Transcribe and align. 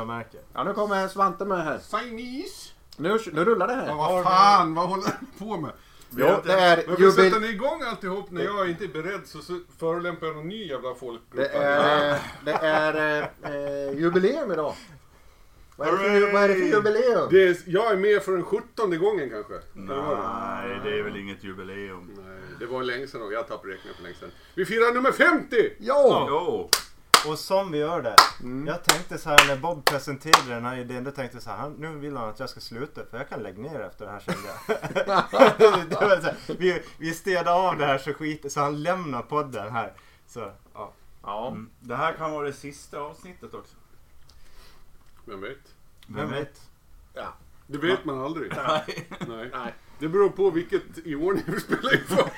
Jag 0.00 0.06
märker. 0.06 0.40
Ja, 0.52 0.64
nu 0.64 0.74
kommer 0.74 1.08
Svante 1.08 1.44
med 1.44 1.64
här. 1.64 1.78
Chinese? 1.78 2.72
Nu, 2.96 3.18
nu 3.32 3.44
rullar 3.44 3.66
det 3.66 3.74
här. 3.74 3.86
Ja, 3.86 3.94
vad 3.96 4.24
fan, 4.24 4.74
vad 4.74 4.88
håller 4.88 5.04
ni 5.20 5.38
på 5.38 5.56
med? 5.56 5.72
Jo, 6.16 6.26
det 6.44 6.52
är 6.52 6.76
Varför 6.76 7.02
jubil... 7.02 7.12
sätter 7.12 7.40
ni 7.40 7.48
igång 7.48 7.82
alltihop 7.82 8.30
när 8.30 8.44
jag 8.44 8.70
inte 8.70 8.84
är 8.84 8.88
beredd 8.88 9.20
så, 9.24 9.38
förolämpar 9.78 10.26
jag 10.26 10.36
någon 10.36 10.48
ny 10.48 10.68
jävla 10.68 10.94
folkgrupp? 10.94 11.30
Det 11.36 11.48
är, 11.48 12.18
det 12.44 12.52
är 12.52 13.18
eh, 13.42 13.54
eh, 13.54 13.98
jubileum 13.98 14.52
idag. 14.52 14.74
Vad 15.76 15.88
är, 15.88 15.92
det 15.92 15.98
för, 15.98 16.32
vad 16.32 16.42
är 16.42 16.48
det 16.48 16.54
för 16.54 16.62
jubileum? 16.62 17.28
Det 17.30 17.48
är, 17.48 17.56
jag 17.66 17.92
är 17.92 17.96
med 17.96 18.22
för 18.22 18.32
den 18.32 18.44
sjuttonde 18.44 18.96
gången 18.96 19.30
kanske. 19.30 19.54
Nej, 19.72 20.80
det 20.84 20.98
är 20.98 21.02
väl 21.02 21.16
inget 21.16 21.44
jubileum. 21.44 22.10
Nej, 22.24 22.40
det 22.58 22.66
var 22.66 22.82
länge 22.82 23.06
sedan 23.06 23.22
och 23.22 23.32
jag 23.32 23.48
tappade 23.48 23.72
räkningen 23.72 23.96
för 23.96 24.02
länge 24.02 24.16
sedan. 24.16 24.30
Vi 24.54 24.64
firar 24.64 24.94
nummer 24.94 25.12
50! 25.12 25.56
Ja! 25.78 26.26
Jo! 26.28 26.70
Och 27.28 27.38
som 27.38 27.72
vi 27.72 27.78
gör 27.78 28.02
det. 28.02 28.16
Mm. 28.40 28.66
Jag 28.66 28.84
tänkte 28.84 29.18
så 29.18 29.30
här 29.30 29.46
när 29.46 29.56
Bob 29.56 29.84
presenterade 29.84 30.54
den 30.54 30.64
här 30.64 30.76
idén. 30.76 31.04
Då 31.04 31.10
tänkte 31.10 31.36
jag 31.36 31.42
så 31.42 31.50
här. 31.50 31.56
han- 31.56 31.72
Nu 31.72 31.88
vill 31.98 32.16
han 32.16 32.28
att 32.28 32.40
jag 32.40 32.50
ska 32.50 32.60
sluta. 32.60 33.00
För 33.10 33.18
jag 33.18 33.28
kan 33.28 33.42
lägga 33.42 33.62
ner 33.62 33.80
efter 33.80 34.06
det 34.06 34.10
här 34.12 34.20
kände 34.20 34.48
jag. 34.48 34.78
det 35.88 35.94
var 35.94 36.16
så 36.20 36.26
här, 36.26 36.36
vi, 36.58 36.82
vi 36.98 37.14
städade 37.14 37.50
av 37.52 37.76
det 37.78 37.86
här 37.86 37.98
så 37.98 38.12
skit 38.12 38.52
Så 38.52 38.60
han 38.60 38.82
lämnar 38.82 39.22
podden 39.22 39.72
här. 39.72 39.92
Så 40.26 40.52
ja. 40.74 40.92
Ja. 41.22 41.48
Mm. 41.48 41.70
Det 41.80 41.96
här 41.96 42.12
kan 42.12 42.32
vara 42.32 42.46
det 42.46 42.52
sista 42.52 42.98
avsnittet 43.00 43.54
också. 43.54 43.74
Vem 45.24 45.40
vet? 45.40 45.74
Vem 46.06 46.30
vet? 46.30 46.60
ja. 47.14 47.32
Det 47.66 47.78
vet 47.78 48.04
man 48.04 48.20
aldrig. 48.20 48.52
Nej. 48.56 49.08
Nej. 49.28 49.50
Nej. 49.52 49.74
Det 50.00 50.08
beror 50.08 50.28
på 50.30 50.50
vilket 50.50 50.82
i 51.04 51.14
ordning 51.14 51.44
vi 51.46 51.60
spelar 51.60 51.94
in 51.94 52.04
för. 52.06 52.30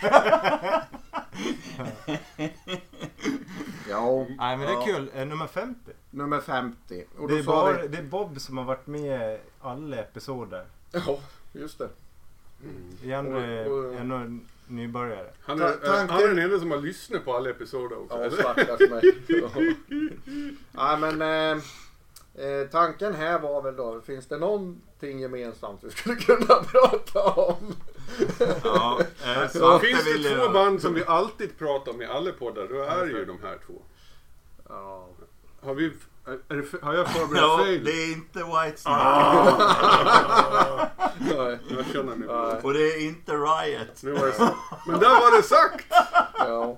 Ja. 3.89 4.27
Nej 4.39 4.57
men 4.57 4.61
det 4.67 4.73
är 4.73 4.77
Ja. 4.77 4.83
kul. 4.87 5.11
Eh, 5.15 5.27
Nummer 5.27 5.47
50. 5.47 5.93
Nummer 6.11 6.41
50. 6.41 7.05
Och 7.19 7.29
då 7.29 7.35
Det 7.35 7.41
är, 7.41 7.43
sa 7.43 7.51
bara, 7.51 7.83
vi... 7.83 7.89
det 7.89 7.99
är 7.99 8.03
Bob 8.03 8.41
som 8.41 8.59
har 8.59 8.65
varit 8.65 8.87
med 8.87 9.35
i 9.35 9.39
alla 9.61 9.97
episoder. 9.97 10.65
Ja, 10.93 11.19
just 11.53 11.79
det. 11.79 11.89
Igen 13.03 13.35
Och- 13.35 13.41
eh, 13.43 13.67
och- 13.67 13.95
ännu 13.95 14.15
en 14.15 14.47
nybörjare. 14.67 15.31
Han 15.43 15.59
Ta- 15.59 15.69
är, 15.69 15.73
tanken- 15.77 16.09
han 16.11 16.23
är 16.23 16.29
den 16.29 16.39
enda 16.39 16.59
som 16.59 16.71
har 16.71 16.79
lyssnat 16.79 17.25
på 17.25 17.37
alla 17.37 17.51
episoder 17.51 17.99
också. 18.03 18.17
Ja, 18.19 18.25
eller? 18.25 18.37
stackars 18.37 18.91
mig. 18.91 19.17
Ja. 20.73 20.97
Nej, 20.99 20.99
men 21.13 21.23
eh, 21.57 21.63
eh, 22.35 22.69
tanken 22.71 23.15
här 23.15 23.39
var 23.39 23.63
väl 23.63 23.77
då, 23.77 24.01
finns 24.01 24.27
det 24.27 24.39
någonting 24.39 25.21
gemensamt 25.21 25.85
vi 25.85 25.91
skulle 25.91 26.17
kunna 26.17 26.47
prata 26.73 27.23
om? 27.23 27.75
Ja, 28.65 29.01
eh, 29.25 29.49
Så 29.49 29.79
finns 29.79 30.05
det 30.05 30.35
två 30.37 30.49
band 30.53 30.81
som 30.83 30.95
vi 30.95 31.05
alltid 31.07 31.59
pratar 31.59 31.93
om 31.93 32.03
i 32.03 32.07
alla 32.07 32.33
poddar, 32.33 32.69
då 32.69 32.83
är 32.83 33.07
det 33.07 33.13
ju 33.13 33.25
de 33.25 33.39
här 33.43 33.59
två. 33.67 33.83
Ja. 34.69 35.09
Har, 35.61 35.75
vi, 35.75 35.93
är, 36.25 36.33
är 36.49 36.57
det, 36.57 36.83
har 36.83 36.95
jag 36.95 37.09
förberett 37.09 37.43
Ja, 37.43 37.65
fel? 37.65 37.85
det 37.85 37.91
är 37.91 38.13
inte 38.13 38.39
Whitesnake. 38.39 39.65
Nej. 41.37 41.59
Jag 41.77 41.87
känner 41.87 42.17
nu. 42.17 42.27
Nej. 42.27 42.61
Och 42.63 42.73
det 42.73 42.93
är 42.95 43.07
inte 43.07 43.33
Riot. 43.33 44.03
nu 44.03 44.13
var 44.13 44.27
det, 44.27 44.55
men 44.87 45.01
där 45.01 45.09
var 45.09 45.37
det 45.37 45.43
sagt! 45.43 45.87
Ja. 46.39 46.77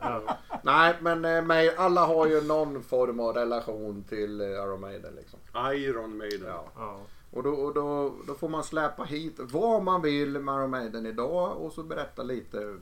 Nej, 0.63 0.97
men 1.01 1.25
eh, 1.25 1.43
mig, 1.43 1.77
alla 1.77 2.07
har 2.07 2.27
ju 2.27 2.41
någon 2.43 2.83
form 2.83 3.21
av 3.21 3.35
relation 3.35 4.05
till 4.09 4.41
eh, 4.41 4.47
Iron 4.47 4.81
Maiden 4.81 5.15
liksom. 5.15 5.39
Iron 5.75 6.17
Maiden. 6.17 6.47
Ja. 6.49 6.65
Ja. 6.77 7.01
Och, 7.31 7.43
då, 7.43 7.51
och 7.51 7.75
då, 7.75 8.15
då 8.27 8.35
får 8.35 8.49
man 8.49 8.65
släppa 8.65 9.03
hit 9.05 9.35
vad 9.39 9.83
man 9.83 10.03
vill 10.03 10.39
med 10.39 10.55
Iron 10.55 10.71
Maiden 10.71 11.07
idag 11.07 11.57
och 11.57 11.73
så 11.73 11.83
berätta 11.83 12.23
lite 12.23 12.77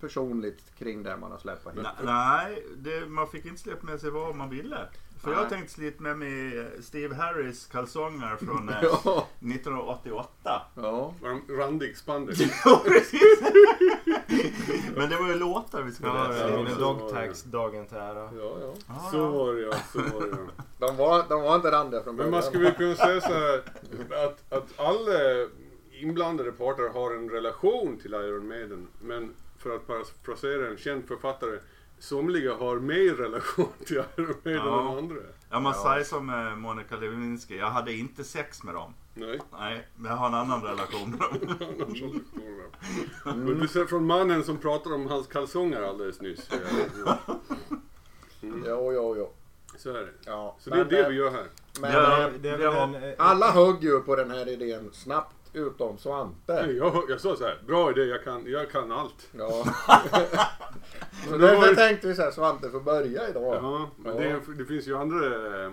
personligt 0.00 0.74
kring 0.78 1.02
det 1.02 1.16
man 1.16 1.30
har 1.30 1.38
släppt 1.38 1.66
hit. 1.66 1.86
Nej, 2.04 2.66
det, 2.76 3.06
man 3.06 3.26
fick 3.28 3.44
inte 3.44 3.60
släppa 3.60 3.86
med 3.86 4.00
sig 4.00 4.10
vad 4.10 4.36
man 4.36 4.50
ville. 4.50 4.78
För 5.24 5.32
jag 5.32 5.48
tänkte 5.48 5.72
slita 5.72 6.02
med 6.02 6.18
mig 6.18 6.66
Steve 6.82 7.14
Harris 7.14 7.66
kalsonger 7.66 8.36
från 8.36 8.68
eh, 8.68 8.74
Ja. 8.82 9.26
1988. 9.40 10.62
Ja. 10.74 11.14
Var 11.22 11.28
de 11.30 11.56
randig 11.56 11.96
spandex? 11.96 12.40
Ja, 12.64 12.82
precis. 12.84 13.40
Men 14.96 15.10
det 15.10 15.16
var 15.16 15.28
ju 15.28 15.34
låtar 15.34 15.82
vi 15.82 15.92
skulle 15.92 16.10
Ja, 16.12 16.28
läsa. 16.28 16.40
ja, 16.40 16.48
Ja, 16.50 16.56
mina 16.56 16.70
så 16.74 16.80
dog 16.80 17.00
var 17.00 17.06
det. 17.08 17.12
tags 17.14 17.42
dagen 17.42 17.86
till 17.86 17.96
ära. 17.96 18.30
Ja, 18.38 18.56
ja. 18.60 18.74
Så 19.10 19.16
ja. 19.16 19.28
var 19.30 19.54
det 19.54 19.60
ja, 19.60 19.72
så 19.92 19.98
var 19.98 20.20
det 20.20 20.28
ja. 20.30 20.64
De 20.78 20.96
var, 20.96 21.24
de 21.28 21.42
var 21.42 21.56
inte 21.56 21.70
randiga 21.70 22.02
från 22.02 22.14
Men 22.14 22.16
början. 22.16 22.30
man 22.30 22.42
skulle 22.42 22.64
väl 22.64 22.74
kunna 22.74 22.94
säga 22.94 23.20
så 23.20 23.32
här 23.32 23.62
att, 24.24 24.52
att 24.52 24.80
alla 24.80 25.18
inblandade 26.00 26.52
parter 26.52 26.88
har 26.88 27.14
en 27.14 27.30
relation 27.30 27.98
till 28.02 28.14
Iron 28.14 28.48
Maiden. 28.48 28.88
Men 29.02 29.34
för 29.58 29.76
att 29.76 29.86
parafrasera 29.86 30.68
en 30.68 30.76
känd 30.76 31.08
författare, 31.08 31.58
somliga 32.04 32.54
har 32.54 32.76
mer 32.76 33.14
relation 33.14 33.68
till 33.86 33.96
Iron 34.16 34.34
Maiden 34.44 34.62
Ja. 34.66 34.90
än 34.92 34.98
andra. 34.98 35.16
Ja, 35.50 35.60
man 35.60 35.72
Ja. 35.76 35.82
säger 35.92 36.04
som 36.04 36.30
eh, 36.30 36.56
Monica 36.56 36.96
Lewinsky. 36.96 37.56
Jag 37.56 37.70
hade 37.70 37.92
inte 37.92 38.24
sex 38.24 38.62
med 38.62 38.74
dem. 38.74 38.94
Nej. 39.14 39.40
Nej, 39.52 39.88
men 39.96 40.10
jag 40.10 40.18
har 40.18 40.26
en 40.26 40.34
annan 40.34 40.62
relation 40.62 41.10
med 41.10 41.48
dem. 41.48 42.20
Men 43.46 43.60
du 43.60 43.68
ser 43.68 43.84
från 43.86 44.06
mannen 44.06 44.44
som 44.44 44.58
pratade 44.58 44.94
om 44.94 45.06
hans 45.06 45.26
kalsonger 45.26 45.82
alldeles 45.82 46.20
nyss. 46.20 46.50
Ja, 47.06 47.18
Jo, 48.66 48.92
jo, 48.92 49.16
jo. 49.18 49.30
Så 49.78 49.90
är 49.90 49.94
det. 50.02 50.12
Ja. 50.26 50.56
Så 50.60 50.70
det 50.70 50.80
är 50.80 50.84
det 50.84 51.00
eh, 51.02 51.08
vi 51.08 51.14
gör 51.14 51.30
här. 51.30 51.46
Men, 51.80 51.92
Ja. 51.92 52.20
eh, 52.22 52.32
Det 52.32 52.56
Det 52.56 52.64
eh, 52.66 53.14
alla 53.18 53.50
högg 53.50 53.84
ju 53.84 54.00
på 54.00 54.16
den 54.16 54.30
här 54.30 54.48
idén 54.48 54.90
snabbt 54.92 55.43
utom 55.54 55.98
Svante. 55.98 56.52
Jag, 56.78 57.02
jag 57.08 57.20
sa 57.20 57.36
så 57.36 57.44
här, 57.44 57.58
bra 57.66 57.90
idé, 57.90 58.04
jag 58.04 58.24
kan, 58.24 58.46
jag 58.46 58.70
kan 58.70 58.92
allt. 58.92 59.28
Ja. 59.32 59.50
så 59.50 59.64
Men 61.30 61.40
därför 61.40 61.60
det 61.62 61.68
var- 61.68 61.74
tänkte 61.74 62.08
vi 62.08 62.14
så 62.14 62.22
här, 62.22 62.30
Svante 62.30 62.70
får 62.70 62.80
börja 62.80 63.28
idag. 63.28 63.54
Ja, 63.62 63.90
men 63.96 64.12
Ja. 64.14 64.20
Det, 64.20 64.26
är- 64.30 64.54
det 64.58 64.64
finns 64.64 64.86
ju 64.86 64.96
andra... 64.96 65.26
eh, 65.64 65.70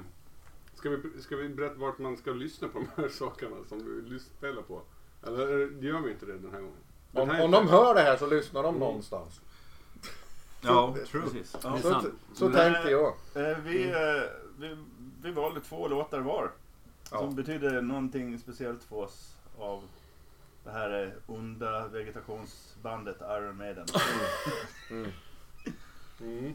Ska 0.75 0.90
vi, 0.90 1.22
ska 1.22 1.36
vi 1.36 1.50
berätta 1.50 1.75
vart 1.75 1.97
man 1.97 2.18
ska 2.18 2.31
lyssna 2.31 2.68
på 2.68 2.80
de 2.80 3.02
här 3.02 3.09
sakerna 3.19 3.56
som 3.69 4.06
vi 4.09 4.19
spelar 4.19 4.62
på? 4.62 4.81
Eller 5.28 5.47
det- 5.81 5.88
gör 5.88 6.02
vi 6.02 6.12
inte 6.12 6.25
det 6.25 6.31
den 6.38 6.52
här 6.52 6.59
gången? 6.59 6.75
Den 7.12 7.22
Om, 7.24 7.30
här 7.30 7.44
om 7.46 7.52
de 7.52 7.68
hör 7.68 7.94
det 7.96 8.02
här 8.02 8.18
så 8.18 8.28
lyssnar 8.28 8.63
de 8.63 8.69
Mm. 8.75 8.80
någonstans. 8.80 9.42
Ja, 10.62 10.96
True. 11.12 11.22
precis. 11.24 11.56
Ja. 11.63 11.78
Så, 11.81 11.90
sant. 11.90 12.08
så 12.34 12.50
Nej. 12.50 12.58
tänkte 12.74 12.92
jag. 12.92 13.08
Eh, 13.36 13.58
Vi, 13.66 13.90
eh, 13.92 14.30
vi, 14.59 14.78
vi 15.24 15.31
valde 15.31 15.59
två 15.62 15.88
låtar 15.88 16.19
var. 16.19 16.52
Ja. 17.12 17.18
Som 17.18 17.36
betyder 17.36 17.81
någonting 17.81 18.40
speciellt 18.40 18.84
för 18.84 18.96
oss 18.96 19.31
av 19.62 19.84
det 20.64 20.72
här 20.72 21.04
eh, 21.06 21.12
onda 21.36 21.88
vegetationsbandet 21.88 23.18
Iron 23.22 23.58
Maiden. 23.58 23.86
Mm. 26.20 26.54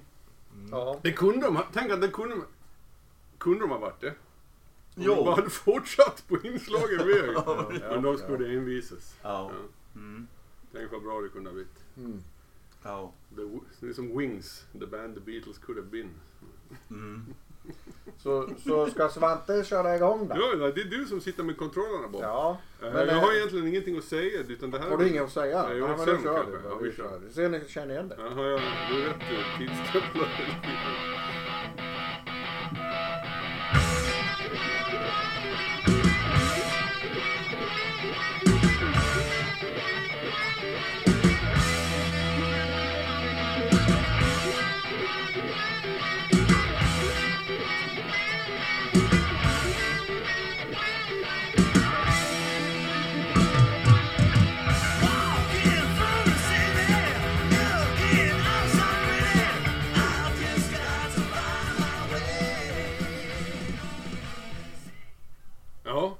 Ja. 0.70 0.98
Det 1.02 1.12
kunde 1.12 1.46
de 1.46 1.56
ha, 1.56 1.66
tänk 1.72 1.92
att 1.92 2.00
det 2.00 2.08
kunde, 2.08 2.36
kunde 3.38 3.60
de 3.60 3.70
ha 3.70 3.78
varit 3.78 4.00
det. 4.00 4.08
Om 4.96 5.02
Jo. 5.02 5.14
de 5.14 5.24
bara 5.24 5.34
hade 5.34 5.50
fortsatt 5.50 6.24
på 6.28 6.38
inslagen 6.46 6.98
väg. 7.06 7.30
Ja. 7.34 7.72
Men 7.90 8.02
de 8.02 8.18
skulle 8.18 8.56
envisas. 8.56 9.16
Ja. 9.22 9.50
Ja. 9.54 10.00
Mm. 10.00 10.26
Tänk 10.72 10.92
vad 10.92 11.02
bra 11.02 11.20
det 11.20 11.28
kunde 11.28 11.50
ha 11.50 11.54
blivit. 11.54 11.84
Mm. 11.96 12.22
Ja. 12.82 13.12
The, 13.36 13.42
det 13.80 13.88
är 13.88 13.92
som 13.94 14.18
Wings, 14.18 14.66
the 14.72 14.86
band 14.86 15.14
the 15.14 15.20
Beatles 15.20 15.58
could 15.58 15.78
have 15.78 15.90
been. 15.90 16.10
Mm. 16.90 17.34
Så, 18.22 18.48
så 18.64 18.86
ska 18.86 19.08
Svante 19.08 19.64
köra 19.64 19.96
igång 19.96 20.28
då? 20.28 20.34
Ja, 20.38 20.52
nej, 20.58 20.72
det 20.74 20.80
är 20.80 20.84
du 20.84 21.06
som 21.06 21.20
sitter 21.20 21.42
med 21.42 21.56
kontrollerna 21.56 22.08
Bob. 22.08 22.22
Ja. 22.22 22.58
Eh, 22.82 22.92
Men, 22.92 23.08
jag 23.08 23.14
har 23.14 23.30
eh, 23.32 23.36
egentligen 23.36 23.68
ingenting 23.68 23.98
att 23.98 24.04
säga. 24.04 24.40
Utan 24.48 24.70
det 24.70 24.78
här 24.78 24.90
Har 24.90 24.98
du 24.98 25.08
inget 25.08 25.22
att 25.22 25.32
säga? 25.32 25.62
Nej, 25.62 25.68
Nej, 25.70 25.78
jag 25.78 25.88
men 25.88 25.98
har 25.98 26.06
då 26.06 26.12
kör 26.22 26.44
vi. 26.46 26.52
Ja, 26.68 26.74
vi 26.82 26.92
kör. 26.92 27.04
kör. 27.04 27.20
Ser 27.32 27.48
ni, 27.48 27.60
känner 27.68 27.94
igen 27.94 28.08
det? 28.08 28.16
Ja, 28.18 28.28
har 28.34 28.44
jag 28.44 28.60
du 28.90 29.02
är 29.02 29.06
rätt 29.08 29.16
eh, 29.16 29.58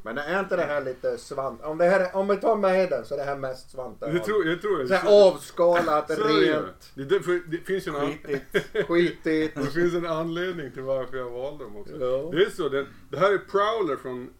Men 0.06 0.18
är 0.18 0.40
inte 0.40 0.56
det 0.56 0.62
här 0.62 0.80
lite 0.84 1.18
Svante? 1.18 1.64
Om, 1.64 1.78
det 1.78 1.84
här 1.84 2.00
är, 2.00 2.16
om 2.16 2.28
vi 2.28 2.36
tar 2.36 2.56
med 2.56 2.90
den 2.90 3.04
så 3.04 3.14
är 3.14 3.18
det 3.18 3.24
här 3.24 3.36
mest 3.36 3.70
Svante. 3.70 4.12
det 4.12 4.18
tror 4.18 4.46
jag. 4.46 4.60
Tror 4.60 4.86
Så 4.86 4.92
jag. 4.92 4.98
här 4.98 5.26
avskalat, 5.28 6.10
Så 6.14 6.28
ju. 6.28 6.52
rent, 6.52 6.90
Det, 6.94 7.04
det, 7.04 7.18
det, 7.50 7.56
finns 7.56 7.86
ju 7.86 7.96
en, 7.96 8.06
Skitigt. 8.06 8.86
skitigt. 8.88 9.54
det 9.64 9.66
finns 9.70 9.94
en 9.94 10.06
anledning 10.06 10.70
till 10.72 10.82
varför 10.82 11.16
jag 11.16 11.30
valde 11.30 11.64
dem 11.64 11.76
också. 11.76 11.92
Ja. 12.00 12.30
Det 12.32 12.42
är 12.44 12.50
så, 12.50 12.68
det, 12.68 12.86
det 13.10 13.18
här 13.18 13.32
är 13.32 13.38
Prowler 13.38 13.96
från 13.96 14.30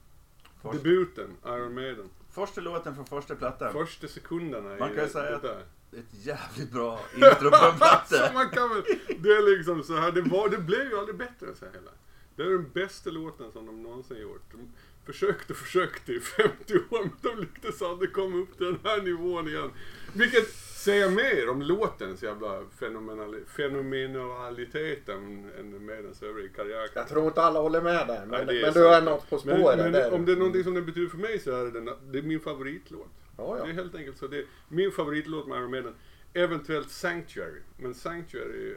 Först- 0.63 0.75
debuten, 0.85 1.31
Iron 1.47 1.75
Maiden. 1.75 2.09
Första 2.31 2.61
låten 2.61 2.95
från 2.95 3.07
första 3.07 3.35
plattan. 3.35 3.73
Första 3.73 4.09
sekunderna 4.09 4.69
Man 4.69 4.79
kan 4.89 4.97
det, 4.97 5.09
säga 5.09 5.31
det 5.31 5.37
att- 5.37 5.43
där. 5.43 5.63
Ett 5.93 6.27
jävligt 6.27 6.73
bra 6.73 7.01
intro 7.15 7.51
på 7.51 7.57
en 7.57 7.73
Så 7.73 7.77
platta. 7.79 8.33
man 8.35 8.49
kan 8.51 8.69
väl, 8.69 8.83
det 9.19 9.29
är 9.29 9.57
liksom 9.59 9.83
så 9.83 9.97
här, 9.97 10.13
det, 10.13 10.23
var, 10.23 10.49
det 10.49 10.59
blev 10.59 10.87
ju 10.91 10.99
aldrig 10.99 11.17
bättre 11.17 11.47
än 11.47 11.55
så 11.57 11.65
här 11.65 11.73
heller. 11.73 11.93
Det 12.37 12.43
är 12.43 12.47
den 12.51 12.71
bästa 12.75 13.11
låten 13.11 13.53
som 13.53 13.67
de 13.67 13.83
någonsin 13.83 14.17
gjort. 14.21 14.43
De 14.53 14.73
försökte 15.07 15.53
och 15.53 15.57
försökte 15.57 16.13
i 16.13 16.21
50 16.21 16.75
år 16.75 17.03
men 17.03 17.11
de 17.23 17.41
lyckades 17.41 17.83
aldrig 17.83 18.13
komma 18.13 18.37
upp 18.39 18.57
till 18.57 18.67
den 18.67 18.79
här 18.85 19.03
nivån 19.03 19.49
igen. 19.49 19.71
Vilket 20.15 20.49
säger 20.55 21.11
mer 21.11 21.49
om 21.49 21.63
låtens 21.63 22.23
jävla 22.23 22.61
fenomenali- 22.81 23.45
fenomenalitet 23.47 25.09
än, 25.09 25.41
med 25.87 26.05
dens 26.05 26.23
övriga 26.23 26.49
karriär. 26.49 26.89
Jag 26.95 27.09
tror 27.09 27.27
inte 27.27 27.43
alla 27.43 27.61
håller 27.61 27.83
med 27.83 28.07
där. 28.07 28.27
Men, 28.27 28.47
Nej, 28.47 28.63
men 28.63 28.73
du 28.73 28.89
är 28.89 29.03
något 29.03 29.31
på 29.31 29.41
Men, 29.45 29.57
spåren 29.59 29.79
men 29.79 29.93
där. 29.93 30.13
om 30.15 30.25
det 30.25 30.33
är 30.33 30.37
någonting 30.37 30.65
som 30.65 30.75
den 30.75 30.87
betyder 30.87 31.09
för 31.09 31.19
mig 31.19 31.39
så 31.39 31.51
är 31.51 31.65
det, 31.65 31.71
den, 31.71 31.91
det 32.13 32.19
är 32.19 32.23
min 32.23 32.41
favoritlåt. 32.41 33.09
Ja, 33.37 33.55
Det 33.55 33.63
är 33.63 33.67
ja. 33.69 33.73
helt 33.75 33.95
enkelt 33.95 34.19
så. 34.19 34.27
Det 34.27 34.39
är 34.39 34.45
min 34.69 34.91
favoritlåt 34.93 35.47
med 35.49 35.59
Iron 35.59 35.71
Maiden. 35.71 35.95
Eventuellt 36.35 36.91
Sanctuary. 36.91 37.61
Men 37.79 37.95
Sanctuary 37.95 38.75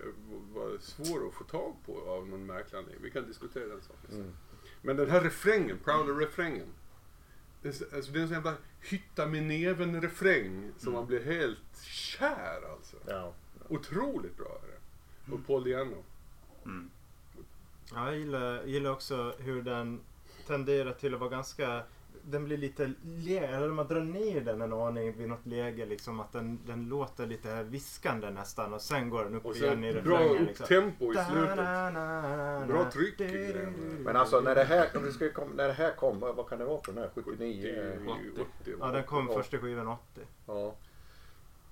var 0.54 0.78
svår 0.80 1.28
att 1.28 1.34
få 1.34 1.44
tag 1.44 1.76
på 1.86 2.10
av 2.10 2.28
någon 2.28 2.46
märklig 2.46 2.78
anledning. 2.78 3.04
Vi 3.04 3.12
kan 3.12 3.28
diskutera 3.28 3.66
den 3.68 3.82
saken 3.82 4.10
sen. 4.10 4.20
Mm. 4.20 4.32
Men 4.82 4.98
den 4.98 5.10
här 5.10 5.22
refrängen, 5.22 5.80
Prowler-refrängen. 5.84 6.68
Alltså, 7.66 7.86
det 8.12 8.20
är 8.20 8.22
en 8.22 8.28
sån 8.28 8.36
jävla 8.36 8.56
hytta 8.82 9.26
med 9.26 9.44
näven-refräng 9.44 10.72
som 10.78 10.94
man 10.94 11.06
blir 11.06 11.24
helt 11.24 11.82
kär 11.84 12.62
alltså. 12.72 12.98
ja. 13.06 13.34
Otroligt 13.68 14.38
bra 14.38 14.60
är 14.64 14.68
det. 14.68 15.34
Och 15.36 15.48
Paul 15.48 15.64
Diano. 15.64 16.04
Mm. 16.66 16.90
Ja, 17.94 18.06
jag 18.06 18.18
gillar, 18.20 18.64
gillar 18.64 18.92
också 18.92 19.34
hur 19.40 19.62
den 19.62 20.00
tenderar 20.48 20.94
till 20.94 21.14
att 21.14 21.20
vara 21.20 21.30
ganska... 21.30 21.84
Den 22.24 22.46
blir 22.46 22.58
lite... 22.58 22.94
le- 23.04 23.38
Eller 23.46 23.68
man 23.68 23.88
drar 23.88 24.02
ner 24.02 24.42
den 24.42 24.62
en 24.62 24.74
aning 24.74 25.18
vid 25.18 25.30
något 25.30 25.46
läge. 25.46 25.86
Liksom 25.86 26.20
att 26.20 26.32
den, 26.32 26.60
den 26.66 26.90
låter 26.90 27.26
lite 27.28 27.64
viskande 27.64 28.30
nästan. 28.30 28.74
Och 28.74 28.82
sen 28.82 29.10
går 29.10 29.24
den 29.24 29.36
upp 29.36 29.46
Och 29.46 29.56
igen 29.56 29.84
i 29.84 29.94
bra 29.94 30.20
refrängen. 30.20 30.42
upp 30.42 30.48
Liksom. 30.48 30.66
tempo 30.68 31.12
i 31.14 31.16
slutet. 31.16 31.56
Bra 32.68 32.92
tryck 32.92 33.22
i 33.22 33.52
den. 33.54 33.74
Men 34.04 34.16
alltså 34.16 34.40
när 34.42 34.56
det 34.56 34.64
här, 34.64 34.90
om 34.98 35.04
vi 35.04 35.12
ska 35.12 35.32
komma, 35.34 35.52
när 35.56 35.68
det 35.68 35.74
här 35.74 35.92
kom, 35.96 36.20
vad 36.20 36.48
kan 36.50 36.60
det 36.60 36.66
vara 36.66 36.78
på 36.78 36.92
den 36.92 36.98
här? 37.04 37.10
79? 37.16 37.92
80. 38.34 38.42
80. 38.62 38.74
Ja, 38.80 38.88
den 38.92 39.04
kom 39.04 39.28
första 39.28 39.58
skivan 39.58 39.88
80. 39.88 40.22
Ja. 40.48 40.74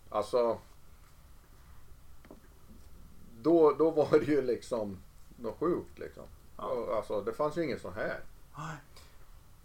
Alltså. 0.10 0.58
Då, 3.42 3.72
då 3.72 3.92
var 3.92 4.20
det 4.20 4.26
ju 4.26 4.42
liksom 4.42 4.98
något 5.40 5.58
sjukt 5.60 6.00
liksom. 6.00 6.24
Ja. 6.58 6.88
Alltså 6.96 7.22
det 7.22 7.34
fanns 7.34 7.58
ju 7.58 7.64
ingen 7.64 7.80
sån 7.80 7.94
här. 7.94 8.20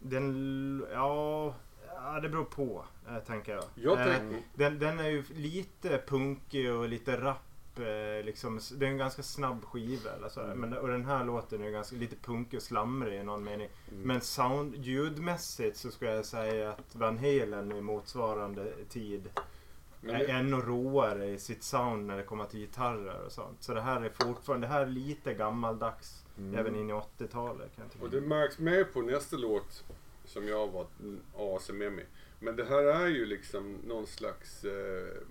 Den... 0.02 0.86
Ja... 0.92 1.54
Ja, 2.04 2.20
det 2.20 2.28
beror 2.28 2.44
på, 2.44 2.84
eh, 3.08 3.18
tänker 3.18 3.52
jag. 3.54 3.64
Jag 3.74 4.00
Eh, 4.00 4.04
tänkte, 4.06 4.42
Den, 4.54 4.78
den 4.78 5.00
är 5.00 5.08
ju 5.08 5.24
lite 5.34 6.02
punkig 6.06 6.72
och 6.72 6.88
lite 6.88 7.16
rapp. 7.20 7.78
eh, 7.78 8.24
Liksom, 8.24 8.60
det 8.76 8.86
är 8.86 8.90
en 8.90 8.96
ganska 8.98 9.22
snabb 9.22 9.64
skiva. 9.64 10.10
Eller 10.10 10.28
så. 10.28 10.40
Mm. 10.40 10.58
Men, 10.60 10.78
och 10.78 10.88
den 10.88 11.04
här 11.04 11.24
låten 11.24 11.62
är 11.62 11.70
ganska, 11.70 11.96
lite 11.96 12.16
punkig 12.16 12.56
och 12.56 12.62
slamrig 12.62 13.20
i 13.20 13.22
någon 13.22 13.44
mening. 13.44 13.68
Mm. 13.90 14.02
Men 14.02 14.20
sound, 14.20 14.74
ljudmässigt 14.76 15.76
så 15.76 15.90
skulle 15.90 16.10
jag 16.10 16.24
säga 16.24 16.70
att 16.70 16.94
Van 16.96 17.18
Halen 17.18 17.72
i 17.72 17.80
motsvarande 17.80 18.72
tid 18.88 19.28
men 20.00 20.14
är 20.14 20.28
ännu 20.28 20.56
råare 20.56 21.26
i 21.26 21.38
sitt 21.38 21.62
sound 21.62 22.06
när 22.06 22.16
det 22.16 22.22
kommer 22.22 22.44
till 22.44 22.60
gitarrer 22.60 23.24
och 23.26 23.32
sånt. 23.32 23.62
Så 23.62 23.74
det 23.74 23.80
här 23.80 24.00
är 24.00 24.08
fortfarande, 24.24 24.66
det 24.66 24.72
här 24.72 24.82
är 24.82 24.86
lite 24.86 25.34
gammaldags. 25.34 26.21
Mm. 26.38 26.54
Även 26.58 26.76
in 26.76 26.90
i 26.90 26.92
80-talet 26.92 27.74
kan 27.76 27.84
jag 27.84 27.92
tycka. 27.92 28.04
och 28.04 28.10
det 28.10 28.20
märks 28.20 28.58
med 28.58 28.92
på 28.92 29.02
nästa 29.02 29.36
låt 29.36 29.84
som 30.24 30.48
jag 30.48 30.68
var 30.68 30.86
AC 31.36 31.70
med 31.70 31.92
mig. 31.92 32.06
Men 32.40 32.56
det 32.56 32.64
här 32.64 32.82
är 32.82 33.06
ju 33.08 33.26
liksom 33.26 33.76
någon 33.86 34.06
slags 34.06 34.64
eh, 34.64 35.22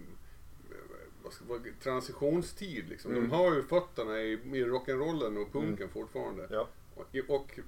vad 1.24 1.33
ska, 1.33 1.45
vad, 1.48 1.68
transitionstid 1.83 2.89
liksom. 2.89 3.12
Mm. 3.12 3.24
De 3.30 3.36
har 3.36 3.56
ju 3.56 3.63
fötterna 3.63 4.19
i, 4.21 4.31
i 4.33 4.65
rock'n'rollen 4.65 5.42
och 5.42 5.51
punken 5.53 5.89
fortfarande. 5.89 6.48
Ja. 6.51 6.68
Och, 6.95 7.15
och 7.27 7.59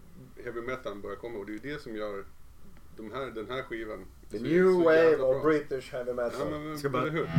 heavy 0.43 0.61
metal 0.61 0.95
börjar 1.01 1.15
komma 1.15 1.39
och 1.39 1.45
det 1.45 1.51
är 1.51 1.53
ju 1.65 1.73
det 1.73 1.81
som 1.81 1.95
gör 1.95 2.25
de 2.97 3.11
här, 3.11 3.25
den 3.25 3.49
här 3.49 3.61
skivan 3.61 4.05
The 4.31 4.37
så- 4.37 4.43
new 4.43 4.63
så 4.73 4.83
wave 4.83 5.15
of 5.17 5.41
bra. 5.41 5.43
British 5.43 5.91
heavy 5.91 6.09
Ja, 6.09 6.15
metal. 6.15 6.59
men, 6.59 6.77
Ska 6.77 6.89
bara- 6.89 7.09
hur? 7.09 7.29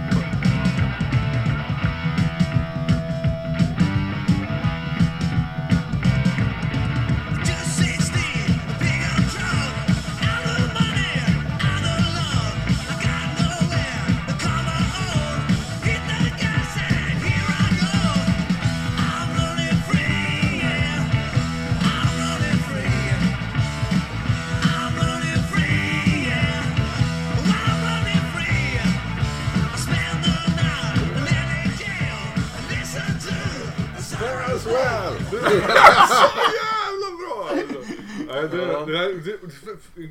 Så 35.44 36.40
jävla 36.60 37.16
bra 37.20 37.48
alltså! 37.50 37.92
Nej, 38.28 38.48
det, 38.50 38.72
Ja. 38.72 38.84
det 38.86 38.98
här, 38.98 39.22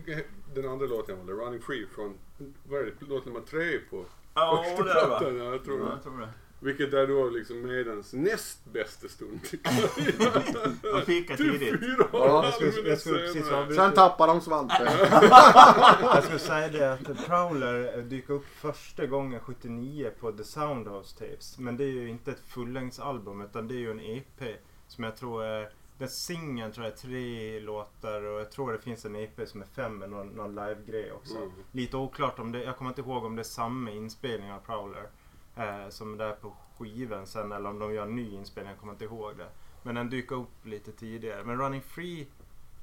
det, 0.05 0.25
den 0.61 0.69
andra 0.71 0.85
låten 0.85 1.27
var 1.27 1.33
Running 1.33 1.61
Free 1.61 1.87
från, 1.95 2.13
vad 2.69 2.79
är 2.79 2.85
det, 2.85 2.91
låt 2.99 3.25
nummer 3.25 3.41
tre 3.41 3.77
på 3.89 4.05
Ja, 4.33 4.65
första 4.77 4.83
det 4.83 5.05
plattan. 5.07 5.37
Ja, 5.37 5.43
jag 5.51 5.63
tror 5.65 5.79
Ja, 5.79 5.85
det. 5.85 5.91
jag 5.91 6.03
tror 6.03 6.19
det. 6.19 6.29
Vilket 6.59 6.93
är 6.93 7.07
då 7.07 7.29
liksom 7.29 7.61
Maidens 7.67 8.13
näst 8.13 8.65
bästa 8.73 9.07
stund. 9.07 9.39
De 10.81 11.01
fikar 11.05 11.35
Typ 11.35 11.51
tidigt. 11.59 11.79
fyra 11.79 12.07
Ja, 12.13 12.43
jag 12.45 12.53
skulle- 12.53 12.89
jag 12.89 12.99
skulle 12.99 13.19
precis 13.19 13.51
avbryta. 13.51 13.83
Sen 13.83 13.93
tappar 13.93 14.27
de 14.27 14.41
svansen. 14.41 14.87
Jag 16.01 16.23
skulle 16.23 16.39
säga 16.39 16.67
det 16.69 16.93
att 16.93 17.25
Prowler 17.27 18.01
dyker 18.01 18.33
upp 18.33 18.45
första 18.61 19.05
gången 19.05 19.39
79 19.39 20.11
på 20.19 20.31
The 20.31 20.43
Soundhouse 20.43 21.17
Tapes. 21.19 21.57
Men 21.59 21.77
det 21.77 21.83
är 21.83 21.87
ju 21.91 22.09
inte 22.09 22.31
ett 22.31 22.41
fullängdsalbum 22.47 23.41
utan 23.41 23.67
det 23.67 23.73
är 23.73 23.79
ju 23.79 23.91
en 23.91 23.99
EP 23.99 24.55
som 24.93 25.03
jag 25.03 25.17
tror 25.17 25.43
är 25.43 25.69
den 25.97 26.09
singeln 26.09 26.71
tror 26.71 26.85
jag 26.85 26.93
är 26.93 26.97
tre 26.97 27.59
låtar 27.59 28.21
och 28.21 28.39
jag 28.39 28.51
tror 28.51 28.71
det 28.71 28.79
finns 28.79 29.05
en 29.05 29.15
EP 29.15 29.49
som 29.49 29.61
är 29.61 29.65
fem 29.65 29.97
med 29.97 30.09
någon, 30.09 30.27
någon 30.27 30.55
live-grej 30.55 31.11
också. 31.11 31.37
Mm. 31.37 31.51
Lite 31.71 31.97
oklart 31.97 32.39
om 32.39 32.51
det, 32.51 32.63
jag 32.63 32.77
kommer 32.77 32.91
inte 32.91 33.01
ihåg 33.01 33.25
om 33.25 33.35
det 33.35 33.41
är 33.41 33.43
samma 33.43 33.91
inspelning 33.91 34.51
av 34.51 34.59
Prowler 34.59 35.07
eh, 35.55 35.89
som 35.89 36.17
det 36.17 36.25
är 36.25 36.35
på 36.35 36.53
skivan 36.77 37.27
sen 37.27 37.51
eller 37.51 37.69
om 37.69 37.79
de 37.79 37.93
gör 37.93 38.03
en 38.03 38.15
ny 38.15 38.33
inspelning, 38.33 38.71
jag 38.71 38.79
kommer 38.79 38.93
inte 38.93 39.05
ihåg 39.05 39.37
det. 39.37 39.47
Men 39.83 39.95
den 39.95 40.09
dyker 40.09 40.35
upp 40.35 40.65
lite 40.65 40.91
tidigare. 40.91 41.43
Men 41.43 41.57
Running 41.57 41.81
Free 41.81 42.27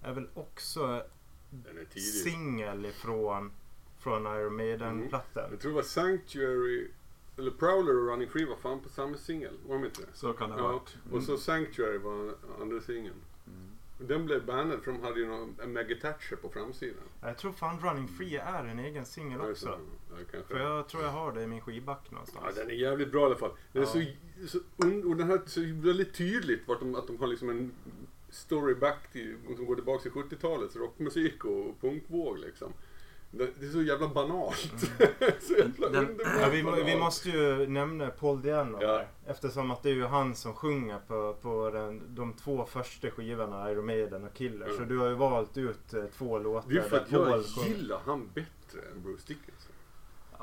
är 0.02 0.12
väl 0.12 0.28
också 0.34 1.02
singel 2.24 2.86
ifrån 2.86 3.52
från 3.98 4.26
Iron 4.26 4.56
Maiden-plattan. 4.56 5.44
Jag 5.50 5.60
tror 5.60 5.70
det 5.70 5.76
var 5.76 5.82
Sanctuary, 5.82 6.88
eller 7.40 7.50
Prowler 7.50 7.96
och 7.98 8.06
Running 8.08 8.28
Free 8.28 8.44
var 8.44 8.56
fan 8.56 8.80
på 8.80 8.88
samma 8.88 9.16
singel. 9.16 9.54
Var 9.66 9.74
de 9.74 9.84
inte 9.84 10.00
det? 10.00 10.06
Så 10.14 10.32
kan 10.32 10.50
det 10.50 10.54
ha 10.56 10.62
Ja, 10.62 10.72
varit. 10.72 10.96
och 11.12 11.22
så 11.22 11.36
Sanctuary 11.36 11.98
var 11.98 12.34
andra 12.60 12.80
singeln. 12.80 13.14
Den 13.98 14.26
blev 14.26 14.46
bannad 14.46 14.80
för 14.82 14.92
de 14.92 15.02
hade 15.02 15.20
ju 15.20 15.26
någon, 15.26 15.54
en 15.62 15.72
Maggie 15.72 16.00
Thatcher 16.00 16.36
på 16.36 16.48
framsidan. 16.48 17.02
Jag 17.22 17.38
tror 17.38 17.52
fan 17.52 17.80
Running 17.80 18.08
Free 18.08 18.36
är 18.36 18.64
en 18.64 18.78
egen 18.78 19.04
singel 19.06 19.40
också. 19.40 19.78
Ja, 20.10 20.16
kanske. 20.30 20.54
För 20.54 20.60
jag 20.60 20.88
tror 20.88 21.02
jag 21.02 21.10
har 21.10 21.32
det 21.32 21.42
i 21.42 21.46
min 21.46 21.60
skivback 21.60 22.10
någonstans. 22.10 22.44
Ja, 22.48 22.60
den 22.62 22.70
är 22.70 22.74
jävligt 22.74 23.12
bra 23.12 23.22
i 23.22 23.24
alla 23.26 23.36
fall. 23.36 23.52
Den 23.72 23.82
är 23.82 23.86
Ja. 23.86 24.06
så, 24.46 24.58
så, 24.58 24.58
un- 24.86 25.04
och 25.10 25.16
den 25.16 25.26
här 25.30 25.40
så 25.46 25.60
väldigt 25.74 26.14
tydligt 26.14 26.68
vart 26.68 26.80
de, 26.80 26.94
att 26.94 27.06
de 27.06 27.18
har 27.18 27.26
liksom 27.26 27.50
en 27.50 27.72
story 28.30 28.74
back 28.74 29.12
till, 29.12 29.36
som 29.56 29.66
går 29.66 29.74
tillbaka 29.74 30.02
till 30.02 30.12
70-talets 30.12 30.76
rockmusik 30.76 31.44
och 31.44 31.80
punkvåg 31.80 32.38
liksom. 32.38 32.72
Det, 33.30 33.66
är 33.66 33.70
så 33.70 33.82
jävla 33.82 34.08
banalt. 34.08 34.56
så 35.40 35.52
jävla 35.52 35.88
Den- 35.88 36.20
Ja, 36.40 36.48
vi, 36.48 36.82
vi 36.84 36.96
måste 36.96 37.28
ju 37.30 37.66
nämna 37.66 38.10
Paul 38.10 38.42
Diano 38.42 38.78
Ja. 38.80 39.04
Eftersom 39.26 39.70
att 39.70 39.82
det 39.82 39.90
är 39.90 39.94
ju 39.94 40.06
han 40.06 40.34
som 40.34 40.54
sjunger 40.54 40.98
på, 41.06 41.36
på 41.40 41.70
den, 41.70 42.02
de 42.08 42.32
två 42.32 42.64
första 42.64 43.10
skivorna, 43.10 43.70
Iron 43.70 43.86
Maiden 43.86 44.24
och 44.24 44.34
Killer. 44.34 44.66
Mm. 44.66 44.78
Så 44.78 44.84
du 44.84 44.98
har 44.98 45.08
ju 45.08 45.14
valt 45.14 45.56
ut 45.56 45.94
eh, 45.94 46.04
två 46.18 46.38
låtar 46.38 46.70
Det 46.70 46.78
är 46.78 46.82
för 46.82 46.96
att 46.96 47.12
jag 47.12 47.26
Paul 47.26 47.44
gillar 47.66 48.00
han 48.04 48.28
bättre 48.34 48.80
än 48.92 49.02
Bruce 49.02 49.24
Dickinson. 49.26 49.59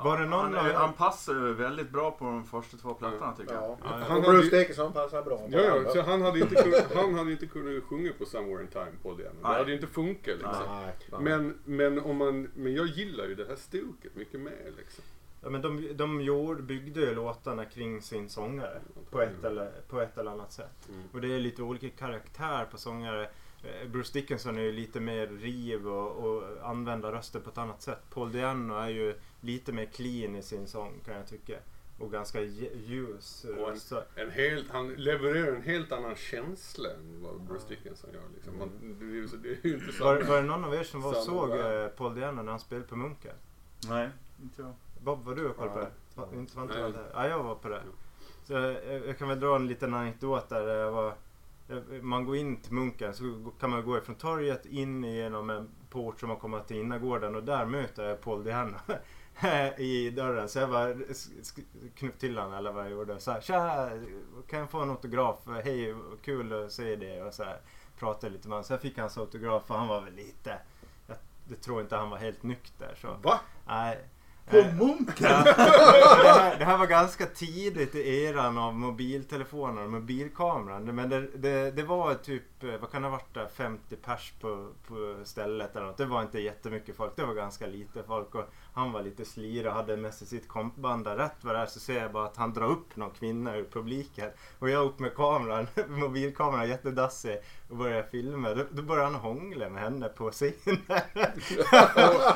Var 0.04 0.18
det 0.18 0.26
någon 0.26 0.54
han, 0.54 0.66
är- 0.66 0.74
han 0.74 0.92
passar 0.92 1.32
ju 1.34 1.54
väldigt 1.54 1.90
bra 1.90 2.10
på 2.10 2.24
de 2.24 2.44
första 2.44 2.76
två 2.76 2.94
plattorna 2.94 3.32
tycker 3.36 3.54
jag. 3.54 3.62
Ja. 3.62 3.76
Han 4.08 4.16
Och 4.18 4.22
Bruce 4.24 4.58
Dickinson 4.58 4.92
passar 4.92 5.22
bra. 5.22 5.36
på 5.36 5.46
Ja, 5.50 5.60
ja, 5.60 5.90
så 5.92 6.02
han 6.02 6.22
hade 6.22 6.38
inte 6.40 6.54
kunnat, 6.54 6.94
han 6.94 7.14
hade 7.14 7.32
inte 7.32 7.46
kunnat 7.46 7.84
sjunga 7.84 8.12
på 8.18 8.24
Somewhere 8.26 8.62
in 8.62 8.68
Time, 8.68 8.86
Diano. 9.02 9.16
Det 9.16 9.30
Nej. 9.42 9.52
hade 9.58 9.74
inte 9.74 9.86
funkat 9.86 10.26
liksom. 10.34 10.64
Nej, 10.68 10.92
nej. 11.12 11.20
Men, 11.20 11.58
men, 11.64 11.98
om 12.00 12.16
man, 12.16 12.50
men 12.54 12.74
jag 12.74 12.86
gillar 12.86 13.24
ju 13.24 13.34
det 13.34 13.44
här 13.48 13.56
stuket 13.56 14.14
mycket 14.16 14.40
mer 14.40 14.72
liksom. 14.78 15.04
Ja, 15.42 15.48
men 15.50 15.62
de, 15.62 15.88
de 15.96 16.20
gjorde, 16.20 16.62
byggde 16.62 17.00
ju 17.00 17.14
låtarna 17.14 17.64
kring 17.64 18.02
sin 18.02 18.28
sångare 18.28 18.80
på 19.10 19.20
ett, 19.20 19.44
eller, 19.44 19.70
på 19.88 20.00
ett 20.00 20.18
eller 20.18 20.30
annat 20.30 20.52
sätt. 20.52 20.88
Mm. 20.88 21.02
Och 21.12 21.20
det 21.20 21.34
är 21.34 21.40
lite 21.40 21.62
olika 21.62 21.88
karaktär 21.90 22.64
på 22.70 22.78
sångare. 22.78 23.28
Eh, 23.62 23.88
Bruce 23.88 24.12
Dickinson 24.12 24.58
är 24.58 24.62
ju 24.62 24.72
lite 24.72 25.00
mer 25.00 25.26
riv 25.26 25.88
och, 25.88 26.10
och 26.24 26.42
använder 26.70 27.12
rösten 27.12 27.42
på 27.42 27.50
ett 27.50 27.58
annat 27.58 27.82
sätt. 27.82 27.98
Paul 28.10 28.32
Diano 28.32 28.74
är 28.74 28.88
ju 28.88 29.14
lite 29.40 29.72
mer 29.72 29.84
clean 29.86 30.36
i 30.36 30.42
sin 30.42 30.66
sång 30.66 30.92
kan 31.04 31.14
jag 31.14 31.26
tycka. 31.26 31.58
och 32.00 32.12
ganska 32.12 32.40
lj- 32.40 32.76
ljus 32.86 33.44
Och 33.44 33.50
en- 33.50 33.58
röst. 33.74 33.88
Så- 33.88 34.02
En 34.14 34.30
helt, 34.30 34.70
han 34.70 34.88
levererar 34.94 35.52
en 35.56 35.62
helt 35.62 35.92
annan 35.92 36.14
känsla 36.14 36.88
än 36.90 37.22
vad 37.22 37.40
Bruce 37.40 37.68
Dickinson 37.68 38.10
gör. 38.12 38.22
Liksom. 38.34 38.58
Man, 38.58 38.70
det, 39.00 39.04
är 39.04 39.08
ju 39.10 39.28
så- 39.28 39.36
det 39.36 39.48
är 39.48 39.58
ju 39.66 39.74
inte 39.74 39.86
Var, 39.86 39.92
samma. 40.16 40.28
var 40.30 40.36
det 40.36 40.42
någon 40.48 40.64
av 40.64 40.74
er 40.74 40.82
som 40.84 41.00
var 41.00 41.12
såg 41.14 41.50
eh, 41.50 41.86
Paul 41.88 42.14
Diano 42.14 42.42
när 42.42 42.50
han 42.50 42.60
spelade 42.60 42.86
på 42.86 42.96
Munken? 42.96 43.34
Nej, 43.88 44.08
inte 44.42 44.62
jag. 44.62 44.72
Bob, 45.04 45.24
var 45.24 45.34
du 45.34 45.46
och 45.48 45.56
kollade 45.56 45.74
på 45.74 45.80
Ja. 45.80 45.84
det? 46.14 46.20
Va, 46.20 46.28
inte 46.40 46.56
var 46.56 46.62
inte 46.62 46.74
Nej. 46.74 46.82
jag 46.82 46.92
där? 46.92 47.10
Ja, 47.14 47.28
jag 47.28 47.42
var 47.42 47.54
på 47.54 47.68
det. 47.68 47.82
Så 48.44 48.52
jag, 48.52 48.84
jag 49.06 49.18
kan 49.18 49.28
väl 49.28 49.40
dra 49.40 49.56
en 49.56 49.66
liten 49.66 49.94
anekdot 49.94 50.48
där. 50.48 50.68
Jag 50.68 50.92
var, 50.92 51.04
jag- 51.04 51.14
man 52.02 52.24
går 52.24 52.36
in 52.36 52.56
till 52.60 52.72
Munken 52.72 53.14
så 53.14 53.50
kan 53.60 53.70
man 53.70 53.84
gå 53.84 53.98
ifrån 53.98 54.14
torget 54.14 54.66
in 54.66 55.04
genom 55.04 55.50
en 55.50 55.70
port 55.90 56.20
som 56.20 56.28
man 56.28 56.38
kommer 56.38 56.60
till 56.60 56.76
innergården 56.76 57.34
och 57.34 57.42
där 57.44 57.64
möter 57.66 58.08
jag 58.08 58.20
Paul 58.20 58.44
Diano 58.44 58.76
i 59.78 60.10
dörren. 60.10 60.48
Så 60.48 60.58
jag 60.58 60.70
bara 60.70 60.94
sk- 60.94 61.42
sk- 61.42 61.90
knuff 61.94 62.16
till 62.18 62.38
honom 62.38 62.54
eller 62.54 62.72
vad 62.72 62.84
jag 62.84 62.92
gjorde. 62.92 63.20
Så 63.20 63.30
här, 63.32 63.40
Tja, 63.40 63.90
kan 64.48 64.58
jag 64.58 64.70
få 64.70 64.80
en 64.80 64.90
autograf? 64.90 65.36
Hej, 65.64 65.94
kul 66.22 66.52
att 66.64 66.72
se 66.72 66.96
dig. 66.96 67.22
Och 67.22 67.34
så 67.34 67.44
här, 67.44 67.60
pratade 67.98 68.32
lite 68.32 68.48
med 68.48 68.54
honom. 68.56 68.64
Så 68.64 68.72
jag 68.72 68.80
fick 68.80 68.98
hans 68.98 69.18
autograf 69.18 69.70
och 69.70 69.76
han 69.78 69.88
var 69.88 70.00
väl 70.00 70.14
lite, 70.14 70.58
jag, 71.06 71.16
jag 71.48 71.60
tror 71.60 71.80
inte 71.80 71.96
han 71.96 72.10
var 72.10 72.18
helt 72.18 72.42
nykter. 72.42 72.94
Så. 73.00 73.16
Va? 73.22 73.40
Nej. 73.66 73.98
På 74.50 74.56
Munken? 74.56 75.44
Det, 75.44 76.32
här, 76.32 76.58
det 76.58 76.64
här 76.64 76.78
var 76.78 76.86
ganska 76.86 77.26
tidigt 77.26 77.94
i 77.94 78.24
eran 78.24 78.58
av 78.58 78.74
mobiltelefoner 78.74 79.84
och 79.84 79.90
mobilkameran. 79.90 80.94
Men 80.94 81.08
det, 81.08 81.20
det, 81.20 81.70
det 81.70 81.82
var 81.82 82.14
typ, 82.14 82.42
vad 82.80 82.90
kan 82.90 83.02
det 83.02 83.08
ha 83.08 83.16
varit 83.16 83.34
där, 83.34 83.48
50 83.54 83.96
pers 83.96 84.32
på, 84.40 84.68
på 84.88 85.16
stället 85.24 85.76
eller 85.76 85.86
något. 85.86 85.96
Det 85.96 86.04
var 86.04 86.22
inte 86.22 86.40
jättemycket 86.40 86.96
folk, 86.96 87.16
det 87.16 87.24
var 87.24 87.34
ganska 87.34 87.66
lite 87.66 88.02
folk. 88.02 88.34
Och 88.34 88.44
han 88.72 88.92
var 88.92 89.02
lite 89.02 89.24
slirig 89.24 89.66
och 89.66 89.72
hade 89.72 89.96
med 89.96 90.14
sig 90.14 90.26
sitt 90.26 90.48
kompband 90.48 91.04
där. 91.04 91.16
Rätt 91.16 91.36
vad 91.40 91.54
det 91.54 91.58
är 91.58 91.66
så 91.66 91.80
ser 91.80 92.02
jag 92.02 92.12
bara 92.12 92.24
att 92.24 92.36
han 92.36 92.52
drar 92.52 92.66
upp 92.66 92.96
någon 92.96 93.10
kvinna 93.10 93.56
ur 93.56 93.64
publiken. 93.72 94.30
Och 94.58 94.70
jag 94.70 94.86
upp 94.86 94.98
med 94.98 95.14
kameran, 95.14 95.66
mobilkameran 95.88 96.68
jättedassig 96.68 97.38
och 97.70 97.76
börjar 97.76 98.02
filma. 98.10 98.54
Då, 98.54 98.62
då 98.70 98.82
börjar 98.82 99.04
han 99.04 99.14
hångla 99.14 99.68
med 99.68 99.82
henne 99.82 100.08
på 100.08 100.30
scenen. 100.30 100.54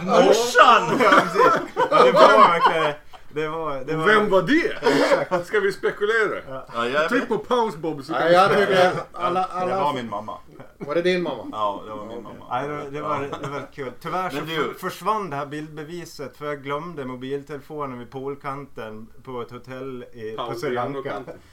Morsan! 0.05 0.99
Ja, 1.01 1.11
precis. 1.11 1.53
Ja, 1.91 2.05
det 2.05 2.13
var 2.13 2.49
verkligen... 2.49 2.95
Det 3.35 3.49
var... 3.49 3.81
Det 3.85 3.97
var 3.97 4.07
Vem 4.07 4.31
var 4.31 4.43
det? 4.43 5.45
Ska 5.45 5.61
vi 5.61 5.73
spekulera? 5.73 6.63
Ja, 6.75 6.89
jag 6.89 7.09
Tryck 7.09 7.23
vet. 7.23 7.29
på 7.29 7.39
paus 7.39 7.77
Bob 7.77 8.05
så 8.05 8.13
kan 8.15 8.27
vi 8.29 8.33
jag 8.35 8.51
tycker 8.51 8.93
alla, 9.13 9.41
Det 9.41 9.67
var 9.67 9.73
alla... 9.73 9.93
min 9.93 10.11
mamma. 10.11 10.39
Var 10.79 10.95
det 10.95 11.03
din 11.03 11.23
mamma? 11.23 11.47
Ja, 11.53 11.83
det 11.87 11.91
var 11.95 12.07
min 12.07 12.23
mamma. 12.23 12.47
Nej, 12.51 12.69
det, 12.69 12.91
det, 12.91 13.01
var, 13.03 13.21
det 13.43 13.49
var 13.49 13.73
kul. 13.75 13.93
Tyvärr 14.01 14.31
så 14.31 14.37
du- 14.37 14.47
för- 14.57 14.75
försvann 14.75 15.31
det 15.31 15.37
här 15.37 15.47
bildbeviset 15.47 16.37
för 16.37 16.47
jag 16.47 16.63
glömde 16.63 17.05
mobiltelefonen 17.05 17.99
vid 17.99 18.11
poolkanten 18.11 19.09
på 19.25 19.43
ett 19.43 19.51
hotell 19.51 20.03
i, 20.13 20.37
på 20.37 20.55
Sri 20.55 20.71
Lanka. 20.71 21.13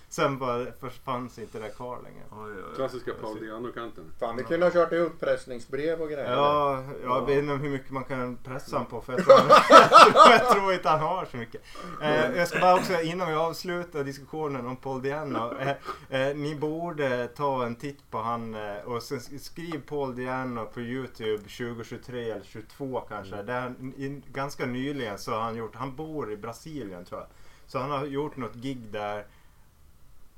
Sen 0.09 0.39
bara 0.39 0.65
fanns 1.03 1.39
inte 1.39 1.59
det 1.59 1.69
kvar 1.69 1.99
längre. 2.03 2.23
Oj, 2.31 2.37
oj, 2.57 2.63
oj. 2.69 2.75
Klassiska 2.75 3.11
Paul 3.21 3.39
Diano-kanten. 3.39 4.03
Fan, 4.19 4.37
vi 4.37 4.43
kunde 4.43 4.65
ha 4.65 4.73
kört 4.73 4.91
utpressningsbrev 4.91 6.01
och 6.01 6.09
grejer. 6.09 6.31
Ja, 6.31 6.83
jag 7.03 7.25
vet 7.25 7.37
inte 7.37 7.53
hur 7.53 7.69
mycket 7.69 7.91
man 7.91 8.03
kan 8.03 8.37
pressa 8.37 8.75
honom 8.75 8.89
på 8.91 9.01
för 9.01 9.13
jag 9.13 9.25
tror, 9.25 9.37
jag 10.31 10.49
tror 10.49 10.73
inte 10.73 10.89
han 10.89 10.99
har 10.99 11.25
så 11.25 11.37
mycket. 11.37 11.61
Eh, 12.01 12.37
jag 12.37 12.47
ska 12.47 12.59
bara 12.59 12.75
också 12.75 13.01
innan 13.01 13.27
vi 13.27 13.33
avslutar 13.33 14.03
diskussionen 14.03 14.67
om 14.67 14.75
Paul 14.75 15.01
Diano. 15.01 15.53
Eh, 15.59 15.69
eh, 16.09 16.35
ni 16.35 16.55
borde 16.55 17.27
ta 17.27 17.65
en 17.65 17.75
titt 17.75 18.11
på 18.11 18.17
han 18.17 18.55
eh, 18.55 18.77
och 18.85 19.03
sen 19.03 19.19
skriv 19.39 19.81
Paul 19.87 20.15
Diano 20.15 20.65
på 20.65 20.81
Youtube 20.81 21.37
2023 21.37 22.31
eller 22.31 22.45
22 22.45 23.01
kanske. 23.09 23.41
Det 23.41 23.53
är, 23.53 23.69
i, 23.97 24.21
ganska 24.33 24.65
nyligen 24.65 25.17
så 25.17 25.31
har 25.31 25.41
han 25.41 25.55
gjort, 25.55 25.75
han 25.75 25.95
bor 25.95 26.31
i 26.31 26.37
Brasilien 26.37 27.05
tror 27.05 27.19
jag. 27.19 27.29
Så 27.67 27.79
han 27.79 27.91
har 27.91 28.05
gjort 28.05 28.37
något 28.37 28.55
gig 28.55 28.81
där 28.91 29.25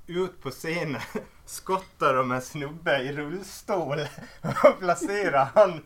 ut 0.07 0.41
på 0.41 0.49
scenen 0.51 1.01
skottar 1.45 2.13
de 2.13 2.31
en 2.31 2.41
snubbe 2.41 2.97
i 2.97 3.13
rullstol 3.13 3.99
och 4.63 4.79
placerar 4.79 5.49
han 5.55 5.81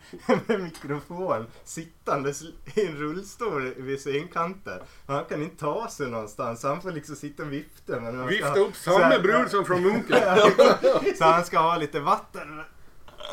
med 0.48 0.63
mikrofon 0.63 1.45
sittandes 1.63 2.41
i 2.75 2.86
en 2.88 2.95
rullstol 2.95 3.74
vid 3.77 4.00
scenkanten. 4.00 4.79
Han 5.07 5.25
kan 5.25 5.41
inte 5.41 5.57
ta 5.57 5.88
sig 5.88 6.07
någonstans. 6.07 6.63
Han 6.63 6.81
får 6.81 6.91
liksom 6.91 7.15
sitta 7.15 7.43
och 7.43 7.53
vifta. 7.53 8.00
Men 8.00 8.27
Vifta 8.27 8.60
upp 8.60 8.75
här- 8.88 9.19
brud 9.19 9.51
som 9.51 9.65
från 9.65 9.81
Munken. 9.81 10.17
Så 11.17 11.24
han 11.24 11.45
ska 11.45 11.60
ha 11.60 11.77
lite 11.77 12.00
vatten. 12.00 12.62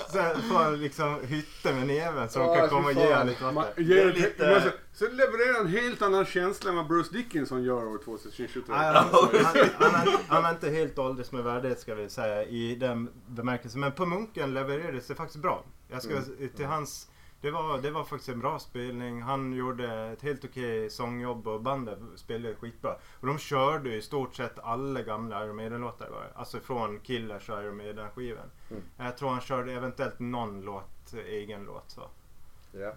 Sen 0.08 0.42
får 0.42 0.54
han 0.54 0.80
liksom 0.80 1.20
hytta 1.24 1.72
med 1.72 1.86
näven 1.86 2.28
så 2.28 2.38
de 2.38 2.56
kan 2.56 2.68
komma 2.68 2.88
och 2.88 2.92
ge 2.92 3.12
honom 3.12 3.26
lite 3.28 3.44
vatten. 3.44 3.84
ger 3.86 4.06
är 4.06 4.12
lite... 4.12 4.60
så, 4.60 5.04
så 5.04 5.12
levererar 5.12 5.60
en 5.60 5.66
helt 5.66 6.02
annan 6.02 6.24
känsla 6.26 6.70
än 6.70 6.76
vad 6.76 6.86
Bruce 6.86 7.12
Dickinson 7.12 7.62
gör 7.62 7.86
år 7.86 7.98
2023. 8.04 8.62
Nej, 8.68 8.78
han, 8.78 9.06
han, 9.78 9.94
han, 9.94 10.08
han 10.28 10.44
är 10.44 10.50
inte 10.50 10.70
helt 10.70 10.98
ålders 10.98 11.32
med 11.32 11.44
värdighet 11.44 11.80
ska 11.80 11.94
vi 11.94 12.08
säga 12.08 12.44
i 12.44 12.74
den 12.74 13.08
bemärkelsen. 13.26 13.80
Men 13.80 13.92
på 13.92 14.06
Munken 14.06 14.54
levererades 14.54 15.06
det 15.06 15.14
faktiskt 15.14 15.42
bra. 15.42 15.64
Jag 15.88 16.02
ska 16.02 16.22
till 16.56 16.66
hans... 16.66 17.08
Det 17.42 17.50
var, 17.50 17.78
det 17.78 17.90
var 17.90 18.04
faktiskt 18.04 18.28
en 18.28 18.40
bra 18.40 18.58
spelning. 18.58 19.22
Han 19.22 19.52
gjorde 19.52 19.94
ett 19.94 20.22
helt 20.22 20.44
okej 20.44 20.90
sångjobb 20.90 21.48
och 21.48 21.60
bandet 21.60 21.98
spelade 22.16 22.54
skitbra. 22.54 22.96
Och 23.20 23.26
de 23.26 23.38
körde 23.38 23.96
i 23.96 24.02
stort 24.02 24.34
sett 24.34 24.58
alla 24.58 25.02
gamla 25.02 25.44
Iron 25.44 25.56
Maiden-låtar. 25.56 26.32
Alltså 26.34 26.60
från 26.60 27.00
Killers 27.00 27.48
och 27.48 27.62
Iron 27.62 27.76
Maiden-skivan. 27.76 28.50
Mm. 28.70 28.82
Jag 28.96 29.16
tror 29.16 29.30
han 29.30 29.40
körde 29.40 29.72
eventuellt 29.72 30.18
någon 30.18 30.60
låt, 30.60 31.14
egen 31.26 31.64
låt. 31.64 31.90
Så. 31.90 32.02
Ja. 32.72 32.92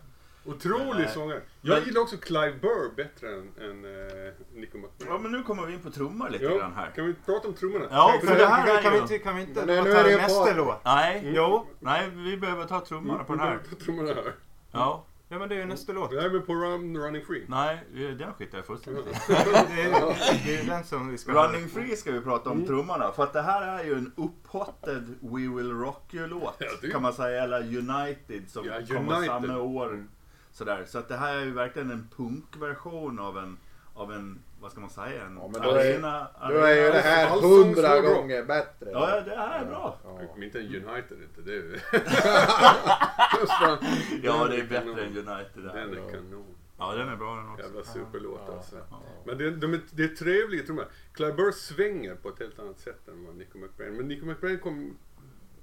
Otrolig 0.46 1.04
Nej. 1.06 1.10
sångare. 1.14 1.42
Jag 1.62 1.76
Men- 1.78 1.86
gillar 1.88 2.02
också 2.02 2.18
Clive 2.18 2.54
Burr 2.62 2.96
bättre 2.96 3.28
än, 3.30 3.52
än 3.70 3.86
uh, 3.86 4.34
Nico 4.54 4.78
Ja, 4.78 4.84
McBrain. 4.88 5.22
men 5.22 5.32
nu 5.32 5.44
kommer 5.44 5.66
vi 5.66 5.74
in 5.74 5.80
på 5.82 5.90
trummor 5.92 6.30
lite 6.30 6.44
Ja, 6.44 6.58
grann 6.58 6.74
här. 6.76 6.92
kan 6.96 7.06
vi 7.06 7.14
prata 7.26 7.48
om 7.48 7.54
trummorna? 7.54 7.86
Ja, 7.92 8.18
För 8.22 8.28
för 8.28 8.36
det 8.38 8.46
här 8.46 8.82
kan, 8.82 8.94
vi 8.94 9.00
inte, 9.00 9.18
kan 9.18 9.36
vi 9.36 9.42
inte 9.42 9.66
Men 9.66 9.84
nu 9.84 9.92
ta 9.94 9.98
är 10.00 10.04
det 10.04 10.12
ju 10.12 10.18
nästa 10.18 10.54
låt? 10.54 10.86
Nej, 10.86 11.20
Mm. 11.20 11.34
Jo. 11.36 11.68
nej, 11.80 12.10
vi 12.14 12.38
behöver 12.38 12.66
ta 12.66 12.86
trummorna 12.86 13.24
på 13.24 13.34
den 13.34 13.42
här. 13.42 13.60
Trummorna 13.86 14.08
här. 14.14 14.34
Ja, 14.72 15.06
Ja 15.30 15.40
men 15.40 15.50
det 15.50 15.56
är 15.56 15.60
ju 15.60 15.66
nästa 15.66 15.94
låt. 15.94 16.12
Det 16.12 16.22
här 16.22 16.36
är 16.36 16.40
på 16.40 16.54
Run, 16.54 16.98
Running 16.98 17.26
Free. 17.26 17.46
nej, 17.48 17.84
den 17.94 18.34
skiter 18.34 18.58
jag 18.58 18.66
fullständigt 18.66 19.06
i. 19.08 19.10
Det 19.28 19.82
är, 19.82 20.46
det 20.46 20.56
är 20.60 20.66
den 20.66 20.84
som 20.84 21.08
vi 21.12 21.18
ska 21.18 21.32
Running 21.48 21.70
Free 21.70 21.96
ska 21.96 22.12
vi 22.12 22.22
prata 22.22 22.50
om 22.50 22.66
trummorna. 22.66 23.12
För 23.12 23.24
att 23.24 23.34
det 23.34 23.42
här 23.42 23.80
är 23.80 23.84
ju 23.84 23.94
en 23.94 24.12
upphottad 24.18 25.00
We 25.22 25.40
Will 25.56 25.72
Rock 25.72 26.14
You-låt. 26.14 26.56
Ja, 26.82 26.90
Kan 26.92 27.02
man 27.02 27.14
säga. 27.14 27.44
Eller 27.44 27.60
United 27.62 28.50
som 28.50 28.66
Ja, 28.66 28.96
kommer 28.98 29.26
samma 29.26 29.58
år. 29.58 30.06
Sådär. 30.56 30.84
Så 30.88 31.00
att 31.00 31.08
det 31.08 31.16
här 31.18 31.38
är 31.38 31.46
ju 31.46 31.52
verkligen 31.54 31.92
en 31.92 32.08
punkversion 32.18 33.20
av 33.20 33.38
en, 33.38 33.58
av 33.94 34.14
en, 34.14 34.40
vad 34.62 34.72
ska 34.72 34.82
man 34.82 34.90
säga, 34.90 35.26
en 35.26 35.38
Ja, 35.38 35.50
men 35.54 35.62
då 35.62 35.70
är- 35.70 35.76
arena. 35.94 36.28
Då 36.50 36.56
är 36.58 36.76
ju 36.86 36.92
det 36.92 37.02
här 37.02 37.30
hundra 37.42 38.02
bra. 38.02 38.14
gånger 38.14 38.44
bättre. 38.46 38.90
Ja, 38.92 39.22
det 39.22 39.36
här 39.36 39.62
är 39.62 39.66
bra. 39.66 40.00
Ja. 40.04 40.20
Men 40.36 40.44
Inte 40.44 40.60
United 40.60 41.18
inte. 41.24 41.42
Det 41.42 41.56
är... 41.56 41.84
Ja, 44.24 44.48
det 44.48 44.56
är 44.56 44.62
bättre 44.62 44.80
kanon. 44.80 45.00
än 45.00 45.18
United. 45.18 45.64
Där. 45.64 45.74
Den 45.74 45.94
är 45.94 46.12
kanon. 46.12 46.46
Ja, 46.78 46.94
den 46.96 47.10
är 47.10 47.16
bra 47.16 47.36
den 47.36 47.50
också. 47.50 47.66
Jävla 47.66 47.84
superlåt 47.84 48.42
Ja, 48.48 48.54
alltså. 48.56 48.76
ja. 48.92 49.02
Men 49.26 49.38
det, 49.38 49.52
de 49.52 49.74
är, 49.74 49.80
det 49.92 50.04
är 50.04 50.08
trevliga 50.08 50.64
trummor. 50.66 50.88
Clive 51.14 51.34
Burr 51.34 51.52
svänger 51.52 52.16
på 52.16 52.30
ett 52.30 52.40
helt 52.40 52.60
annat 52.60 52.80
sätt 52.80 53.08
än 53.08 53.26
vad 53.26 53.36
Nico 53.36 53.58
McBrain. 53.58 53.94
Men 53.98 54.08
Nico 54.08 54.26
McBrain 54.26 54.60
kom 54.60 54.98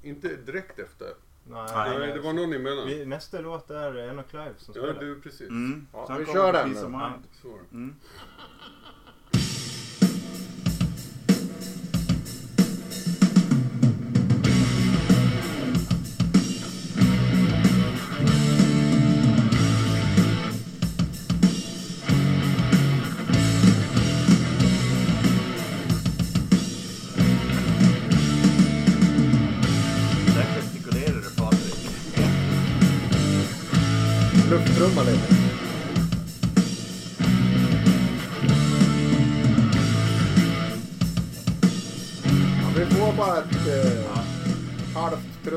inte 0.03 0.29
direkt 0.37 0.79
efter. 0.79 1.09
Nej, 1.45 1.99
Nej, 1.99 2.13
det 2.13 2.21
var 2.21 2.33
någon 2.33 2.53
emellan. 2.53 2.87
vi, 2.87 3.07
nästa 3.07 3.41
låt 3.41 3.71
är 3.71 3.95
en 3.97 4.19
och 4.19 4.29
Clive 4.31 4.55
som 4.59 4.75
Ja, 4.77 4.83
spelar. 4.83 5.01
du 5.01 5.21
precis. 5.21 5.49
Mm. 5.51 5.87
Ja, 5.93 6.17
vi 6.19 6.27
kör 6.27 6.53
den 6.53 6.73
Peace 6.73 6.89
nu. 6.89 6.95
of 6.97 7.03
Mind. 7.03 7.25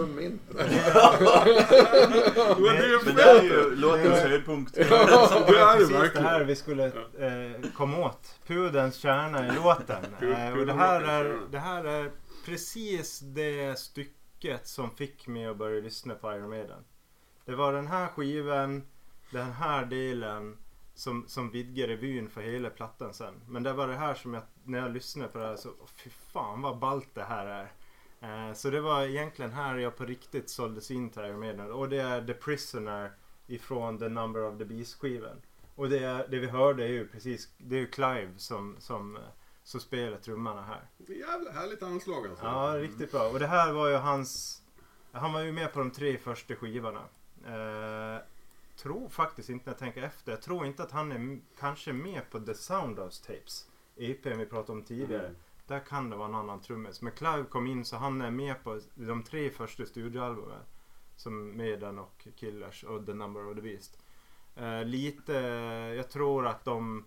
Men 0.02 0.40
det 2.58 2.86
är 2.86 3.06
Men 3.06 3.16
det 3.16 3.24
är 3.24 3.44
ju 3.44 3.76
låtens 3.76 4.20
höjdpunkt. 4.20 4.74
Det 4.76 4.82
är 4.82 5.78
precis 5.78 6.14
det 6.14 6.22
här 6.22 6.44
vi 6.44 6.56
skulle 6.56 6.86
eh, 6.86 7.72
komma 7.76 7.98
åt. 7.98 8.40
Pudelns 8.48 8.96
kärna 8.96 9.48
i 9.48 9.52
låten. 9.56 10.04
Eh, 10.22 10.60
och 10.60 10.66
det, 10.66 10.74
här 10.74 11.02
är, 11.02 11.38
det 11.52 11.60
här 11.60 11.84
är 11.84 12.12
precis 12.46 13.20
det 13.20 13.80
stycket 13.80 14.68
som 14.68 14.92
fick 14.92 15.28
mig 15.28 15.46
att 15.46 15.58
börja 15.58 15.82
lyssna 15.82 16.16
på 16.16 16.34
Iron 16.34 16.50
Maiden. 16.50 16.84
Det 17.46 17.56
var 17.56 17.74
den 17.74 17.88
här 17.88 18.08
skivan, 18.08 18.84
den 19.32 19.52
här 19.52 19.86
delen 19.86 20.58
som, 20.96 21.26
som 21.28 21.52
vidgar 21.52 21.88
revyn 21.88 22.30
för 22.30 22.42
hela 22.42 22.70
plattan 22.70 23.14
sen. 23.14 23.34
Men 23.48 23.64
det 23.64 23.74
var 23.74 23.88
det 23.88 23.96
här 23.96 24.14
som 24.14 24.34
jag, 24.34 24.44
när 24.64 24.80
jag 24.80 24.92
lyssnade 24.92 25.30
på 25.30 25.38
det 25.38 25.46
här 25.46 25.56
så, 25.56 25.70
fy 25.96 26.10
fan 26.10 26.62
vad 26.62 26.80
ballt 26.80 27.10
det 27.14 27.24
här 27.24 27.46
är. 27.46 27.72
Eh, 28.26 28.54
så 28.54 28.70
det 28.70 28.82
var 28.82 29.04
egentligen 29.04 29.52
här 29.52 29.78
jag 29.78 29.96
på 29.96 30.06
riktigt 30.06 30.50
såldes 30.50 30.92
in 30.92 31.10
till 31.10 31.22
Iron 31.22 31.40
Maiden. 31.40 31.72
Och 31.72 31.90
det 31.90 31.98
är 31.98 32.26
The 32.26 32.34
Prisoner 32.34 33.12
ifrån 33.48 34.00
The 34.00 34.10
Number 34.10 34.44
of 34.44 34.58
the 34.58 34.66
Beast 34.66 35.00
skivan. 35.00 35.42
Och 35.76 35.90
det, 35.90 36.28
det 36.30 36.40
vi 36.40 36.48
hörde 36.48 36.84
är 36.84 36.88
ju 36.88 37.08
precis, 37.08 37.50
det 37.58 37.76
är 37.76 37.80
ju 37.80 37.88
Clive 37.88 38.34
som, 38.38 38.76
som, 38.80 39.16
eh, 39.16 39.22
som 39.64 39.80
spelar 39.80 40.18
trummorna 40.18 40.62
här. 40.64 40.82
Jävla 41.08 41.52
härligt 41.52 41.84
anslag 41.84 42.28
alltså. 42.28 42.46
Ja, 42.46 42.74
riktigt 42.78 43.12
bra. 43.12 43.28
Och 43.28 43.40
det 43.40 43.48
här 43.48 43.74
var 43.74 43.90
ju 43.90 43.96
hans... 43.96 44.62
Han 45.12 45.34
var 45.34 45.42
ju 45.42 45.52
med 45.52 45.74
på 45.74 45.80
de 45.80 45.92
tre 45.92 46.18
första 46.18 46.56
skivorna. 46.56 47.02
Eh, 47.46 48.22
tror 48.76 49.10
faktiskt 49.10 49.50
inte 49.50 49.66
när 49.66 49.74
jag 49.74 49.80
tänker 49.80 50.04
efter. 50.04 50.32
Jag 50.32 50.42
tror 50.42 50.66
inte 50.66 50.84
att 50.84 50.92
han 50.92 51.12
är 51.12 51.40
kanske 51.60 51.94
med 51.94 52.30
på 52.30 52.40
The 52.40 52.54
Soundhouse 52.54 53.26
Tapes. 53.26 53.70
EPn 53.98 54.38
vi 54.38 54.46
pratade 54.46 54.72
om 54.72 54.84
tidigare. 54.84 55.28
Mm. 55.28 55.36
Där 55.68 55.80
kan 55.80 56.10
det 56.10 56.16
vara 56.16 56.28
en 56.28 56.36
annan 56.36 56.62
trummis. 56.62 57.02
Men 57.02 57.14
Clive 57.14 57.46
kom 57.50 57.68
in 57.68 57.86
så 57.86 57.96
han 57.96 58.22
är 58.22 58.32
med 58.32 58.64
på 58.64 58.80
de 58.96 59.24
tre 59.24 59.50
första 59.50 59.86
studioalbumen. 59.86 60.62
Som 61.16 61.58
Maiden 61.58 62.00
och 62.00 62.28
Killers 62.36 62.84
och 62.84 63.06
The 63.06 63.14
Number 63.14 63.48
of 63.48 63.56
the 63.56 63.62
Beast. 63.62 64.00
Eh, 64.56 64.86
lite, 64.86 65.34
jag 65.98 66.10
tror 66.10 66.48
att 66.48 66.66
de 66.66 67.04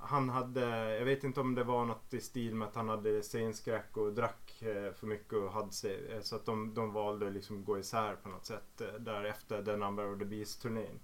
han 0.00 0.28
hade, 0.28 0.96
jag 0.98 1.04
vet 1.04 1.24
inte 1.24 1.40
om 1.40 1.54
det 1.54 1.64
var 1.64 1.84
något 1.84 2.14
i 2.14 2.20
stil 2.20 2.54
med 2.54 2.68
att 2.68 2.74
han 2.74 2.88
hade 2.88 3.22
scenskräck 3.22 3.96
och 3.96 4.12
drack 4.12 4.62
eh, 4.62 4.92
för 4.92 5.06
mycket 5.06 5.32
och 5.32 5.52
hade 5.52 5.72
sig. 5.72 6.12
Eh, 6.12 6.20
så 6.20 6.36
att 6.36 6.46
de, 6.46 6.74
de 6.74 6.92
valde 6.92 7.30
liksom 7.30 7.58
att 7.58 7.64
gå 7.64 7.78
isär 7.78 8.16
på 8.16 8.28
något 8.28 8.46
sätt 8.46 8.80
eh, 8.80 8.92
därefter 8.98 9.62
The 9.62 9.76
Number 9.76 10.12
of 10.12 10.18
the 10.18 10.24
Beast 10.24 10.62
turnén. 10.62 11.00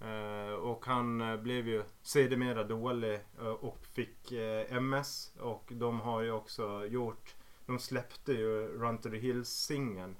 Eh, 0.00 0.52
och 0.54 0.86
han 0.86 1.20
eh, 1.20 1.36
blev 1.36 1.68
ju 1.68 1.82
sedermera 2.02 2.64
dålig 2.64 3.20
eh, 3.38 3.46
och 3.48 3.86
fick 3.86 4.32
MS 4.68 5.32
och 5.40 5.64
de 5.68 6.00
har 6.00 6.20
ju 6.22 6.30
också 6.32 6.86
gjort, 6.86 7.34
de 7.66 7.78
släppte 7.78 8.32
ju 8.32 8.68
Run 8.78 8.98
to 8.98 9.10
the 9.10 9.16
Hills 9.18 9.48
singeln 9.48 10.16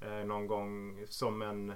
eh, 0.00 0.24
någon 0.24 0.46
gång 0.46 1.04
som 1.08 1.42
en 1.42 1.72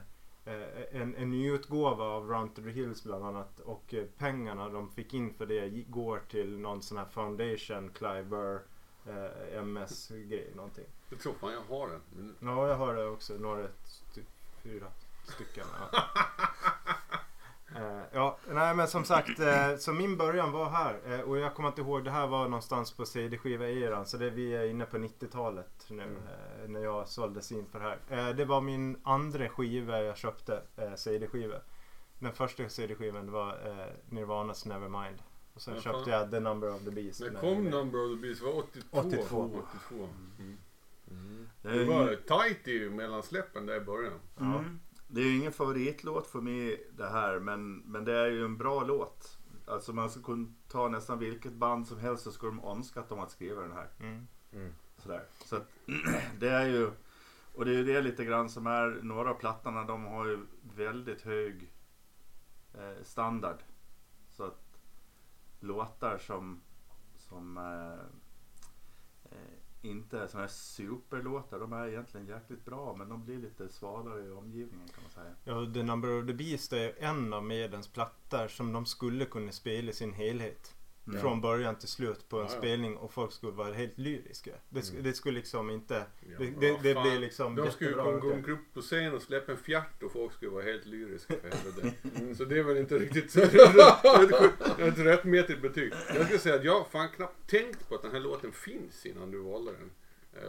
en, 0.90 1.14
en 1.16 1.30
nyutgåva 1.30 2.04
av 2.04 2.28
Run 2.28 2.48
to 2.54 2.62
the 2.62 2.70
Hills 2.70 3.04
bland 3.04 3.24
annat 3.24 3.60
och 3.60 3.94
pengarna 4.18 4.68
de 4.68 4.90
fick 4.90 5.14
in 5.14 5.34
för 5.34 5.46
det 5.46 5.68
går 5.68 6.22
till 6.28 6.58
någon 6.58 6.82
sån 6.82 6.98
här 6.98 7.04
foundation, 7.04 7.90
Clive 7.94 8.22
Burr, 8.24 8.62
eh, 9.06 9.58
MS-grej 9.58 10.52
någonting. 10.56 10.84
Jag 11.10 11.20
tror 11.20 11.32
fan 11.34 11.52
jag 11.52 11.76
har 11.76 11.88
den. 11.88 12.36
Ja, 12.40 12.68
jag 12.68 12.76
har 12.76 12.94
det 12.94 13.06
också. 13.08 13.34
Några, 13.34 13.64
st- 13.84 14.20
fyra 14.62 14.86
stycken. 15.24 15.64
Ja. 15.92 16.04
Eh, 17.76 18.02
ja, 18.12 18.38
nej 18.50 18.74
men 18.74 18.88
som 18.88 19.04
sagt, 19.04 19.40
eh, 19.40 19.76
så 19.76 19.92
min 19.92 20.16
början 20.16 20.52
var 20.52 20.70
här 20.70 20.98
eh, 21.06 21.20
och 21.20 21.38
jag 21.38 21.54
kommer 21.54 21.68
inte 21.68 21.80
ihåg, 21.80 22.04
det 22.04 22.10
här 22.10 22.26
var 22.26 22.44
någonstans 22.44 22.92
på 22.92 23.06
CD-skiva-eran 23.06 24.06
så 24.06 24.16
det 24.16 24.30
vi 24.30 24.54
är 24.54 24.66
inne 24.66 24.84
på 24.84 24.96
90-talet 24.96 25.86
nu 25.90 26.02
eh, 26.02 26.68
när 26.68 26.80
jag 26.80 27.08
såldes 27.08 27.52
in 27.52 27.66
för 27.66 27.80
det 27.80 27.96
här. 28.16 28.32
Det 28.32 28.44
var 28.44 28.60
min 28.60 29.00
andra 29.02 29.48
skiva 29.48 30.02
jag 30.02 30.16
köpte, 30.16 30.62
eh, 30.76 30.94
CD-skiva. 30.94 31.56
Den 32.18 32.32
första 32.32 32.68
CD-skivan 32.68 33.30
var 33.32 33.58
Nirvanas 34.08 34.66
Nevermind. 34.66 35.22
Och 35.54 35.62
sen 35.62 35.74
Ja, 35.74 35.80
köpte 35.80 36.10
jag 36.10 36.30
The 36.30 36.40
Number 36.40 36.74
of 36.74 36.84
the 36.84 36.90
Beast. 36.90 37.20
När 37.20 37.40
kom 37.40 37.64
Number 37.64 38.04
of 38.04 38.10
the 38.16 38.26
Beast? 38.26 38.40
Det 38.40 38.46
var 38.46 38.58
82? 38.58 38.98
82. 38.98 39.50
82. 39.88 40.08
Mm. 40.38 40.58
Det 41.62 41.68
Det 41.70 41.82
är, 41.82 41.86
var 41.86 42.10
ju, 42.10 42.16
tight 42.16 42.68
i 42.68 42.90
mellansläppen 42.90 43.66
där 43.66 43.76
i 43.76 43.80
början. 43.80 44.20
mm, 44.40 44.80
det 45.12 45.20
är 45.20 45.24
ju 45.24 45.36
ingen 45.36 45.52
favoritlåt 45.52 46.26
för 46.26 46.40
mig 46.40 46.90
det 46.96 47.08
här 47.08 47.38
men, 47.38 47.76
men 47.76 48.04
det 48.04 48.12
är 48.12 48.26
ju 48.26 48.44
en 48.44 48.56
bra 48.58 48.84
låt. 48.84 49.38
Alltså 49.66 49.92
man 49.92 50.10
skulle 50.10 50.24
kunna 50.24 50.48
ta 50.68 50.88
nästan 50.88 51.18
vilket 51.18 51.52
band 51.52 51.86
som 51.86 51.98
helst 51.98 52.24
så 52.24 52.32
skulle 52.32 52.52
de 52.52 52.64
önska 52.64 53.00
att 53.00 53.08
de 53.08 53.18
hade 53.18 53.30
skrivit 53.30 53.58
den 53.58 53.72
här. 53.72 53.88
Mm. 54.00 54.26
Sådär. 54.96 55.26
Så 55.44 55.56
att, 55.56 55.68
det 56.38 56.48
är 56.48 56.66
ju 56.66 56.90
och 57.54 57.64
det 57.64 57.70
är 57.70 57.74
ju 57.74 57.84
det 57.84 58.00
lite 58.00 58.24
grann 58.24 58.50
som 58.50 58.66
är 58.66 59.00
några 59.02 59.30
av 59.30 59.34
plattorna 59.34 59.84
de 59.84 60.04
har 60.04 60.26
ju 60.26 60.38
väldigt 60.76 61.22
hög 61.22 61.72
eh, 62.74 63.02
standard. 63.02 63.58
Så 64.30 64.44
att 64.44 64.78
låtar 65.60 66.18
som, 66.18 66.60
som 67.16 67.56
eh, 67.56 68.21
inte 69.82 70.18
är 70.18 70.26
sådana 70.26 70.46
här 70.46 70.52
superlåtar. 70.52 71.58
De 71.58 71.72
är 71.72 71.88
egentligen 71.88 72.26
jäkligt 72.26 72.64
bra 72.64 72.94
men 72.98 73.08
de 73.08 73.24
blir 73.24 73.38
lite 73.38 73.68
svalare 73.68 74.26
i 74.26 74.30
omgivningen 74.30 74.88
kan 74.88 75.02
man 75.02 75.12
säga. 75.12 75.34
Ja, 75.44 75.72
The 75.74 75.82
Number 75.82 76.20
of 76.20 76.26
the 76.26 76.34
Beast 76.34 76.72
är 76.72 76.94
en 76.98 77.32
av 77.32 77.44
Medens 77.44 77.88
plattor 77.88 78.48
som 78.48 78.72
de 78.72 78.86
skulle 78.86 79.24
kunna 79.24 79.52
spela 79.52 79.90
i 79.90 79.94
sin 79.94 80.12
helhet. 80.12 80.74
Mm. 81.06 81.20
Från 81.20 81.40
början 81.40 81.78
till 81.78 81.88
slut 81.88 82.28
på 82.28 82.36
en 82.36 82.46
Ja, 82.46 82.52
ja. 82.52 82.58
spelning 82.58 82.96
och 82.96 83.12
folk 83.12 83.32
skulle 83.32 83.52
vara 83.52 83.72
helt 83.74 83.98
lyriska. 83.98 84.50
Det, 84.68 84.80
sk- 84.80 84.90
Mm. 84.92 85.02
det 85.02 85.12
skulle 85.12 85.38
liksom 85.38 85.70
inte... 85.70 85.94
Ja, 86.20 86.38
det 86.38 86.46
det, 86.60 86.78
det 86.82 87.02
blir 87.02 87.18
liksom 87.18 87.54
De 87.56 87.70
skulle 87.70 87.92
gå 87.92 88.52
upp 88.52 88.74
på 88.74 88.80
scen 88.80 89.14
och 89.14 89.22
släppa 89.22 89.52
en 89.52 89.58
fjärt 89.58 90.02
och 90.02 90.12
folk 90.12 90.32
skulle 90.32 90.50
vara 90.50 90.62
helt 90.64 90.86
lyriska 90.86 91.34
för 91.42 91.50
helvete. 91.50 92.34
Så 92.36 92.44
det 92.44 92.58
är 92.58 92.62
väl 92.62 92.76
inte 92.76 92.98
riktigt 92.98 93.30
så 93.30 93.40
ett 94.78 94.98
rättmätigt 94.98 95.62
betyg. 95.62 95.92
Jag 96.14 96.24
skulle 96.24 96.38
säga 96.38 96.54
att 96.54 96.64
jag 96.64 96.78
har 96.78 96.84
fan 96.84 97.08
knappt 97.08 97.50
tänkt 97.50 97.88
på 97.88 97.94
att 97.94 98.02
den 98.02 98.10
här 98.12 98.20
låten 98.20 98.52
finns 98.52 99.06
innan 99.06 99.30
du 99.30 99.38
valde 99.38 99.72
den. 99.72 99.90
Eh, 100.32 100.40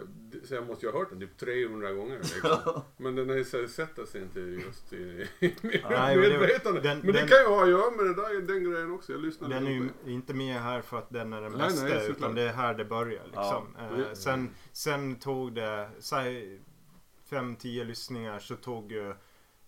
Så 0.43 0.53
jag 0.55 0.67
måste 0.67 0.85
ju 0.85 0.91
ha 0.91 0.99
hört 0.99 1.09
den 1.09 1.19
typ 1.19 1.37
300 1.37 1.91
gånger. 1.93 2.17
Liksom. 2.17 2.81
Men 2.97 3.15
den 3.15 3.29
har 3.29 3.35
ju 3.35 3.45
så- 3.45 3.67
sätter 3.67 4.05
sig 4.05 4.21
inte 4.21 4.39
just 4.39 4.93
i, 4.93 4.97
i 4.97 5.27
Nej, 5.89 6.15
det- 6.15 6.21
medvetande. 6.21 6.81
den- 6.81 6.97
Men 6.97 7.07
det 7.07 7.13
den- 7.19 7.27
kan 7.27 7.37
ju 7.37 7.45
ha 7.47 7.63
att 7.63 7.69
göra 7.69 7.91
med 7.91 8.05
det 8.05 8.13
där, 8.13 8.41
den 8.41 8.63
grejen 8.71 8.91
också. 8.91 9.11
Jag 9.11 9.21
lyssnade 9.21 9.53
Den 9.55 9.67
är 9.67 9.71
ju 9.71 9.89
inte 10.13 10.33
med 10.33 10.61
här 10.61 10.81
för 10.81 10.97
att 10.97 11.09
den 11.09 11.33
är 11.33 11.41
den 11.41 11.51
Nej, 11.51 11.59
bästa 11.61 11.83
nej, 11.85 12.09
utan 12.11 12.35
det 12.35 12.41
är 12.41 12.53
här 12.53 12.73
det 12.73 12.85
börjar 12.85 13.23
liksom. 13.25 13.75
Ja, 13.77 13.97
Eh, 14.07 14.13
sen, 14.13 14.49
sen 14.71 15.15
tog 15.15 15.53
det, 15.55 15.89
säg 15.99 16.61
5-10 17.29 17.83
lyssningar 17.83 18.39
så 18.39 18.55
tog 18.55 18.91
ju 18.91 19.09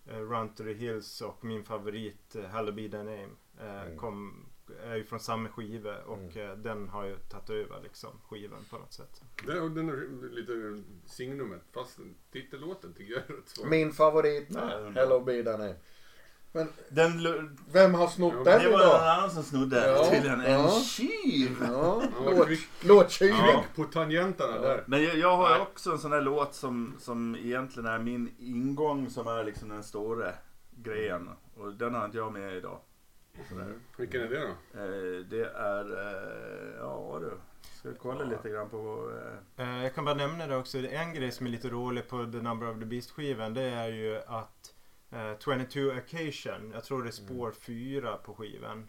eh, 0.06 0.18
Run 0.20 0.48
to 0.54 0.64
the 0.64 0.72
Hills 0.72 1.20
och 1.20 1.44
min 1.44 1.64
favorit 1.64 2.36
eh, 2.36 2.42
Hello 2.44 2.72
Be 2.72 2.82
Thy 2.88 2.96
Name 2.98 3.28
eh, 3.60 3.82
Mm. 3.82 3.96
kom, 3.98 4.46
är 4.84 4.96
ju 4.96 5.04
från 5.04 5.20
samma 5.20 5.48
skiva 5.48 5.98
och 5.98 6.36
eh, 6.36 6.56
den 6.56 6.88
har 6.88 7.04
ju 7.04 7.16
tagit 7.16 7.50
över 7.50 7.82
liksom 7.82 8.10
skivan 8.28 8.64
på 8.70 8.78
något 8.78 8.92
sätt. 8.92 9.22
Den, 9.46 9.74
den 9.74 9.88
är 9.88 10.30
lite 10.30 10.82
signumet, 11.06 11.62
fast 11.74 11.98
titellåten 12.32 12.92
tycker 12.92 13.12
jag 13.14 13.22
är 13.30 13.34
rätt 13.36 13.48
svår. 13.48 13.66
Min 13.66 13.92
favorit 13.92 14.46
Ja, 14.50 14.64
med 14.66 14.94
Hello 14.94 15.20
Be 15.20 15.32
Thy 15.32 15.50
Name. 15.50 15.74
Men 16.52 16.68
Den, 16.88 17.10
vem 17.72 17.94
har 17.94 18.06
snott 18.08 18.34
Ja, 18.36 18.44
den 18.44 18.62
det 18.62 18.68
var 18.68 18.78
någon 18.78 18.86
idag? 18.86 19.16
annan 19.18 19.30
som 19.30 19.42
snodde 19.42 19.88
Ja, 19.90 20.10
tydligen. 20.10 20.40
En 20.40 20.52
ja. 20.60 20.80
tjuv! 20.80 21.56
Ja, 21.60 22.02
var 22.24 22.48
låt, 22.86 23.10
kvick 23.10 23.34
på 23.76 23.84
tangenterna 23.84 24.60
där. 24.60 24.84
Men 24.86 25.02
jag, 25.02 25.16
jag 25.16 25.36
har 25.36 25.50
Nej. 25.50 25.60
också 25.60 25.90
en 25.92 25.98
sån 25.98 26.10
där 26.10 26.20
låt 26.20 26.54
som, 26.54 26.94
som 26.98 27.36
egentligen 27.36 27.86
är 27.88 27.98
min 27.98 28.34
ingång 28.38 29.10
som 29.10 29.26
är 29.26 29.44
liksom 29.44 29.68
den 29.68 29.82
stora 29.84 30.32
grejen. 30.76 31.30
Och 31.56 31.72
den 31.72 31.94
har 31.94 32.04
inte 32.04 32.16
jag 32.16 32.32
med 32.32 32.56
idag. 32.56 32.80
Sådär. 33.48 33.74
Vilken 33.96 34.20
är 34.22 34.28
det 34.28 34.40
då? 34.40 34.80
Eh, 34.80 35.26
det 35.30 35.44
är, 35.54 35.84
eh, 35.92 36.76
ja 36.78 37.18
du. 37.20 37.30
Ska 37.78 37.88
vi 37.88 37.94
kolla 37.98 38.24
lite 38.24 38.50
grann 38.50 38.70
på... 38.70 39.12
Eh, 39.56 39.82
jag 39.82 39.94
kan 39.94 40.04
bara 40.04 40.14
nämna 40.14 40.46
det 40.46 40.56
också, 40.56 40.78
en 40.78 41.14
grej 41.14 41.32
som 41.32 41.46
är 41.46 41.50
lite 41.50 41.68
rolig 41.68 42.08
på 42.08 42.16
The 42.32 42.38
Number 42.42 42.70
of 42.70 42.78
the 42.78 42.84
Beast 42.84 43.10
skivan 43.10 43.54
det 43.54 43.62
är 43.62 43.88
ju 43.88 44.16
att 44.26 44.74
eh, 45.10 45.32
22 45.38 45.80
Occasion, 45.80 46.70
jag 46.74 46.84
tror 46.84 47.02
det 47.02 47.08
är 47.08 47.12
spår 47.12 47.52
4 47.52 48.16
på 48.16 48.34
skivan. 48.34 48.88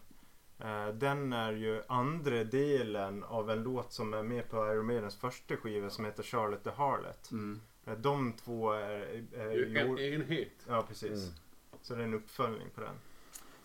Den 0.94 1.32
är 1.32 1.52
ju 1.52 1.82
andra 1.88 2.44
delen 2.44 3.24
av 3.24 3.50
en 3.50 3.62
låt 3.62 3.92
som 3.92 4.14
är 4.14 4.22
med 4.22 4.50
på 4.50 4.56
Iron 4.56 4.86
Maidens 4.86 5.16
första 5.16 5.56
skiva 5.56 5.90
som 5.90 6.04
heter 6.04 6.22
Charlotte 6.22 6.64
the 6.64 6.70
Harlot. 6.70 7.30
mm. 7.30 7.60
De 7.96 8.32
två 8.32 8.72
är, 8.72 9.24
är 9.36 9.76
En 9.76 9.88
gjord... 9.88 9.98
enhet. 9.98 10.52
Ja, 10.68 10.84
precis. 10.88 11.10
Mm. 11.24 11.34
Så 11.82 11.94
det 11.94 12.00
är 12.00 12.04
en 12.04 12.14
uppföljning 12.14 12.68
på 12.74 12.80
den. 12.80 12.94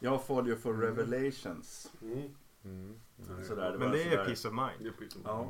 Jag 0.03 0.23
får 0.25 0.47
ju 0.47 0.55
för 0.55 0.73
Revelations. 0.73 1.91
Mm. 2.01 2.29
Mm. 2.65 2.95
Sådär, 3.47 3.71
det 3.71 3.77
Men 3.77 3.91
det 3.91 4.03
är 4.03 4.09
sådär. 4.09 4.25
Peace 4.25 4.47
of 4.47 4.53
Mind. 4.53 4.69
Det 4.79 4.87
är 4.87 4.91
precis 4.91 5.13
som- 5.13 5.21
Ja. 5.25 5.49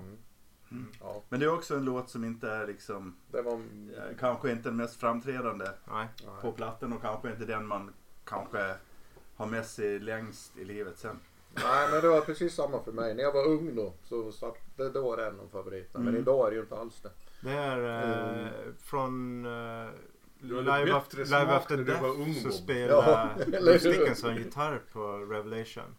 Mm. 0.71 0.87
Ja, 0.99 1.21
Men 1.29 1.39
det 1.39 1.45
är 1.45 1.53
också 1.53 1.75
en 1.75 1.85
låt 1.85 2.09
som 2.09 2.23
inte 2.23 2.49
är 2.51 2.67
liksom, 2.67 3.15
det 3.31 3.41
var... 3.41 3.53
eh, 3.53 4.17
kanske 4.19 4.51
inte 4.51 4.69
den 4.69 4.75
mest 4.75 4.95
framträdande 4.99 5.65
Nej. 5.91 6.07
på 6.41 6.51
plattan 6.51 6.93
och 6.93 7.01
kanske 7.01 7.31
inte 7.31 7.45
den 7.45 7.67
man 7.67 7.93
kanske 8.25 8.75
har 9.35 9.45
med 9.47 9.65
sig 9.65 9.99
längst 9.99 10.57
i 10.57 10.65
livet 10.65 10.97
sen. 10.97 11.19
Nej 11.55 11.87
men 11.91 12.01
det 12.01 12.07
var 12.09 12.21
precis 12.21 12.55
samma 12.55 12.83
för 12.83 12.91
mig. 12.91 13.15
När 13.15 13.23
jag 13.23 13.31
var 13.33 13.45
ung 13.47 13.75
då 13.75 13.93
så 14.03 14.31
satt 14.31 14.57
det 14.77 14.89
då 14.89 15.01
var 15.01 15.17
det 15.17 15.27
en 15.27 15.39
av 15.39 15.47
favoriterna. 15.51 16.03
Men 16.03 16.07
Mm. 16.13 16.21
idag 16.21 16.47
är 16.47 16.51
det 16.51 16.55
ju 16.55 16.61
inte 16.61 16.75
alls 16.77 17.01
det. 17.01 17.11
Det 17.41 17.51
är 17.51 17.79
eh, 18.03 18.39
Mm. 18.39 18.53
från 18.79 19.45
eh, 19.45 19.89
Du 20.45 20.56
hade 20.56 20.71
Live, 20.77 20.86
bättre 20.86 20.95
after, 20.97 21.25
smak 21.25 21.39
Live 21.41 21.53
After 21.56 21.77
när 21.77 21.84
du 21.84 21.93
var 21.93 22.10
ung, 22.10 22.34
så 22.34 22.51
spelar 22.51 22.93
Ja, 22.95 23.29
Bruce? 23.47 23.89
Dickinson 23.89 24.36
gitarr 24.36 24.82
på 24.93 25.17
Revelation. 25.17 25.95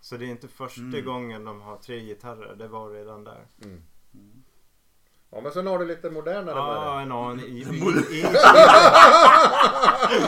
Så 0.00 0.16
det 0.16 0.24
är 0.24 0.28
inte 0.28 0.48
första 0.48 0.80
Mm. 0.80 1.04
gången 1.04 1.44
de 1.44 1.60
har 1.60 1.76
tre 1.76 2.00
gitarrer, 2.00 2.54
det 2.54 2.68
var 2.68 2.90
redan 2.90 3.24
där. 3.24 3.46
Ja 5.30 5.40
men 5.40 5.52
sen 5.52 5.66
har 5.66 5.78
du 5.78 5.84
lite 5.86 6.10
modernare 6.10 6.56
Ja, 6.56 6.94
det. 6.96 7.02
en 7.02 7.12
aning. 7.12 7.56
Inte 7.58 7.74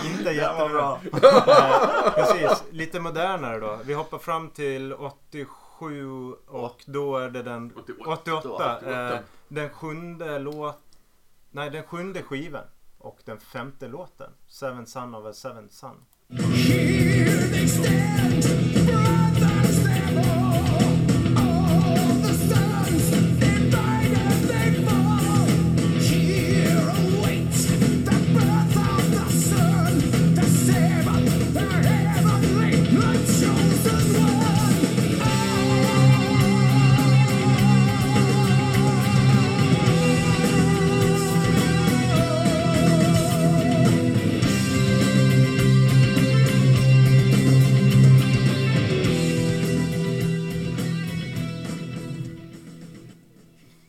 Jätte, 0.05 0.31
jättebra. 0.33 0.69
bra. 0.69 1.01
Eh, 1.13 2.13
precis, 2.15 2.65
lite 2.71 3.01
modernare 3.01 3.61
då. 3.61 3.79
Vi 3.85 3.95
hoppar 3.95 4.19
fram 4.19 4.51
till 4.51 4.95
87 4.95 6.33
och 6.47 6.83
då 6.87 7.17
är 7.17 7.31
det 7.31 7.43
den 7.43 7.73
88. 7.77 8.11
88. 8.13 8.81
Eh, 9.15 9.19
den 9.49 9.71
sjunde 9.71 10.39
låt... 10.39 10.77
Nej, 11.51 11.71
den 11.71 11.83
sjunde 11.83 12.23
skivan. 12.23 12.65
Och 13.07 13.19
den 13.25 13.39
femte 13.41 13.89
låten. 13.89 14.31
Seven 14.49 14.87
Son 14.87 15.15
of 15.15 15.27
a 15.27 15.33
Seven 15.33 15.71
Son. 15.71 15.97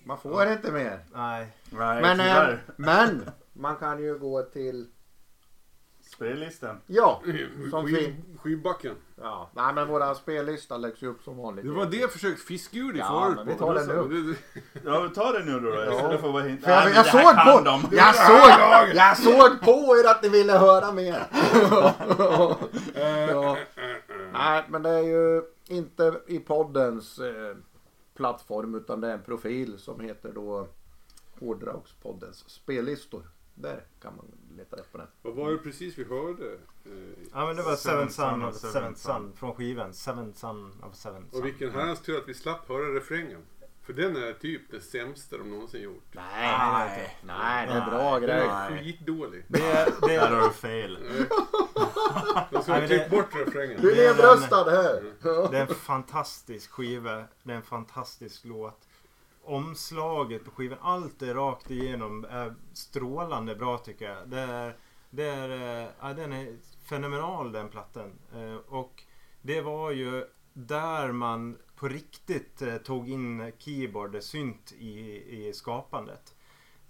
Man 0.07 0.17
får 0.17 0.47
inte 0.47 0.71
mer. 0.71 0.99
Nej. 1.13 1.47
Nej, 1.69 2.01
Men, 2.01 2.19
eh, 2.19 2.55
men 2.75 3.29
man 3.53 3.75
kan 3.75 4.03
ju 4.03 4.17
gå 4.19 4.41
till... 4.41 4.87
Spellistan. 6.15 6.81
Ja, 6.87 7.21
som 7.71 7.85
Skiv, 7.87 7.95
fin... 7.95 8.37
skivbacken. 8.41 8.95
Ja, 9.21 9.49
nej 9.55 9.73
men 9.73 9.87
våran 9.87 10.15
spellista 10.15 10.77
läggs 10.77 11.01
ju 11.01 11.07
upp 11.07 11.23
som 11.23 11.37
vanligt. 11.37 11.65
Det 11.65 11.71
var 11.71 11.85
det 11.85 11.97
jag 11.97 12.11
försökte 12.11 12.41
fiska 12.43 12.77
ur 12.77 12.91
dig 12.93 12.99
Ja, 13.01 13.23
förut. 13.23 13.35
men 13.37 13.47
vi 13.47 13.53
tar 13.59 13.73
det 13.73 13.83
Så- 13.85 14.05
nu. 14.05 14.35
Ja, 14.85 15.09
ta 15.15 15.31
det 15.31 15.43
nu 15.45 15.59
då. 15.59 15.71
då. 15.71 15.83
Istället 15.93 16.19
för 16.21 16.27
att 16.27 16.33
vara 16.33 16.43
hint. 16.43 16.63
För 16.63 16.71
jag, 16.71 16.83
jag, 16.89 16.93
här 16.93 17.03
såg 17.03 17.53
på, 17.55 17.61
de. 17.65 17.95
jag, 17.97 18.15
såg, 18.15 18.95
jag 18.95 19.17
såg 19.17 19.61
på 19.61 19.97
er 19.97 20.09
att 20.11 20.23
ni 20.23 20.29
ville 20.29 20.53
höra 20.53 20.91
mer. 20.91 21.23
ja. 23.29 23.57
Nej, 24.33 24.63
men 24.69 24.81
det 24.83 24.89
är 24.89 25.03
ju 25.03 25.41
inte 25.67 26.13
i 26.27 26.39
poddens 26.39 27.19
eh, 27.19 27.55
plattform 28.17 28.75
utan 28.75 29.01
det 29.01 29.07
är 29.07 29.13
en 29.13 29.23
profil 29.23 29.79
som 29.79 29.99
heter 29.99 30.33
då 30.33 30.67
Hårdrockspoddens 31.39 32.49
spellistor. 32.49 33.29
Där 33.55 33.83
kan 34.01 34.15
man 34.15 34.25
leta 34.57 34.75
rätt 34.75 34.91
på 34.91 34.97
den. 34.97 35.07
Vad 35.21 35.33
var 35.35 35.51
det 35.51 35.57
precis 35.57 35.97
vi 35.97 36.03
hörde? 36.03 36.53
Eh, 36.85 36.91
Ja 37.33 37.45
men 37.47 37.55
det 37.55 37.63
var 37.63 37.75
Seven 37.75 38.09
Son 38.09 38.43
of 38.43 38.55
Seven. 38.55 38.95
Son 38.95 39.33
från 39.35 39.53
skivan. 39.55 39.93
Seven 39.93 40.33
Son 40.33 40.83
of 40.83 40.95
Seven 40.95 41.25
Son. 41.31 41.39
Och 41.39 41.45
vilken 41.45 41.71
herrans 41.71 42.01
tur 42.01 42.17
att 42.17 42.27
vi 42.27 42.33
slapp 42.33 42.67
höra 42.69 42.95
refrängen. 42.95 43.41
För 43.87 43.93
den 43.93 44.15
är 44.15 44.33
typ 44.33 44.61
det 44.71 44.81
sämsta 44.81 45.37
de 45.37 45.49
någonsin 45.49 45.81
gjort. 45.81 46.03
Nej, 46.11 46.23
Nej. 46.59 47.17
nej, 47.23 47.67
det 47.67 47.73
är 47.73 47.85
bra 47.89 48.19
Den 48.19 48.29
är 48.29 48.69
Nej. 48.69 48.83
skitdålig. 48.83 49.43
Det 49.47 49.61
är, 49.71 49.85
det 49.85 50.07
Där 50.07 50.27
är, 50.31 50.35
har 50.35 50.47
du 50.47 50.53
fel. 50.53 50.99
De 52.51 52.61
ska 52.61 52.71
Nej, 52.71 52.73
ha 52.73 52.79
men 52.79 52.87
klippt 52.87 53.03
det- 53.09 53.17
bort 53.17 53.35
refrängen. 53.35 53.81
Du 53.81 53.91
är 53.91 53.95
Det 53.95 54.05
är 54.07 54.13
nedröstad 54.13 54.69
här. 54.71 55.03
det 55.51 55.57
är 55.57 55.61
en 55.61 55.67
fantastisk 55.75 56.71
skiva. 56.71 57.23
Det 57.43 57.51
är 57.51 57.55
en 57.55 57.61
fantastisk 57.61 58.45
låt. 58.45 58.79
Omslaget 59.43 60.45
på 60.45 60.51
skivan, 60.51 60.77
allt 60.81 61.21
är 61.21 61.33
rakt 61.33 61.71
igenom 61.71 62.25
är 62.29 62.55
strålande 62.73 63.55
bra 63.55 63.77
tycker 63.77 64.05
jag. 64.11 64.29
Det 64.29 64.39
är, 64.39 64.75
det 65.09 65.23
är, 65.23 65.49
eh, 65.83 65.89
ja, 66.01 66.13
den 66.13 66.33
är 66.33 66.55
fenomenal 66.89 67.51
den 67.51 67.69
plattan. 67.69 68.11
Eh, 68.35 68.55
Och 68.73 69.03
det 69.41 69.61
var 69.61 69.91
ju 69.91 70.25
där 70.53 71.11
man 71.11 71.57
på 71.77 71.87
riktigt 71.87 72.61
eh, 72.61 72.77
tog 72.77 73.09
in 73.09 73.51
keyboard, 73.57 74.15
eh, 74.15 74.21
synt 74.21 74.73
i, 74.79 75.23
i 75.47 75.53
skapandet. 75.53 76.35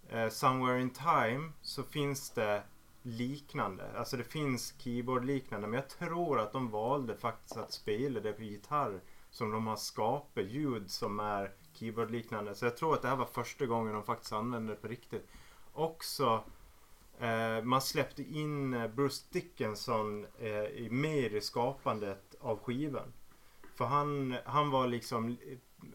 Eh, 0.10 0.30
Somewhere 0.30 0.82
in 0.82 0.89
Time 0.89 1.52
så 1.62 1.84
finns 1.84 2.30
det 2.30 2.63
liknande. 3.02 3.97
Alltså 3.97 4.17
det 4.17 4.23
finns 4.23 4.73
keyboard-liknande. 4.78 5.67
Men 5.67 5.80
jag 5.80 5.89
tror 5.89 6.39
att 6.39 6.52
de 6.52 6.69
valde 6.69 7.17
faktiskt 7.17 7.58
att 7.58 7.73
spela 7.73 8.19
det 8.19 8.34
på 8.34 8.43
gitarr. 8.43 9.02
Som 9.30 9.52
de 9.52 9.67
har 9.67 9.76
skapat 9.76 10.45
ljud 10.45 10.91
som 10.91 11.19
är 11.19 11.52
keyboard-liknande. 11.73 12.56
Så 12.56 12.65
jag 12.65 12.78
tror 12.78 12.93
att 12.93 13.02
det 13.02 13.08
här 13.08 13.15
var 13.15 13.26
första 13.26 13.65
gången 13.65 13.93
de 13.93 14.04
faktiskt 14.04 14.34
använde 14.34 14.73
det 14.73 14.82
på 14.82 14.88
riktigt. 14.88 15.28
Också 15.73 16.43
eh, 17.19 17.63
man 17.63 17.82
släppte 17.82 18.23
in 18.23 18.73
eh, 18.73 18.88
Bruce 18.88 19.26
Dickinson 19.32 20.26
eh, 20.39 20.91
mer 20.91 21.36
i 21.36 21.41
skapandet 21.41 22.36
av 22.39 22.60
skivan. 22.60 23.13
För 23.78 23.86
han, 23.86 24.36
han 24.46 24.72
var 24.72 24.88
liksom 24.88 25.38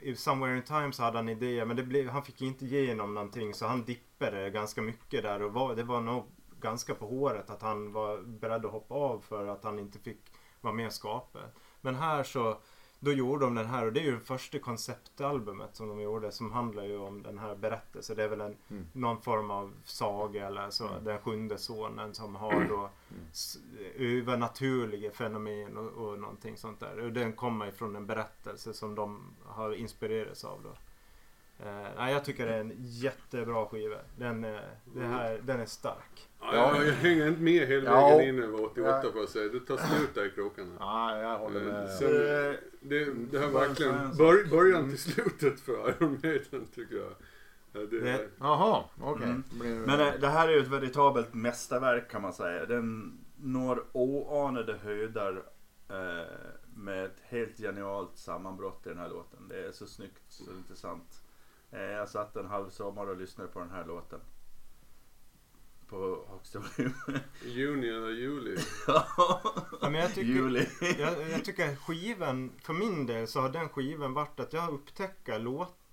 i 0.01 0.16
Somewhere 0.16 0.57
in 0.57 0.62
Time 0.62 0.92
så 0.92 1.03
hade 1.03 1.18
han 1.18 1.29
idéer 1.29 1.64
men 1.64 1.77
det 1.77 1.83
blev, 1.83 2.09
han 2.09 2.23
fick 2.23 2.42
inte 2.42 2.64
igenom 2.64 3.14
någonting 3.14 3.55
så 3.55 3.66
han 3.66 3.85
dippade 3.85 4.51
ganska 4.51 4.83
mycket 4.83 5.23
där 5.23 5.42
och 5.42 5.53
var, 5.53 5.75
det 5.75 5.83
var 5.83 6.01
nog 6.01 6.25
ganska 6.61 6.95
på 6.95 7.07
håret 7.07 7.51
att 7.51 7.62
han 7.62 7.92
var 7.92 8.23
beredd 8.23 8.64
att 8.66 8.73
hoppa 8.73 8.95
av 8.95 9.21
för 9.21 9.47
att 9.47 9.64
han 9.64 9.79
inte 9.79 9.99
fick 9.99 10.18
vara 10.61 10.75
med 10.75 10.87
och 10.87 10.92
skapa. 10.92 11.38
Men 11.81 11.95
här 11.95 12.23
så 12.23 12.59
då 13.04 13.12
gjorde 13.12 13.44
de 13.44 13.54
den 13.54 13.66
här 13.66 13.86
och 13.86 13.92
det 13.92 14.00
är 14.00 14.04
ju 14.04 14.12
det 14.12 14.20
första 14.20 14.58
konceptalbumet 14.58 15.76
som 15.76 15.88
de 15.88 16.00
gjorde 16.00 16.32
som 16.32 16.52
handlar 16.52 16.84
ju 16.84 16.98
om 16.98 17.22
den 17.22 17.38
här 17.38 17.54
berättelsen. 17.54 18.16
Det 18.16 18.24
är 18.24 18.28
väl 18.28 18.40
en, 18.40 18.56
Mm. 18.70 18.86
någon 18.92 19.22
form 19.22 19.50
av 19.50 19.72
saga 19.84 20.46
eller 20.46 20.70
så. 20.70 20.88
Den 21.04 21.18
sjunde 21.18 21.58
sonen 21.58 22.14
som 22.14 22.34
har 22.36 22.64
då 22.68 22.90
s- 23.32 23.58
övernaturliga 23.96 25.10
fenomen 25.10 25.76
och, 25.76 26.06
och 26.06 26.18
någonting 26.18 26.56
sånt 26.56 26.80
där. 26.80 26.98
Och 27.00 27.12
den 27.12 27.32
kommer 27.32 27.66
ifrån 27.68 27.96
en 27.96 28.06
berättelse 28.06 28.72
som 28.74 28.94
de 28.94 29.20
har 29.46 29.72
inspirerats 29.74 30.44
av 30.44 30.62
då. 30.62 30.70
Eh, 31.62 31.88
nej, 31.96 32.12
jag 32.12 32.25
tycker 32.25 32.46
det 32.46 32.55
är 32.55 32.61
en 32.61 32.72
jättebra 32.79 33.66
skiva. 33.66 33.96
Den, 34.18 34.44
eh, 34.44 34.61
det 34.94 35.05
här, 35.05 35.40
den 35.42 35.61
är 35.61 35.66
stark. 35.66 36.29
Ja, 36.40 36.77
jag 36.85 36.92
hänger 36.92 37.29
inte 37.29 37.40
med 37.40 37.68
hela 37.68 37.90
Ja. 37.90 38.09
vägen 38.16 38.37
in 38.37 38.42
över 38.42 38.64
88 38.64 39.03
får 39.12 39.20
jag 39.20 39.29
säga. 39.29 39.48
Det 39.53 39.61
tar 39.61 39.77
slut 39.77 40.14
där 40.14 40.27
i 40.27 40.31
krokarna. 40.31 40.70
Ja, 40.79 41.18
jag 41.18 41.38
håller 41.38 41.61
med. 41.61 41.90
Sen, 41.90 42.09
Eh, 42.09 42.55
det, 42.81 43.05
det 43.31 43.38
har 43.38 43.53
Bara 43.53 43.68
verkligen 43.68 44.16
bör, 44.16 44.51
början 44.51 44.88
till 44.88 44.98
slutet 44.98 45.61
för 45.61 45.88
Iron 45.88 46.18
Maiden 46.22 46.66
tycker 46.75 46.96
jag. 46.96 47.12
Ja, 47.72 47.81
det, 47.90 48.01
Det- 48.01 48.29
Jaha, 48.40 48.85
okej. 49.01 49.25
Mm. 49.27 49.42
Blir 49.61 49.70
det- 49.70 49.87
Men 49.87 49.98
det, 49.98 50.18
det 50.20 50.29
här 50.29 50.48
är 50.48 50.53
ju 50.53 50.59
ett 50.61 50.68
veritabelt 50.68 51.35
mästerverk 51.35 52.11
kan 52.11 52.22
man 52.22 52.33
säga. 52.33 52.66
Den 52.66 53.18
når 53.37 53.85
oanade 53.92 54.75
höjder 54.85 55.42
eh, 55.88 56.27
med 56.75 57.05
ett 57.05 57.16
helt 57.22 57.59
genialt 57.59 58.16
sammanbrott 58.18 58.87
i 58.87 58.88
den 58.88 58.98
här 58.98 59.09
låten. 59.09 59.48
Det 59.48 59.66
är 59.66 59.72
så 59.72 59.87
snyggt 59.87 60.22
så 60.29 60.44
det 60.44 60.51
är 60.51 60.57
inte 60.57 60.77
sant. 60.77 61.21
Eh, 61.72 61.80
jag 61.80 62.08
satt 62.08 62.37
en 62.37 62.46
halv 62.46 62.70
sommar 62.70 63.06
och 63.06 63.16
lyssnade 63.16 63.50
på 63.50 63.58
den 63.58 63.70
här 63.70 63.85
låten. 63.85 64.20
På 65.87 66.24
högsta 66.30 66.58
volym. 66.58 66.92
Juni 67.44 67.88
eller 67.88 68.11
juli. 68.11 68.56
Ja, 68.87 69.40
men 69.80 69.94
jag 69.94 70.14
tycker, 70.14 70.32
Juli. 70.32 70.66
jag, 70.80 71.30
jag 71.30 71.44
tycker 71.44 71.76
skivan, 71.76 72.52
för 72.62 72.72
min 72.72 73.06
del 73.06 73.28
så 73.28 73.40
har 73.40 73.48
den 73.48 73.68
skivan 73.68 74.14
varit 74.14 74.40
att 74.40 74.52
jag 74.52 74.61
har 74.61 74.72
upptäckt 74.72 75.24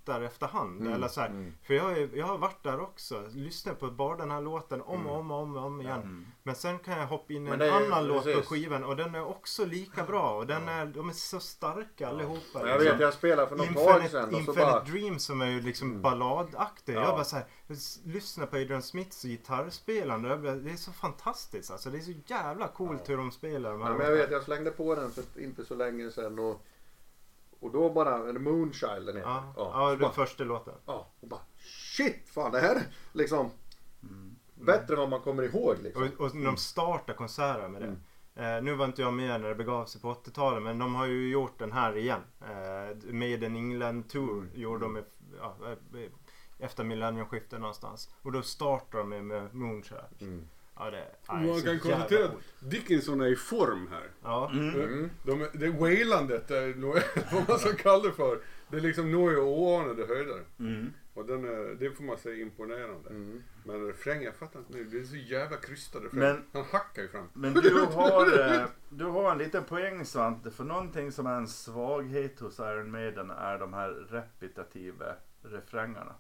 låtar 0.09 0.21
efterhand. 0.21 0.81
Mm, 0.81 0.93
Eller 0.93 1.07
så 1.07 1.21
här, 1.21 1.27
mm. 1.29 1.53
För 1.63 1.73
jag, 1.73 1.83
har 1.83 2.09
jag 2.13 2.25
har 2.25 2.37
varit 2.37 2.63
där 2.63 2.79
också. 2.79 3.23
Lyssnat 3.31 3.79
på 3.79 3.87
bara 3.91 4.17
den 4.17 4.31
här 4.31 4.41
låten 4.41 4.81
om 4.81 5.07
och 5.07 5.19
om 5.19 5.31
och 5.31 5.37
om, 5.41 5.55
och 5.57 5.63
om 5.65 5.81
igen. 5.81 6.01
Mm. 6.01 6.27
Men 6.43 6.55
sen 6.55 6.79
kan 6.79 6.97
jag 6.97 7.07
hoppa 7.07 7.33
in 7.33 7.47
i 7.47 7.51
en 7.51 7.61
annan 7.61 8.07
låt 8.07 8.17
på 8.17 8.23
precis. 8.23 8.47
skivan 8.47 8.83
och 8.83 8.95
den 8.95 9.15
är 9.15 9.25
också 9.25 9.65
lika 9.65 10.03
bra. 10.03 10.37
Och 10.37 10.47
den 10.47 10.67
är, 10.67 10.85
de 10.85 11.09
är 11.09 11.13
så 11.13 11.39
starka 11.39 12.07
allihopa. 12.07 12.59
Men 12.59 12.67
Jag 12.67 12.79
vet, 12.79 12.99
jag 12.99 13.13
spelade 13.13 13.47
för 13.49 13.55
något 13.55 13.73
tag 13.75 14.09
sedan 14.09 14.33
Infinite 14.35 14.61
bara... 14.61 14.83
Dream 14.83 15.19
som 15.19 15.41
är 15.41 15.45
ju 15.49 15.61
liksom 15.61 15.89
Mm. 15.89 16.01
balladaktig. 16.01 16.95
Ja. 16.95 17.01
Jag 17.01 17.09
bara 17.15 17.23
så 17.23 17.35
här, 17.35 17.45
lyssnar 18.03 18.45
på 18.45 18.55
Adrian 18.55 18.81
Smiths 18.81 19.23
gitarrspelande. 19.23 20.37
bara, 20.37 20.55
Det 20.55 20.71
är 20.71 20.75
så 20.75 20.91
fantastiskt 20.91 21.71
alltså. 21.71 21.89
Det 21.89 21.97
är 21.97 22.01
så 22.01 22.13
jävla 22.25 22.67
coolt 22.67 23.09
hur 23.09 23.17
de 23.17 23.31
spelar 23.31 23.71
de 23.71 23.81
Ja, 23.81 23.93
men 23.93 24.05
jag 24.05 24.11
vet, 24.15 24.31
jag 24.31 24.43
slängde 24.43 24.71
på 24.71 24.95
den 24.95 25.11
för 25.11 25.23
inte 25.41 25.65
så 25.65 25.75
länge 25.75 26.11
sedan 26.11 26.39
och... 26.39 26.65
Och 27.59 27.71
då 27.71 27.89
bara, 27.93 28.29
eller 28.29 28.39
Moonchild 28.39 29.05
den 29.05 29.15
heter. 29.17 29.29
Ja, 29.29 29.53
ja, 29.57 29.71
ja 29.81 29.89
den 29.89 29.99
bara, 29.99 30.11
första 30.11 30.43
låten. 30.43 30.73
ja, 30.85 31.07
och 31.19 31.27
bara 31.27 31.41
shit 31.97 32.29
fan 32.29 32.51
det 32.51 32.59
här 32.59 32.75
är 32.75 32.83
liksom 33.13 33.49
Mm. 34.03 34.35
bättre 34.55 34.93
än 34.93 34.99
vad 34.99 35.09
man 35.09 35.21
kommer 35.21 35.43
ihåg 35.43 35.75
liksom. 35.81 36.03
Och, 36.03 36.25
och 36.25 36.35
när 36.35 36.45
de 36.45 36.57
startar 36.57 37.13
konserter 37.13 37.67
med 37.67 37.81
det. 37.81 37.87
Mm. 37.87 38.57
Eh, 38.57 38.63
nu 38.63 38.75
var 38.75 38.85
inte 38.85 39.01
jag 39.01 39.13
med 39.13 39.41
när 39.41 39.49
det 39.49 39.55
begav 39.55 39.85
sig 39.85 40.01
på 40.01 40.13
80-talet 40.13 40.63
men 40.63 40.79
de 40.79 40.95
har 40.95 41.05
ju 41.05 41.29
gjort 41.31 41.59
den 41.59 41.71
här 41.71 41.97
igen. 41.97 42.21
Eh, 42.41 43.13
Made 43.13 43.45
in 43.45 43.55
England 43.55 44.03
Tour 44.09 44.31
Mm. 44.41 44.49
gjorde 44.61 44.79
de 44.85 44.97
i, 44.97 45.03
ja, 45.39 45.55
eh, 45.65 46.09
efter 46.59 46.83
millenniumskiftet 46.83 47.59
någonstans. 47.59 48.09
Och 48.21 48.31
då 48.31 48.41
startar 48.41 48.99
de 48.99 49.09
med, 49.09 49.23
med 49.25 49.53
Moonshine. 49.55 50.47
Mm. 50.79 50.85
Ja, 50.85 50.89
det, 50.91 50.97
är 51.27 51.47
Man 51.47 51.61
kan 51.61 51.79
konstatera 51.79 52.25
att 52.25 52.31
Dickinson 52.59 53.21
är 53.21 53.27
i 53.27 53.35
form 53.35 53.87
här. 53.91 54.07
Ja. 54.23 54.51
Mm. 54.53 55.09
De, 55.23 55.47
det 55.53 55.69
wailandet, 55.69 56.51
är 56.51 56.73
vad 57.35 57.49
man 57.49 57.59
ska 57.59 57.73
kalla 57.73 58.03
det 58.03 58.11
för, 58.13 58.39
det 58.69 58.79
liksom 58.79 59.11
når 59.11 59.31
ju 59.31 59.39
oanade 59.39 60.05
höjder. 60.05 60.43
Mm. 60.59 60.93
Och 61.13 61.25
den 61.25 61.45
är, 61.45 61.75
det 61.79 61.91
får 61.91 62.03
man 62.03 62.17
säga 62.17 62.35
är 62.35 62.41
imponerande. 62.41 63.09
Mm. 63.09 63.43
Men 63.63 63.87
refrängen, 63.87 64.23
jag 64.23 64.35
fattar 64.35 64.59
inte. 64.59 64.73
Det 64.83 64.99
är 64.99 65.03
så 65.03 65.15
jävla 65.15 65.57
krystad 65.57 65.99
refräng. 65.99 66.19
Men- 66.19 66.43
Han 66.53 66.63
hackar 66.71 67.01
ju 67.01 67.07
fram. 67.07 67.29
Men 67.33 67.53
du 67.53 67.79
har, 67.93 68.39
eh, 68.39 68.65
du 68.89 69.05
har 69.05 69.31
en 69.31 69.37
liten 69.37 69.63
poäng 69.63 70.05
Svante. 70.05 70.51
För 70.51 70.63
någonting 70.63 71.11
som 71.11 71.25
är 71.27 71.35
en 71.35 71.47
svaghet 71.47 72.39
hos 72.39 72.59
Iron 72.59 72.91
Maiden 72.91 73.29
är 73.31 73.59
de 73.59 73.73
här 73.73 73.89
repetitiva 73.89 75.15
refrängarna. 75.41 76.15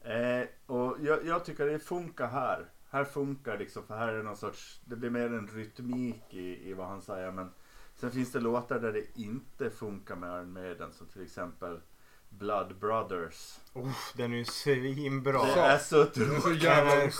Eh, 0.00 0.48
och 0.66 0.96
jag, 1.00 1.24
jag 1.26 1.44
tycker 1.44 1.66
det 1.66 1.78
funkar 1.78 2.28
här. 2.28 2.66
Här 2.94 3.04
funkar 3.04 3.58
liksom, 3.58 3.82
för 3.86 3.96
här 3.96 4.08
är 4.08 4.16
det 4.16 4.22
någon 4.22 4.36
sorts, 4.36 4.80
det 4.84 4.96
blir 4.96 5.10
mer 5.10 5.26
en 5.26 5.46
rytmik 5.46 6.22
i, 6.34 6.68
i 6.70 6.74
vad 6.74 6.86
han 6.86 7.02
säger. 7.02 7.30
Men 7.30 7.50
sen 7.96 8.10
finns 8.10 8.32
det 8.32 8.40
låtar 8.40 8.78
där 8.78 8.92
det 8.92 9.20
inte 9.20 9.70
funkar 9.70 10.16
med 10.16 10.30
Iron 10.30 10.52
Maiden. 10.52 10.92
Som 10.92 11.06
till 11.06 11.22
exempel 11.22 11.80
Blood 12.28 12.78
Brothers. 12.80 13.58
Oh, 13.72 13.92
den 14.16 14.32
är 14.32 14.36
ju 14.36 14.44
svinbra. 14.44 15.44
Det 15.44 15.60
är 15.60 15.78
så 15.78 16.04
Den 16.04 16.36
är 16.36 16.40
så 16.40 16.52
jävla 16.52 16.94
Den 16.94 17.02
är 17.02 17.10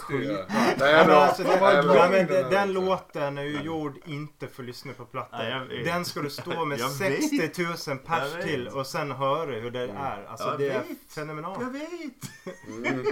är 0.80 1.10
alltså, 1.10 1.42
är 1.42 2.52
ja, 2.52 2.64
låten 2.64 3.38
är 3.38 3.42
ju 3.42 3.62
gjord 3.62 3.98
inte 4.06 4.48
för 4.48 4.62
att 4.62 4.66
lyssna 4.66 4.92
på 4.92 5.04
plattan. 5.04 5.40
Nej, 5.40 5.50
jag 5.50 5.66
vet. 5.66 5.84
Den 5.84 6.04
ska 6.04 6.20
du 6.22 6.30
stå 6.30 6.64
med 6.64 6.78
Jag 6.80 6.90
60 6.90 7.62
000 7.62 7.76
Jag 7.86 8.04
pers 8.04 8.44
till 8.44 8.68
och 8.68 8.86
sen 8.86 9.10
höra 9.10 9.50
hur 9.60 9.70
det 9.70 9.88
är. 9.88 10.24
Alltså 10.24 10.48
Jag 10.48 10.58
det 10.58 10.68
är 10.68 10.78
vet. 10.78 10.88
Jag 10.88 10.96
fenomenalt. 11.14 11.62
vet. 11.62 12.46
Mm. 12.68 13.06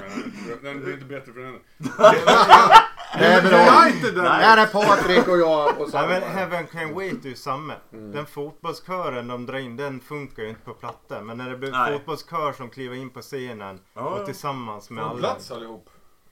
Men 0.00 0.62
Den 0.62 0.80
blir 0.84 0.94
inte 0.94 1.04
bättre 1.06 1.32
för 1.32 1.40
den. 1.40 1.60
Det 3.18 3.24
är 3.26 3.34
Jag 3.34 3.44
bra. 3.44 3.58
är 3.58 3.88
inte 3.96 4.10
den. 4.10 4.24
Här 4.26 4.58
är 4.62 4.66
Patrik 4.66 5.28
och 5.28 5.38
jag 5.38 5.80
och 5.80 5.88
samma. 5.90 6.06
men 6.08 6.22
Heaven 6.22 6.66
Can 6.66 6.94
Wait 6.94 7.24
är 7.24 7.28
ju 7.28 7.34
samma. 7.36 7.74
Mm. 7.92 8.12
Den 8.12 8.26
fotbollskören 8.26 9.28
de 9.28 9.46
drar 9.46 9.58
in, 9.58 9.76
den 9.76 10.00
funkar 10.00 10.42
ju 10.42 10.48
inte 10.48 10.60
på 10.60 10.74
plattan. 10.74 11.26
Men 11.26 11.38
när 11.38 11.50
det 11.50 11.56
blir 11.56 11.70
Nej. 11.70 11.92
fotbollskör 11.98 12.52
som 12.52 12.70
kliver 12.70 12.96
in 12.96 13.10
på 13.10 13.20
scenen 13.22 13.80
Ja, 13.94 14.00
och 14.20 14.26
tillsammans 14.26 14.90
med 14.90 15.04
alla. 15.04 15.18
plats 15.18 15.50
allihop. 15.50 15.90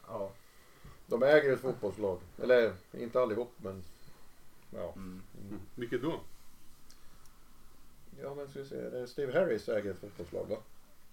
Ja. 0.09 0.31
De 1.07 1.23
äger 1.23 1.53
ett 1.53 1.61
fotbollslag. 1.61 2.19
Eller 2.43 2.73
inte 2.93 3.21
allihop 3.23 3.53
men. 3.57 3.83
Ja. 4.71 4.93
Mm. 4.97 5.23
Vilket 5.75 6.03
då? 6.03 6.21
Ja 8.23 8.35
men 8.35 8.49
ska 8.49 8.59
vi 8.59 8.67
se. 8.67 8.77
Är 8.77 9.07
Steve 9.07 9.39
Harris 9.41 9.69
äger 9.69 9.91
ett 9.91 10.01
fotbollslag 10.01 10.47
va? 10.51 10.57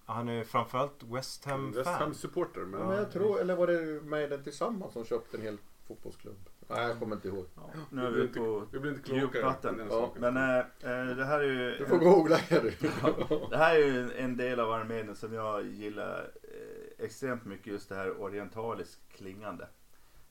Han 0.04 0.28
är 0.28 0.32
ju 0.32 0.44
framförallt 0.44 1.02
West 1.02 1.12
West 1.12 1.44
Ham-fan. 1.44 1.94
Ham 1.94 2.14
supporter. 2.14 2.60
Men 2.60 2.80
Ja, 2.80 2.86
men 2.86 2.96
jag 2.96 3.12
tror, 3.12 3.40
eller 3.40 3.56
var 3.56 3.66
det 3.66 4.02
Maiden 4.04 4.42
tillsammans 4.44 4.92
som 4.92 5.04
köpte 5.04 5.36
en 5.36 5.42
hel 5.42 5.58
fotbollsklubb? 5.86 6.48
Nej 6.68 6.88
jag 6.88 6.98
kommer 6.98 7.16
inte 7.16 7.28
ihåg. 7.28 7.46
Nu 7.90 8.02
är 8.06 8.10
vi 8.10 8.12
blir 8.12 8.20
vi 8.22 8.26
inte, 8.28 8.38
på 8.38 8.66
vi 8.72 8.78
blir 8.78 8.90
inte 8.90 9.02
klokare. 9.02 9.20
djupvatten. 9.24 9.86
Ja. 9.90 10.12
Men 10.18 10.36
äh, 10.36 11.16
det 11.16 11.24
här 11.24 11.40
är 11.40 11.44
ju 11.44 11.76
Du 11.78 11.86
får 11.86 11.98
googla 11.98 12.36
Harry. 12.36 12.74
det 13.50 13.56
här 13.56 13.74
är 13.74 13.78
ju 13.86 14.12
en- 14.16 14.36
del 14.36 14.60
av 14.60 14.72
armén 14.72 15.16
som 15.16 15.32
jag 15.32 15.66
gillar 15.66 16.30
eh, 16.42 17.04
extremt 17.04 17.44
mycket 17.44 17.66
just 17.66 17.88
det 17.88 17.94
här 17.94 18.20
orientaliskt 18.20 19.00
klingande. 19.08 19.68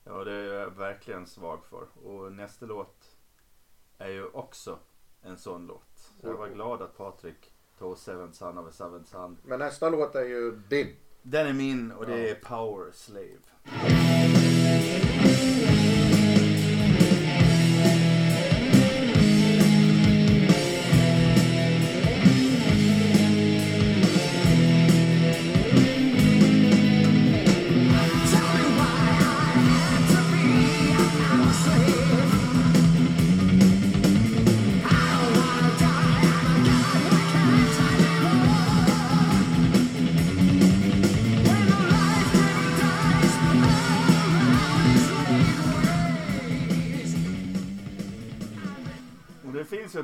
Ja, 0.04 0.24
det 0.24 0.32
är 0.32 0.54
jag 0.54 0.70
verkligen 0.70 1.26
svag 1.26 1.64
för. 1.64 1.86
Och 2.06 2.32
nästa 2.32 2.66
låt 2.66 3.16
är 3.98 4.08
ju 4.08 4.24
också 4.26 4.78
en 5.22 5.38
sån 5.38 5.66
låt. 5.66 6.12
Så 6.20 6.26
jag 6.28 6.34
var 6.34 6.48
glad 6.48 6.82
att 6.82 6.96
Patrik 6.96 7.51
tog 7.82 7.98
Seven 7.98 8.32
Son 8.32 8.58
of 8.58 8.66
a 8.68 8.72
Seven 8.72 9.04
Son. 9.04 9.36
Men 9.44 9.58
nästa 9.58 9.90
låt 9.90 10.14
är 10.14 10.24
ju 10.24 10.60
din. 10.68 10.96
Den 11.22 11.46
är 11.46 11.52
min 11.52 11.92
och 11.92 12.06
det 12.06 12.30
är 12.30 12.34
Power 12.34 12.90
Slave. 12.92 13.38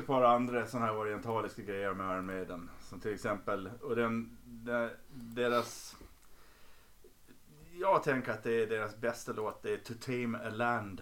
Par 0.09 0.21
andra 0.23 0.67
sådana 0.67 0.85
här 0.85 0.97
orientaliska 0.97 1.61
grejer 1.61 1.93
med 1.93 2.15
Iron 2.15 2.25
Maiden. 2.25 2.69
Som 2.81 2.99
till 2.99 3.13
exempel, 3.13 3.69
och 3.81 3.95
den, 3.95 4.37
de- 4.45 4.89
deras... 5.11 5.95
Jag 7.79 8.03
tänker 8.03 8.31
att 8.31 8.43
det 8.43 8.63
är 8.63 8.67
deras 8.67 8.97
bästa 8.97 9.33
låt, 9.33 9.63
det 9.63 9.73
är 9.73 9.77
To 9.77 9.93
Tame 10.01 10.37
a 10.37 10.49
Land. 10.49 11.01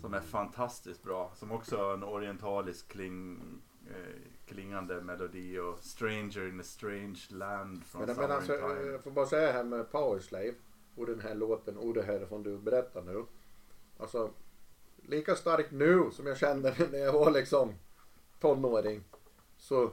Som 0.00 0.14
är 0.14 0.20
fantastiskt 0.20 1.02
bra. 1.02 1.32
Som 1.34 1.52
också 1.52 1.76
har 1.76 1.94
en 1.94 2.04
orientalisk 2.04 2.88
kling, 2.88 3.40
eh, 3.90 4.20
klingande 4.46 5.00
melodi 5.02 5.58
och 5.58 5.78
Stranger 5.78 6.48
in 6.48 6.60
a 6.60 6.62
Strange 6.62 7.20
Land 7.30 7.84
från 7.84 8.02
Men, 8.06 8.16
men 8.16 8.30
alltså, 8.30 8.52
Summertime. 8.52 8.90
jag 8.92 9.04
får 9.04 9.10
bara 9.10 9.26
säga 9.26 9.52
här 9.52 9.64
med 9.64 9.90
Powerslave 9.90 10.54
och 10.96 11.06
den 11.06 11.20
här 11.20 11.34
låten 11.34 11.76
och 11.76 11.94
det 11.94 12.02
här 12.02 12.26
som 12.28 12.42
du 12.42 12.58
berättar 12.58 13.02
nu. 13.02 13.24
Alltså, 13.98 14.30
lika 15.08 15.36
starkt 15.36 15.72
nu 15.72 16.04
som 16.12 16.26
jag 16.26 16.36
kände 16.38 16.74
när 16.92 16.98
jag 16.98 17.12
var 17.12 17.30
liksom 17.30 17.74
tonåring. 18.40 19.04
Så 19.58 19.90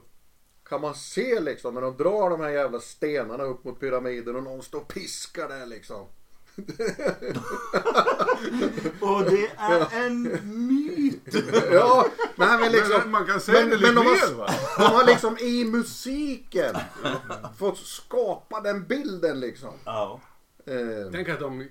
kan 0.69 0.82
man 0.82 0.95
se 0.95 1.39
liksom 1.39 1.73
när 1.73 1.82
de 1.82 1.97
drar 1.97 2.30
de 2.30 2.39
här 2.41 2.49
jävla 2.49 2.80
stenarna 2.80 3.43
upp 3.43 3.63
mot 3.63 3.80
pyramiden 3.80 4.36
och 4.36 4.43
någon 4.43 4.63
står 4.63 4.80
och 4.80 4.88
piskar 4.88 5.47
där 5.49 5.65
liksom. 5.65 6.06
Och 9.02 9.23
det 9.23 9.52
är 9.58 10.06
en 10.06 10.23
myt! 10.67 11.36
Ja, 11.71 12.08
nej 12.36 12.58
men 12.60 12.71
liksom. 12.71 12.99
Men 13.02 13.12
man 13.12 13.26
kan 13.26 13.41
säga 13.41 13.60
men- 13.65 13.69
det 13.69 13.78
men 13.86 13.95
de 13.95 14.06
har- 14.06 14.34
va? 14.34 14.47
De 14.78 14.84
har 14.84 15.06
liksom 15.06 15.38
i 15.38 15.65
musiken 15.65 16.76
fått 17.58 17.78
skapa 17.78 18.62
den 18.62 18.84
bilden 18.88 19.39
liksom. 19.39 19.73
Ja. 19.86 20.19
Eh, 20.65 21.12
Tänk 21.12 21.30
att 21.30 21.39
de 21.39 21.69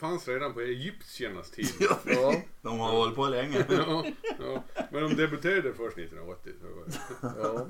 fanns 0.00 0.28
redan 0.28 0.54
på 0.54 0.60
egyptiernas 0.60 1.50
tid. 1.50 1.68
ja, 2.04 2.34
De 2.62 2.78
har 2.80 2.90
hållit 2.90 3.14
på 3.16 3.26
länge. 3.26 3.66
ja, 3.70 4.04
ja. 4.38 4.62
Men 4.92 5.02
de 5.02 5.14
debuterade 5.14 5.72
först 5.74 5.98
1980. 5.98 6.52
så 6.60 6.66
var 6.66 6.84
det- 6.86 7.40
ja. 7.42 7.66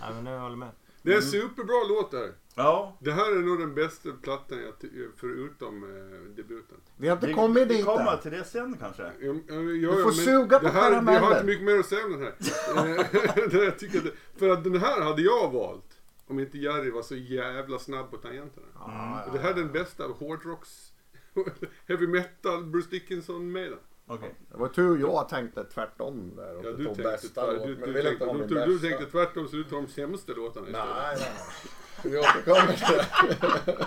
Ja, 0.00 0.12
men 0.22 0.32
jag 0.32 0.40
håller 0.40 0.56
med. 0.56 0.68
Det 1.04 1.12
är 1.12 1.16
en 1.16 1.22
superbra 1.22 1.84
låt 1.88 2.10
det 2.10 2.18
här. 2.18 2.32
Ja. 2.54 2.96
Det 3.00 3.12
här 3.12 3.36
är 3.36 3.42
nog 3.42 3.58
den 3.58 3.74
bästa 3.74 4.08
plattan 4.22 4.58
jag 4.62 4.74
förutom 5.16 5.82
eh, 5.84 6.36
debuten. 6.36 6.76
Vi 6.96 7.08
har 7.08 7.16
inte 7.16 7.26
Vi, 7.26 7.34
kommit 7.34 7.68
vi 7.70 7.74
dit 7.76 7.84
kommer 7.84 8.12
än. 8.12 8.18
till 8.20 8.30
det 8.30 8.44
sen 8.44 8.76
kanske. 8.80 9.02
Jag, 9.02 9.40
jag, 9.48 9.76
jag, 9.76 9.96
Du 9.96 10.02
får 10.02 10.10
suga 10.12 10.58
på 10.58 10.68
här, 10.68 10.90
Jag 10.92 10.96
har 10.96 11.02
karamellen. 11.04 11.32
inte 11.32 11.44
mycket 11.44 11.64
mer 11.64 11.78
att 11.78 11.86
säga 11.86 12.04
om 12.04 12.12
den 12.12 12.22
här. 12.22 12.32
Eh, 12.76 13.48
det 13.50 13.64
jag 13.64 13.78
tycker 13.78 13.98
att, 13.98 14.14
för 14.38 14.48
att 14.48 14.64
den 14.64 14.76
här 14.76 15.00
hade 15.00 15.22
jag 15.22 15.52
valt. 15.52 15.98
Om 16.26 16.40
inte 16.40 16.58
Jerry 16.58 16.90
var 16.90 17.02
så 17.02 17.16
jävla 17.16 17.78
snabb 17.78 18.10
på 18.10 18.16
tangenterna. 18.16 18.66
Ja, 18.74 19.24
Och 19.26 19.32
det 19.32 19.38
här 19.38 19.50
är 19.50 19.54
den 19.54 19.72
bästa 19.72 20.04
hårdrocks, 20.06 20.91
heavy 21.88 22.06
metal, 22.06 22.64
Bruce 22.64 22.88
Dickinson 22.90 23.52
med 23.52 23.70
den. 23.70 23.78
Okej. 24.06 24.34
Det 24.50 24.56
var 24.56 24.68
tur 24.68 24.98
jag 25.00 25.28
tänkte 25.28 25.64
tvärtom 25.64 26.36
där 26.36 26.56
och 26.56 26.64
Ja, 26.64 26.70
du 26.70 26.76
tog 26.76 26.84
tänkte, 26.84 27.02
bästa 27.02 27.40
tvär, 27.46 27.52
låt, 27.52 27.66
du, 27.66 27.76
men 27.76 27.92
du, 27.92 28.02
tänkte, 28.02 28.24
ha 28.24 28.32
du, 28.32 28.38
min 28.38 28.48
du, 28.48 28.54
bästa. 28.54 28.70
du 28.70 28.78
tänkte 28.78 29.06
tvärtom 29.06 29.48
så 29.48 29.56
du 29.56 29.64
tar 29.64 29.76
de 29.76 29.86
sämsta 29.88 30.32
låtarna 30.32 30.66
istället. 30.66 30.88
Nej, 30.96 31.16
nej, 31.18 31.28
nej. 31.36 31.72
Vi 32.12 32.18
återkommer 32.18 32.72
till 32.72 32.96
det. 32.96 33.86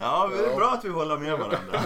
Ja, 0.00 0.28
men 0.30 0.38
det 0.38 0.52
är 0.52 0.56
bra 0.56 0.70
att 0.70 0.84
vi 0.84 0.88
håller 0.88 1.18
med 1.18 1.38
varandra. 1.38 1.80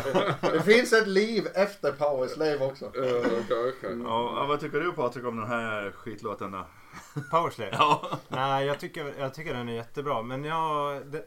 Det 0.53 0.63
finns 0.63 0.93
ett 0.93 1.09
liv 1.09 1.47
efter 1.55 1.93
Powerslave 1.93 2.65
också. 2.67 2.85
Eh, 2.85 2.93
okej, 2.93 3.73
okej. 3.79 4.01
Ja, 4.05 4.47
vad 4.49 4.61
tycker 4.61 4.81
du 4.81 4.93
Patrik 4.93 5.25
om 5.25 5.37
den 5.37 5.47
här 5.47 5.91
skitlåten 5.91 6.51
då? 6.51 6.67
Powerslave? 7.31 7.71
Ja. 7.73 8.19
Nej, 8.29 8.67
jag 8.67 8.81
tycker, 8.81 9.15
jag 9.19 9.35
tycker 9.35 9.55
den 9.55 9.69
är 9.69 9.73
jättebra. 9.75 10.23
Men 10.23 10.45
jag, 10.45 11.03
the, 11.13 11.19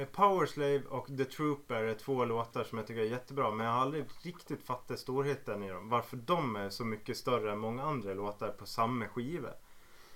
eh, 0.00 0.08
Powerslave 0.08 0.82
och 0.88 1.06
The 1.06 1.24
Trooper 1.24 1.82
är 1.82 1.94
två 1.94 2.24
låtar 2.24 2.64
som 2.64 2.78
jag 2.78 2.86
tycker 2.86 3.00
är 3.00 3.06
jättebra. 3.06 3.50
Men 3.50 3.66
jag 3.66 3.72
har 3.72 3.80
aldrig 3.80 4.04
riktigt 4.22 4.62
fattat 4.62 4.98
storheten 4.98 5.62
i 5.62 5.68
dem. 5.70 5.88
Varför 5.88 6.16
de 6.16 6.56
är 6.56 6.70
så 6.70 6.84
mycket 6.84 7.16
större 7.16 7.52
än 7.52 7.58
många 7.58 7.82
andra 7.84 8.14
låtar 8.14 8.48
på 8.48 8.66
samma 8.66 9.08
skiva. 9.08 9.48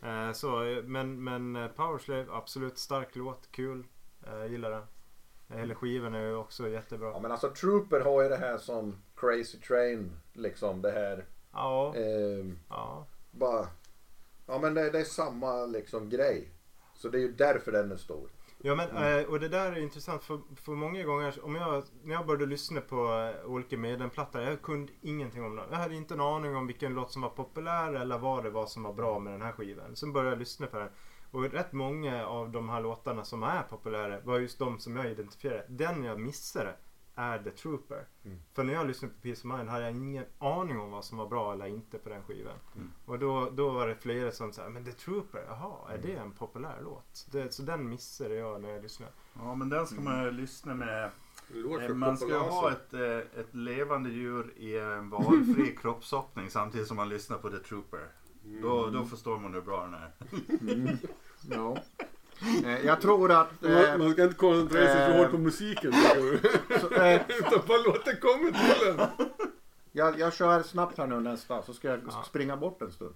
Eh, 0.02 0.32
så, 0.32 0.62
eh, 0.62 0.82
men, 0.82 1.24
men 1.24 1.56
eh, 1.56 1.68
Powerslave, 1.68 2.26
absolut 2.32 2.78
stark 2.78 3.16
låt, 3.16 3.48
kul. 3.50 3.84
Eh, 4.26 4.46
gillar 4.50 4.70
den. 4.70 4.82
Hela 5.48 5.74
skivan 5.74 6.14
är 6.14 6.20
ju 6.26 6.34
också 6.36 6.68
jättebra. 6.68 7.08
Ja 7.10 7.18
men 7.18 7.32
alltså 7.32 7.50
Trooper 7.50 8.00
har 8.00 8.22
ju 8.22 8.28
det 8.28 8.36
här 8.36 8.58
som 8.58 8.96
Crazy 9.16 9.58
Train 9.58 10.12
liksom 10.32 10.82
det 10.82 10.90
här. 10.90 11.24
Ja, 11.52 11.94
Eh, 11.96 12.46
ja. 12.68 13.06
bara. 13.30 13.66
Ja 14.46 14.58
men 14.58 14.74
det, 14.74 14.90
det 14.90 15.00
är 15.00 15.04
samma 15.04 15.66
liksom 15.66 16.08
grej. 16.08 16.50
Så 16.94 17.08
det 17.08 17.18
är 17.18 17.22
ju 17.22 17.32
därför 17.32 17.72
den 17.72 17.92
är 17.92 17.96
stor. 17.96 18.30
Ja 18.58 18.74
men 18.74 19.18
eh, 19.18 19.26
och 19.26 19.40
det 19.40 19.48
där 19.48 19.72
är 19.72 19.78
intressant 19.78 20.24
för, 20.24 20.40
för 20.56 20.72
många 20.72 21.04
gånger 21.04 21.44
om 21.44 21.54
jag, 21.54 21.84
när 22.02 22.14
jag 22.14 22.26
började 22.26 22.46
lyssna 22.46 22.80
på 22.80 22.96
eh, 22.96 23.50
olika 23.50 23.76
medlemsplattor, 23.76 24.42
jag 24.42 24.62
kunde 24.62 24.92
ingenting 25.00 25.44
om 25.44 25.56
dem. 25.56 25.66
Jag 25.70 25.76
hade 25.76 25.94
inte 25.94 26.14
en 26.14 26.20
aning 26.20 26.56
om 26.56 26.66
vilken 26.66 26.94
låt 26.94 27.12
som 27.12 27.22
var 27.22 27.28
populär 27.28 27.92
eller 27.92 28.18
vad 28.18 28.44
det 28.44 28.50
var 28.50 28.66
som 28.66 28.82
var 28.82 28.92
bra 28.92 29.18
med 29.18 29.32
den 29.32 29.42
här 29.42 29.52
skivan. 29.52 29.96
Sen 29.96 30.12
började 30.12 30.30
jag 30.30 30.38
lyssna 30.38 30.66
på 30.66 30.78
den. 30.78 30.88
Och 31.30 31.52
rätt 31.52 31.72
många 31.72 32.26
av 32.26 32.50
de 32.50 32.68
här 32.68 32.80
låtarna 32.80 33.24
som 33.24 33.42
är 33.42 33.62
populära 33.62 34.20
var 34.20 34.38
just 34.38 34.58
de 34.58 34.78
som 34.78 34.96
jag 34.96 35.10
identifierade. 35.10 35.64
Den 35.68 36.04
jag 36.04 36.20
missade 36.20 36.74
är 37.16 37.38
The 37.38 37.50
Trooper. 37.50 38.06
Mm. 38.24 38.38
För 38.54 38.64
när 38.64 38.72
jag 38.72 38.86
lyssnade 38.86 39.14
på 39.14 39.20
Peace 39.20 39.48
of 39.48 39.56
Mind 39.56 39.68
hade 39.68 39.84
jag 39.84 39.92
ingen 39.96 40.24
aning 40.38 40.80
om 40.80 40.90
vad 40.90 41.04
som 41.04 41.18
var 41.18 41.26
bra 41.28 41.52
eller 41.52 41.66
inte 41.66 41.98
på 41.98 42.08
den 42.08 42.22
skivan. 42.22 42.54
Mm. 42.76 42.92
Och 43.04 43.18
då, 43.18 43.50
då 43.50 43.70
var 43.70 43.88
det 43.88 43.94
flera 43.94 44.32
som 44.32 44.52
sa, 44.52 44.68
men 44.68 44.84
The 44.84 44.92
Trooper, 44.92 45.44
jaha, 45.48 45.72
är 45.88 45.94
Mm. 45.94 46.06
det 46.06 46.12
en 46.16 46.32
populär 46.32 46.78
låt? 46.82 47.26
Det, 47.32 47.54
så 47.54 47.62
den 47.62 47.88
missade 47.88 48.34
jag 48.34 48.60
när 48.62 48.68
jag 48.68 48.82
lyssnade. 48.82 49.12
Ja 49.38 49.54
men 49.54 49.68
den 49.68 49.86
ska 49.86 50.00
man 50.00 50.24
ju 50.24 50.30
lyssna 50.30 50.74
med. 50.74 51.04
Eh, 51.04 51.10
för 51.86 51.94
Man 51.94 52.16
ska 52.16 52.38
ha 52.38 52.72
ett, 52.72 52.94
eh, 52.94 53.40
ett 53.40 53.54
levande 53.54 54.10
djur 54.10 54.52
i 54.56 54.78
en 54.78 55.10
valfri 55.10 55.76
kroppshoppning 55.80 56.50
samtidigt 56.50 56.88
som 56.88 56.96
man 56.96 57.08
lyssnar 57.08 57.38
på 57.38 57.50
The 57.50 57.58
Trooper. 57.58 58.08
Mm. 58.44 58.62
Då, 58.62 58.90
då 58.90 59.04
förstår 59.04 59.38
man 59.38 59.54
hur 59.54 59.60
bra 59.60 59.82
den 59.84 59.94
är. 59.94 60.12
Mm. 60.72 60.96
Ja. 61.50 61.76
Eh, 62.64 62.86
Jag 62.86 63.00
tror 63.00 63.32
att... 63.32 63.62
Man, 63.62 63.72
Eh, 63.72 63.96
man 63.98 64.12
ska 64.12 64.22
inte 64.22 64.34
koncentrera 64.36 64.92
sig 64.92 65.02
eh, 65.12 65.16
hårt 65.18 65.30
på 65.30 65.38
musiken. 65.38 65.90
du. 66.14 66.38
så, 66.80 66.94
eh, 66.94 67.20
Utan 67.38 67.60
bara 67.68 67.78
låta 67.78 68.10
det 68.10 68.16
komma 68.16 68.50
till 68.50 68.88
en. 68.88 69.00
jag, 69.92 70.18
jag 70.18 70.32
kör 70.34 70.62
snabbt 70.62 70.98
här 70.98 71.06
nu 71.06 71.20
nästa 71.20 71.62
så 71.62 71.74
ska 71.74 71.88
jag 71.88 72.00
Ja. 72.10 72.24
springa 72.28 72.56
bort 72.56 72.82
en 72.82 72.92
stund. 72.92 73.14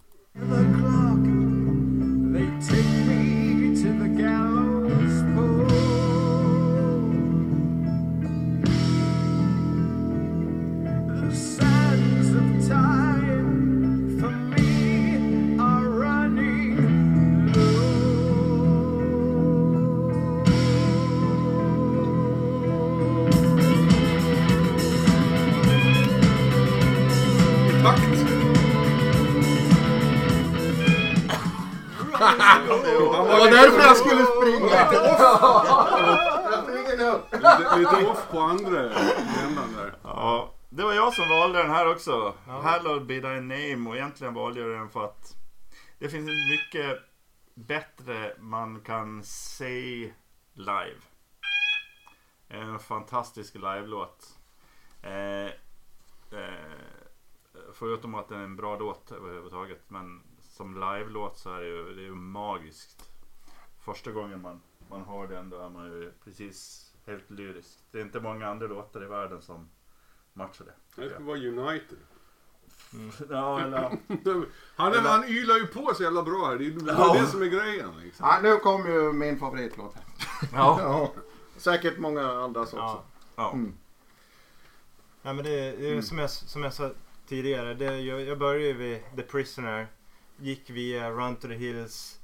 Lite, 37.80 38.06
off 38.06 38.28
på 38.30 38.40
andra 38.40 38.80
ändan 39.42 39.72
där. 39.76 39.94
Ja, 40.02 40.54
det 40.68 40.82
var 40.82 40.92
jag 40.92 41.14
som 41.14 41.28
valde 41.28 41.58
den 41.58 41.70
här 41.70 41.90
också. 41.90 42.34
Ja. 42.46 42.60
Hallowed 42.60 43.06
be 43.06 43.20
thy 43.20 43.40
name 43.40 43.90
och 43.90 43.96
egentligen 43.96 44.34
valde 44.34 44.60
jag 44.60 44.70
den 44.70 44.90
för 44.90 45.04
att 45.04 45.36
det 45.98 46.08
finns 46.08 46.28
inte 46.28 46.48
mycket 46.50 46.98
bättre 47.54 48.36
man 48.38 48.80
kan 48.80 49.24
se 49.24 50.12
live. 50.52 51.00
En 52.48 52.78
fantastisk 52.78 53.54
live-låt. 53.54 54.38
Eh, 55.02 55.46
eh, 56.38 56.54
förutom 57.74 58.14
att 58.14 58.28
det 58.28 58.34
är 58.34 58.40
en 58.40 58.56
bra 58.56 58.78
låt 58.78 59.12
överhuvudtaget. 59.12 59.82
Men 59.88 60.22
som 60.40 60.74
live-låt 60.74 61.38
så 61.38 61.54
är 61.54 61.60
det 61.60 61.66
ju, 61.66 61.94
det 61.94 62.02
är 62.02 62.04
ju 62.04 62.14
magiskt. 62.14 63.10
Första 63.78 64.10
gången 64.10 64.42
man, 64.42 64.62
man 64.90 65.04
hör 65.04 65.26
den 65.26 65.50
då 65.50 65.58
är 65.58 65.70
man 65.70 65.86
ju 65.86 66.12
precis 66.24 66.89
helt 67.06 67.30
lyrisk. 67.30 67.78
Det 67.90 67.98
är 67.98 68.02
inte 68.02 68.20
många 68.20 68.48
andra 68.48 68.66
låtar 68.66 69.02
i 69.04 69.06
världen 69.06 69.42
som 69.42 69.68
matchar 70.32 70.64
det. 70.64 71.02
Det 71.02 71.10
ska 71.10 71.22
vara 71.22 71.38
United. 71.38 71.98
Ja, 73.30 73.60
eller, 73.60 73.78
Han, 74.76 74.92
är, 74.92 74.98
han 74.98 75.24
ylar 75.24 75.56
ju 75.56 75.66
på 75.66 75.94
så 75.94 76.02
jävla 76.02 76.22
bra 76.22 76.46
här. 76.46 76.56
Det 76.58 76.66
är 76.66 76.70
det, 76.70 76.92
Ja. 76.92 77.16
det 77.20 77.26
som 77.26 77.42
är 77.42 77.46
grejen. 77.46 78.00
Liksom. 78.02 78.26
Ja, 78.28 78.38
nu 78.42 78.56
kom 78.56 78.86
ju 78.86 79.12
min 79.12 79.38
favoritlåt 79.38 79.94
här. 79.94 80.04
ja. 80.52 80.78
Ja. 80.82 81.12
Säkert 81.56 81.98
många 81.98 82.30
andras 82.30 82.72
också. 82.72 82.78
Ja. 82.78 83.04
ja. 83.36 83.52
Mm. 83.52 83.74
Ja, 85.22 85.32
men 85.32 85.44
det, 85.44 85.50
det 85.50 85.86
är 85.86 85.90
Mm. 85.92 86.02
som, 86.02 86.18
jag, 86.18 86.30
som 86.30 86.62
jag 86.62 86.74
sa 86.74 86.90
tidigare. 87.28 87.74
Det, 87.74 88.00
jag, 88.00 88.20
jag 88.20 88.38
började 88.38 88.64
ju 88.66 88.72
vid 88.72 89.02
The 89.16 89.22
Prisoner. 89.22 89.86
Gick 90.36 90.70
via 90.70 91.10
Run 91.10 91.36
to 91.36 91.48
the 91.48 91.54
Hills. 91.54 92.19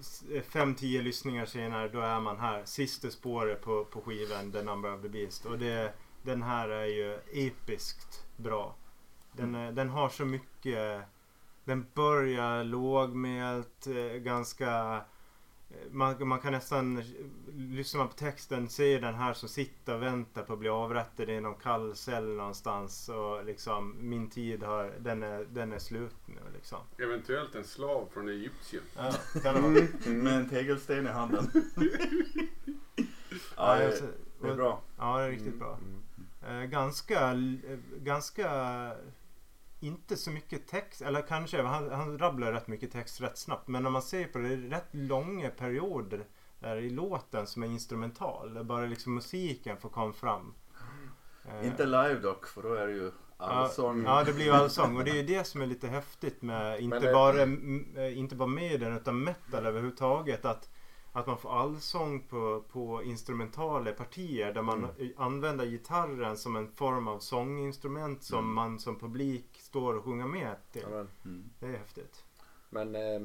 S- 0.00 0.24
Fem, 0.48 0.74
tio 0.74 1.02
lyssningar 1.02 1.46
senare 1.46 1.88
då 1.88 2.00
är 2.00 2.20
man 2.20 2.38
här. 2.38 2.64
Sista 2.64 3.10
spåret 3.10 3.62
på, 3.62 3.84
på 3.84 4.00
skivan 4.00 4.52
The 4.52 4.62
Number 4.62 4.94
of 4.94 5.02
the 5.02 5.08
Beast. 5.08 5.46
Och 5.46 5.58
det, 5.58 5.92
den 6.22 6.42
här 6.42 6.68
är 6.68 6.84
ju 6.86 7.18
episkt 7.32 8.24
bra. 8.36 8.74
Den, 9.32 9.54
är- 9.54 9.72
den 9.72 9.88
har 9.90 10.08
så 10.08 10.24
mycket. 10.24 11.02
Den 11.64 11.86
börjar 11.94 12.64
lågmält, 12.64 13.86
eh, 13.86 14.18
ganska 14.18 15.00
man, 15.90 16.28
man 16.28 16.40
kan 16.40 16.52
nästan, 16.52 17.02
lyssnar 17.54 17.98
man 17.98 18.08
på 18.08 18.14
texten, 18.14 18.68
se 18.68 18.98
den 18.98 19.14
här 19.14 19.34
som 19.34 19.48
sitter 19.48 19.94
och 19.94 20.02
väntar 20.02 20.42
på 20.42 20.52
att 20.52 20.58
bli 20.58 20.68
avrättad 20.68 21.30
i 21.30 21.40
någon 21.40 21.54
kall 21.54 21.96
cell 21.96 22.36
någonstans. 22.36 23.08
Och 23.08 23.44
liksom, 23.44 23.96
min 23.98 24.30
tid 24.30 24.62
har, 24.62 24.92
den 24.98 25.22
är, 25.22 25.46
den 25.50 25.72
är 25.72 25.78
slut 25.78 26.16
nu 26.26 26.40
liksom. 26.54 26.78
Eventuellt 26.98 27.54
en 27.54 27.64
slav 27.64 28.08
från 28.12 28.28
Egypten. 28.28 28.80
Ja, 28.96 29.12
kan 29.42 29.54
det 29.54 29.60
vara. 29.60 29.72
Mm. 30.06 30.18
Med 30.18 30.32
en 30.32 30.48
tegelsten 30.48 31.06
i 31.06 31.10
handen. 31.10 31.50
ja, 33.56 33.56
Ja, 33.56 33.76
det, 33.76 34.02
det 34.40 34.48
är 34.48 34.54
bra. 34.54 34.82
Ja, 34.98 35.18
det 35.18 35.24
är 35.24 35.30
riktigt 35.30 35.58
bra. 35.58 35.78
Eh, 36.48 36.62
ganska, 36.62 37.32
eh, 37.32 37.78
ganska 37.98 38.48
inte 39.86 40.16
så 40.16 40.30
mycket 40.30 40.68
text, 40.68 41.02
eller 41.02 41.22
kanske, 41.22 41.62
han, 41.62 41.90
han 41.90 42.18
rabblar 42.18 42.52
rätt 42.52 42.68
mycket 42.68 42.92
text 42.92 43.20
rätt 43.20 43.38
snabbt. 43.38 43.68
Men 43.68 43.82
när 43.82 43.90
man 43.90 44.02
ser 44.02 44.24
på 44.24 44.38
det, 44.38 44.48
det 44.56 44.66
är 44.66 44.70
rätt 44.70 44.88
långa 44.90 45.50
perioder 45.50 46.24
där 46.60 46.76
i 46.76 46.90
låten 46.90 47.46
som 47.46 47.62
är 47.62 47.66
instrumental. 47.66 48.54
Där 48.54 48.62
bara 48.64 48.86
liksom 48.86 49.14
musiken 49.14 49.76
får 49.76 49.88
komma 49.88 50.12
fram. 50.12 50.54
Eh, 51.48 51.66
Inte 51.66 51.84
live 51.86 52.14
dock, 52.14 52.46
för 52.46 52.62
då 52.62 52.74
är 52.74 52.86
det 52.86 52.92
ju 52.92 53.10
allsång. 53.36 54.04
Ja, 54.04 54.24
det 54.24 54.32
blir 54.32 54.44
ju 54.44 54.50
allsång 54.52 54.96
och 54.96 55.04
det 55.04 55.10
är 55.10 55.14
ju 55.14 55.22
det 55.22 55.44
som 55.44 55.62
är 55.62 55.66
lite 55.66 55.88
häftigt 55.88 56.42
med 56.42 56.80
inte, 56.80 56.98
det- 56.98 57.12
bara, 57.12 57.42
eh, 57.42 58.18
inte 58.18 58.36
bara 58.36 58.48
med 58.48 58.80
den 58.80 58.96
utan 58.96 59.24
metal 59.24 59.66
överhuvudtaget. 59.66 60.44
Att, 60.44 60.68
att 61.12 61.26
man 61.26 61.38
får 61.38 61.60
allsång 61.60 62.20
på, 62.22 62.64
på 62.72 63.02
instrumentala 63.02 63.92
partier 63.92 64.52
där 64.52 64.62
man 64.62 64.88
använder 65.16 65.66
gitarren 65.66 66.36
som 66.36 66.56
en 66.56 66.68
form 66.72 67.08
av 67.08 67.18
sånginstrument 67.18 68.22
som 68.24 68.38
Mm. 68.38 68.52
man 68.54 68.78
som 68.78 68.98
publik 68.98 69.55
står 69.66 69.94
och 69.94 70.04
sjunger 70.04 70.26
med 70.26 70.54
till. 70.72 70.82
Ja, 70.90 71.06
Mm. 71.24 71.50
Det 71.60 71.66
är 71.66 71.70
häftigt. 71.70 72.24
men 72.70 72.94
eh, 72.94 73.20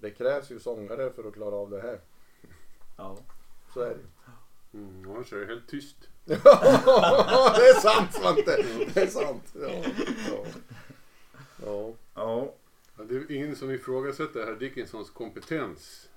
det 0.00 0.10
krävs 0.10 0.50
ju 0.50 0.60
sångare 0.60 1.10
för 1.12 1.24
att 1.28 1.34
klara 1.34 1.54
av 1.54 1.70
det 1.70 1.80
här. 1.80 2.00
Ja. 2.96 3.18
Så 3.74 3.80
är 3.80 3.88
det 3.90 4.00
Mm, 4.78 5.10
annars 5.10 5.32
är 5.32 5.38
det 5.40 5.46
helt 5.46 5.68
tyst. 5.68 5.96
Det 6.24 6.34
är 6.34 7.80
sant 7.80 8.14
Svante! 8.14 8.62
Det 8.94 9.00
är 9.02 9.06
sant. 9.06 9.54
Ja. 9.54 9.70
Ja. 10.30 10.44
Ja. 11.64 11.92
ja. 12.14 12.54
Ja, 12.96 13.04
Det 13.04 13.14
är 13.16 13.32
ingen 13.32 13.56
som 13.56 13.70
ifrågasätter 13.70 14.46
herr 14.46 14.54
Dickinsons 14.54 15.10
kompetens 15.10 16.08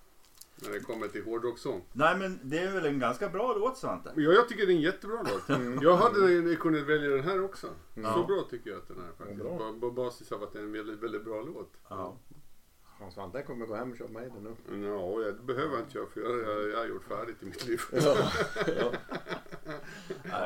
när 0.66 0.72
det 0.74 0.80
kommer 0.80 1.08
till 1.08 1.24
hårdrockssång. 1.24 1.82
Nej 1.94 2.18
men 2.18 2.40
det 2.44 2.58
är 2.60 2.72
väl 2.74 2.86
en 2.86 3.00
ganska 3.00 3.30
bra 3.30 3.56
låt 3.58 3.78
Svante? 3.78 4.14
Ja, 4.16 4.32
jag 4.32 4.50
tycker 4.50 4.66
det 4.66 4.72
är 4.74 4.76
en 4.76 4.82
jättebra 4.82 5.18
låt. 5.32 5.60
Jag 5.84 5.96
hade 5.98 6.56
kunnat 6.56 6.82
välja 6.82 7.10
den 7.10 7.24
här 7.24 7.44
också. 7.44 7.68
Så 7.68 8.02
Ja. 8.02 8.26
bra 8.28 8.44
tycker 8.50 8.70
jag 8.70 8.80
att 8.80 8.88
den 8.88 8.98
är 8.98 9.14
faktiskt. 9.18 9.40
Bra. 9.44 9.58
På, 9.58 9.80
på 9.80 9.92
basis 9.92 10.32
av 10.32 10.44
att 10.44 10.54
det 10.54 10.60
är 10.60 10.64
en 10.64 10.72
väldigt, 10.74 11.00
väldigt 11.04 11.26
bra 11.26 11.42
låt. 11.42 11.74
Ja. 11.90 12.18
Svante 13.14 13.42
kommer 13.42 13.66
gå 13.66 13.76
hem 13.76 13.92
och 13.92 13.98
köpa 13.98 14.12
mig 14.12 14.32
den 14.36 14.44
nu. 14.44 14.88
Ja, 14.88 15.20
det 15.20 15.44
behöver 15.44 15.74
jag 15.76 15.82
inte 15.84 15.98
göra 15.98 16.08
för 16.08 16.22
jag, 16.22 16.40
jag, 16.40 16.70
jag 16.70 16.78
har 16.78 16.86
gjort 16.86 17.04
färdigt 17.04 17.44
i 17.44 17.46
mitt 17.46 17.68
liv. 17.68 17.82
Ja. 17.92 18.16
Ja. 18.68 18.92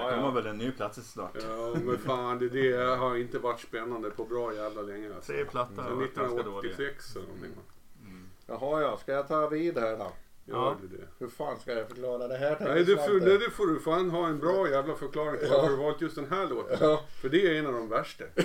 Det 0.09 0.15
kommer 0.15 0.31
väl 0.31 0.45
en 0.47 0.57
ny 0.57 0.71
plats 0.71 1.11
snart. 1.11 1.37
Ja, 1.49 1.75
men 1.83 1.97
fan 1.97 2.39
det, 2.39 2.49
det 2.49 2.95
har 2.95 3.15
inte 3.15 3.39
varit 3.39 3.59
spännande 3.59 4.09
på 4.09 4.25
bra 4.25 4.53
jävla 4.53 4.81
länge. 4.81 5.15
Alltså. 5.15 5.31
Tre 5.31 5.45
plattor 5.45 5.75
dåliga. 5.75 6.05
1986 6.05 7.15
eller 7.15 7.25
någonting. 7.25 7.51
Mm. 7.51 7.63
Jaha 8.47 8.81
ja, 8.81 8.97
ska 8.97 9.11
jag 9.11 9.27
ta 9.27 9.47
vid 9.47 9.77
här 9.77 9.97
då? 9.97 10.11
Gör 10.45 10.55
Ja. 10.57 10.75
du 10.81 10.87
det? 10.97 11.03
Hur 11.19 11.27
fan 11.29 11.59
ska 11.59 11.73
jag 11.73 11.87
förklara 11.87 12.27
det 12.27 12.37
här 12.37 12.57
Nej, 12.59 12.83
det 12.83 12.95
får, 12.97 13.03
Svante? 13.03 13.25
det, 13.25 13.37
det 13.37 13.49
får 13.51 13.67
du 13.67 13.79
fan 13.79 14.09
ha 14.09 14.27
en 14.27 14.39
bra 14.39 14.69
jävla 14.69 14.95
förklaring 14.95 15.39
till 15.39 15.47
Ja. 15.51 15.57
varför 15.57 15.69
du 15.69 15.83
valt 15.83 16.01
just 16.01 16.15
den 16.15 16.29
här 16.31 16.47
låten. 16.47 16.77
Ja. 16.81 17.01
För 17.21 17.29
det 17.29 17.47
är 17.47 17.59
en 17.59 17.67
av 17.67 17.73
de 17.73 17.89
värsta. 17.89 18.23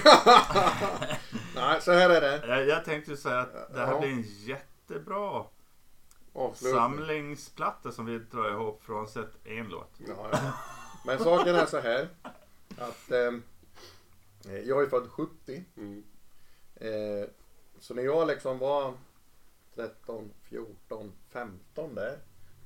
Nej, 1.55 1.81
så 1.81 1.93
här 1.93 2.11
är 2.11 2.21
det. 2.21 2.47
Jag, 2.47 2.67
jag 2.69 2.85
tänkte 2.85 3.17
säga 3.17 3.39
att 3.39 3.75
det 3.75 3.81
här 3.87 3.93
Ja. 3.93 4.01
blir 4.01 4.11
en 4.11 4.23
jättebra 4.23 5.45
Avslutning. 6.33 6.81
samlingsplatta 6.81 7.93
som 7.93 8.07
vi 8.07 8.19
drar 8.19 8.51
ihop 8.51 8.83
frånsett 8.85 9.31
en 9.47 9.69
låt. 9.69 9.91
Ja, 10.09 10.29
ja. 10.33 10.39
Men 11.07 11.19
saken 11.19 11.55
är 11.55 11.67
så 11.67 11.79
här. 11.81 12.09
Att 12.79 13.11
eh, 13.11 13.33
jag 14.65 14.83
är 14.83 14.87
född 14.87 15.11
70. 15.11 15.65
Mm. 15.77 16.05
Eh, 16.75 17.29
så 17.81 17.95
när 17.95 18.03
jag 18.03 18.27
liksom 18.29 18.59
var 18.59 18.95
13, 19.75 20.31
14, 20.43 21.13
15 21.33 21.95
där. 21.95 22.19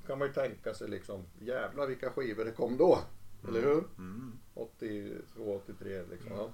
Kan 0.07 0.18
man 0.18 0.28
ju 0.28 0.34
tänka 0.34 0.74
sig 0.74 0.88
liksom 0.88 1.24
jävlar 1.40 1.86
vilka 1.86 2.11
skivor 2.11 2.44
det 2.44 2.50
kom 2.52 2.76
då. 2.76 2.98
Eller 3.48 3.61
hur? 3.61 3.84
Mm. 3.98 4.38
82, 4.54 5.61
83 5.66 6.02
liksom. 6.11 6.32
Ja. 6.36 6.50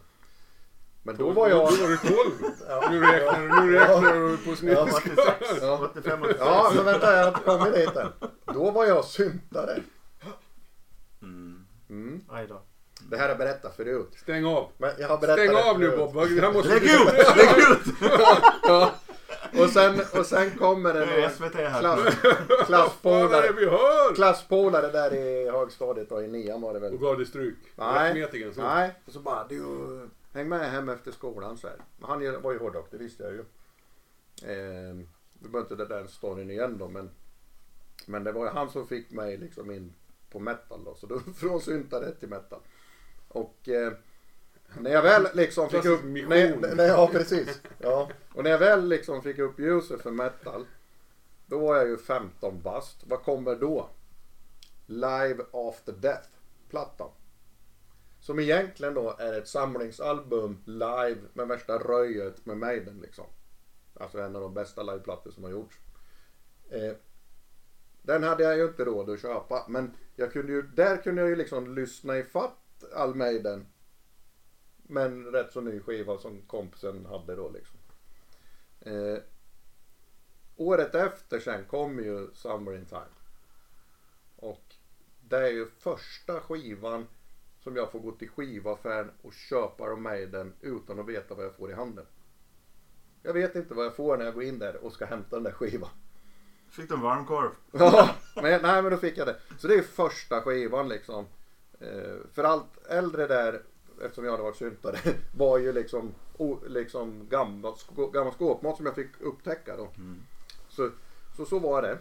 Men 1.02 1.16
då 1.16 1.30
var 1.30 1.48
jag... 1.48 1.58
Då 1.58 1.76
var 1.82 1.88
du 1.88 1.96
12. 1.96 2.52
Ja. 2.68 2.88
Nu 2.90 3.00
räknar, 3.00 4.30
du 4.30 4.36
på 4.36 4.50
Ja, 4.50 4.56
snitt. 4.56 5.18
86, 5.18 5.58
Ja. 5.62 5.88
85, 5.90 6.22
86. 6.22 6.40
Ja, 6.44 6.72
men 6.74 6.84
vänta, 6.84 7.16
jag 7.16 7.22
har 7.24 7.28
inte 7.28 7.40
kommit 7.40 7.74
dit 7.74 7.96
än. 7.96 8.12
Då 8.54 8.70
var 8.70 8.84
jag 8.84 9.04
syntare. 9.04 9.82
Mm. 11.22 11.66
Mm. 11.90 12.24
Aj 12.28 12.46
då. 12.46 12.62
Det 13.10 13.16
här 13.16 13.22
har 13.22 13.28
jag 13.28 13.38
berättat 13.38 13.76
förut. 13.76 14.08
Stäng 14.22 14.44
av. 14.44 14.70
Men 14.78 14.90
jag 14.98 15.08
har 15.08 15.18
berättat 15.18 15.44
Stäng 15.44 15.70
av 15.70 15.80
nu. 15.80 15.96
Bob. 15.96 16.14
Det 16.14 16.40
här 16.40 16.52
måste 16.52 16.68
Lägg 16.68 16.82
ut! 16.82 17.36
Lägg 17.36 17.58
ut! 17.58 17.94
Ja. 18.62 18.92
Och 19.58 19.70
sen, 19.70 20.00
och 20.18 20.26
sen 20.26 20.50
kommer 20.50 20.94
det 20.94 21.06
några 21.06 21.30
SVT 21.30 21.54
här. 21.54 21.80
klass, 21.80 22.14
klasspolare, 22.66 23.52
vi 23.52 23.66
hör? 23.66 24.14
klasspolare 24.14 24.92
där 24.92 25.14
i 25.14 25.50
högstadiet 25.50 26.12
och 26.12 26.22
i 26.22 26.28
nian 26.28 26.60
var 26.60 26.74
det 26.74 26.80
väl. 26.80 26.94
Och 26.94 27.00
gav 27.00 27.16
dig 27.16 27.26
stryk. 27.26 27.58
Nej. 27.76 28.14
Nej, 28.62 28.94
och 29.06 29.12
så 29.12 29.20
bara 29.20 29.46
du, 29.48 29.62
häng 30.32 30.48
med 30.48 30.70
hem 30.70 30.88
efter 30.88 31.12
skolan 31.12 31.58
så 31.58 31.68
här. 31.68 31.76
Han 32.00 32.42
var 32.42 32.52
ju 32.52 32.58
hårdrock, 32.58 32.88
det 32.90 32.98
visste 32.98 33.22
jag 33.22 33.32
ju. 33.32 33.40
Eh, 34.52 34.94
vi 35.32 35.48
behöver 35.48 35.60
inte 35.60 35.74
den 35.74 35.88
där 35.88 36.06
storyn 36.06 36.50
igen 36.50 36.78
då 36.78 36.88
men 36.88 37.10
Men 38.06 38.24
det 38.24 38.32
var 38.32 38.44
ju 38.44 38.50
han 38.50 38.70
som 38.70 38.86
fick 38.86 39.10
mig 39.10 39.36
liksom 39.36 39.70
in 39.70 39.92
på 40.30 40.38
metal 40.38 40.84
då. 40.84 40.94
Så 40.94 41.06
då 41.06 41.20
från 41.36 41.60
syntare 41.60 42.12
till 42.12 42.28
metal. 42.28 42.60
Och 43.28 43.68
eh, 43.68 43.92
när 44.80 44.90
jag 44.90 45.02
väl 45.02 45.26
liksom 45.34 45.70
fick 45.70 45.84
upp... 45.84 46.04
När, 46.04 46.74
när, 46.74 46.86
ja 46.86 47.08
precis. 47.12 47.60
Ja. 47.78 48.08
Och 48.34 48.44
när 48.44 48.50
jag 48.50 48.58
väl 48.58 48.88
liksom 48.88 49.22
fick 49.22 49.38
upp 49.38 49.58
ljuset 49.58 50.02
för 50.02 50.10
metal. 50.10 50.66
Då 51.46 51.58
var 51.58 51.76
jag 51.76 51.88
ju 51.88 51.96
15 51.96 52.62
bast. 52.62 53.04
Vad 53.06 53.22
kommer 53.22 53.56
då? 53.56 53.88
Live 54.86 55.44
After 55.52 55.92
Death 55.92 56.28
plattan. 56.70 57.10
Som 58.20 58.38
egentligen 58.38 58.94
då 58.94 59.16
är 59.18 59.38
ett 59.38 59.48
samlingsalbum 59.48 60.62
live 60.64 61.20
med 61.32 61.48
värsta 61.48 61.78
röjet 61.78 62.46
med 62.46 62.56
Maiden 62.56 63.00
liksom. 63.00 63.26
Alltså 63.94 64.18
en 64.18 64.36
av 64.36 64.42
de 64.42 64.54
bästa 64.54 64.82
liveplattor 64.82 65.30
som 65.30 65.44
har 65.44 65.50
gjorts. 65.50 65.76
Eh, 66.70 66.92
den 68.02 68.22
hade 68.22 68.42
jag 68.42 68.56
ju 68.56 68.64
inte 68.64 68.84
råd 68.84 69.10
att 69.10 69.20
köpa 69.20 69.64
men 69.68 69.94
jag 70.16 70.32
kunde 70.32 70.52
ju, 70.52 70.62
där 70.62 70.96
kunde 70.96 71.20
jag 71.20 71.28
ju 71.28 71.36
liksom 71.36 71.74
lyssna 71.74 72.18
i 72.18 72.22
fatt 72.22 72.84
all 72.94 73.14
Maiden. 73.14 73.66
Men 74.92 75.24
rätt 75.26 75.52
så 75.52 75.60
ny 75.60 75.80
skiva 75.80 76.18
som 76.18 76.42
kompisen 76.46 77.06
hade 77.06 77.36
då 77.36 77.48
liksom. 77.48 77.78
Eh, 78.80 79.18
året 80.56 80.94
efter 80.94 81.40
sen 81.40 81.64
kom 81.64 81.98
ju 81.98 82.28
Summer 82.34 82.74
in 82.74 82.86
Time. 82.86 83.14
Och 84.36 84.74
det 85.20 85.36
är 85.36 85.50
ju 85.50 85.66
första 85.66 86.40
skivan 86.40 87.06
som 87.60 87.76
jag 87.76 87.92
får 87.92 88.00
gå 88.00 88.12
till 88.12 88.28
skivaffären 88.28 89.10
och 89.22 89.32
köpa 89.32 89.84
av 89.84 90.00
Maiden 90.00 90.52
utan 90.60 91.00
att 91.00 91.06
veta 91.06 91.34
vad 91.34 91.44
jag 91.44 91.54
får 91.54 91.70
i 91.70 91.74
handen. 91.74 92.06
Jag 93.22 93.32
vet 93.32 93.56
inte 93.56 93.74
vad 93.74 93.84
jag 93.84 93.96
får 93.96 94.16
när 94.16 94.24
jag 94.24 94.34
går 94.34 94.42
in 94.42 94.58
där 94.58 94.84
och 94.84 94.92
ska 94.92 95.04
hämta 95.04 95.36
den 95.36 95.44
där 95.44 95.52
skivan. 95.52 95.90
Fick 96.70 96.88
du 96.88 96.94
en 96.94 97.00
varmkorv? 97.00 97.50
Ja, 97.72 98.14
men, 98.34 98.62
nej 98.62 98.82
men 98.82 98.90
då 98.90 98.96
fick 98.96 99.18
jag 99.18 99.26
det. 99.26 99.36
Så 99.58 99.68
det 99.68 99.74
är 99.74 99.82
första 99.82 100.40
skivan 100.40 100.88
liksom. 100.88 101.26
Eh, 101.80 102.16
för 102.32 102.44
allt 102.44 102.86
äldre 102.86 103.26
där, 103.26 103.62
eftersom 104.04 104.24
jag 104.24 104.30
hade 104.30 104.42
varit 104.42 104.56
syntare, 104.56 104.98
var 105.36 105.58
ju 105.58 105.72
liksom, 105.72 106.14
o, 106.36 106.58
liksom 106.66 107.28
gammal, 107.28 107.74
gammal 108.12 108.32
skåpmat 108.32 108.76
som 108.76 108.86
jag 108.86 108.94
fick 108.94 109.20
upptäcka 109.20 109.76
då. 109.76 109.88
Så, 110.68 110.90
så 111.36 111.44
så 111.44 111.58
var 111.58 111.82
det. 111.82 111.98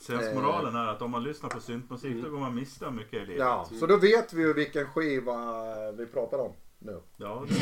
Sensmoralen 0.00 0.76
är 0.76 0.86
att 0.86 1.02
om 1.02 1.10
man 1.10 1.22
lyssnar 1.22 1.50
på 1.50 1.60
syntmusik 1.60 2.22
då 2.24 2.30
går 2.30 2.38
man 2.38 2.54
miste 2.54 2.86
om 2.86 2.96
mycket 2.96 3.14
i 3.14 3.26
livet. 3.26 3.38
Ja, 3.38 3.68
så 3.80 3.86
då 3.86 3.96
vet 3.96 4.32
vi 4.32 4.42
ju 4.42 4.52
vilken 4.52 4.86
skiva 4.86 5.92
vi 5.92 6.06
pratar 6.06 6.38
om 6.38 6.52
nu. 6.78 7.00
Ja, 7.16 7.44
det 7.48 7.54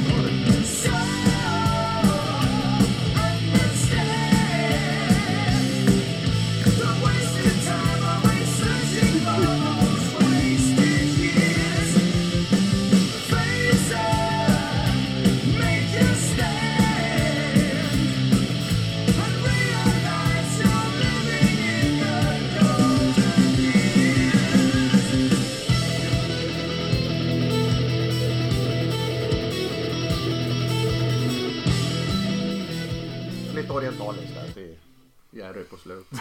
Jerry 35.38 35.64
på 35.64 35.76
slut. 35.76 36.06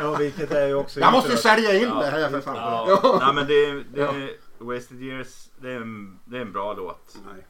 Ja, 0.00 0.16
vilket 0.18 0.50
är 0.50 0.66
ju 0.68 0.74
också... 0.74 1.00
Jag 1.00 1.12
måste 1.12 1.30
inte- 1.30 1.42
sälja 1.42 1.74
in 1.74 1.88
det 1.88 2.06
här 2.06 2.30
för 2.30 2.40
fan. 2.40 2.56
Ja. 2.56 3.18
Nej 3.20 3.34
men 3.34 3.46
det, 3.46 3.64
är- 3.66 3.84
det 3.94 4.02
är 4.02 4.36
Wasted 4.58 5.02
Years, 5.02 5.48
det 5.60 5.70
är 5.72 5.76
en, 5.80 6.18
det 6.24 6.36
är 6.36 6.40
en 6.40 6.52
bra 6.52 6.72
låt. 6.74 7.18
Nej. 7.26 7.46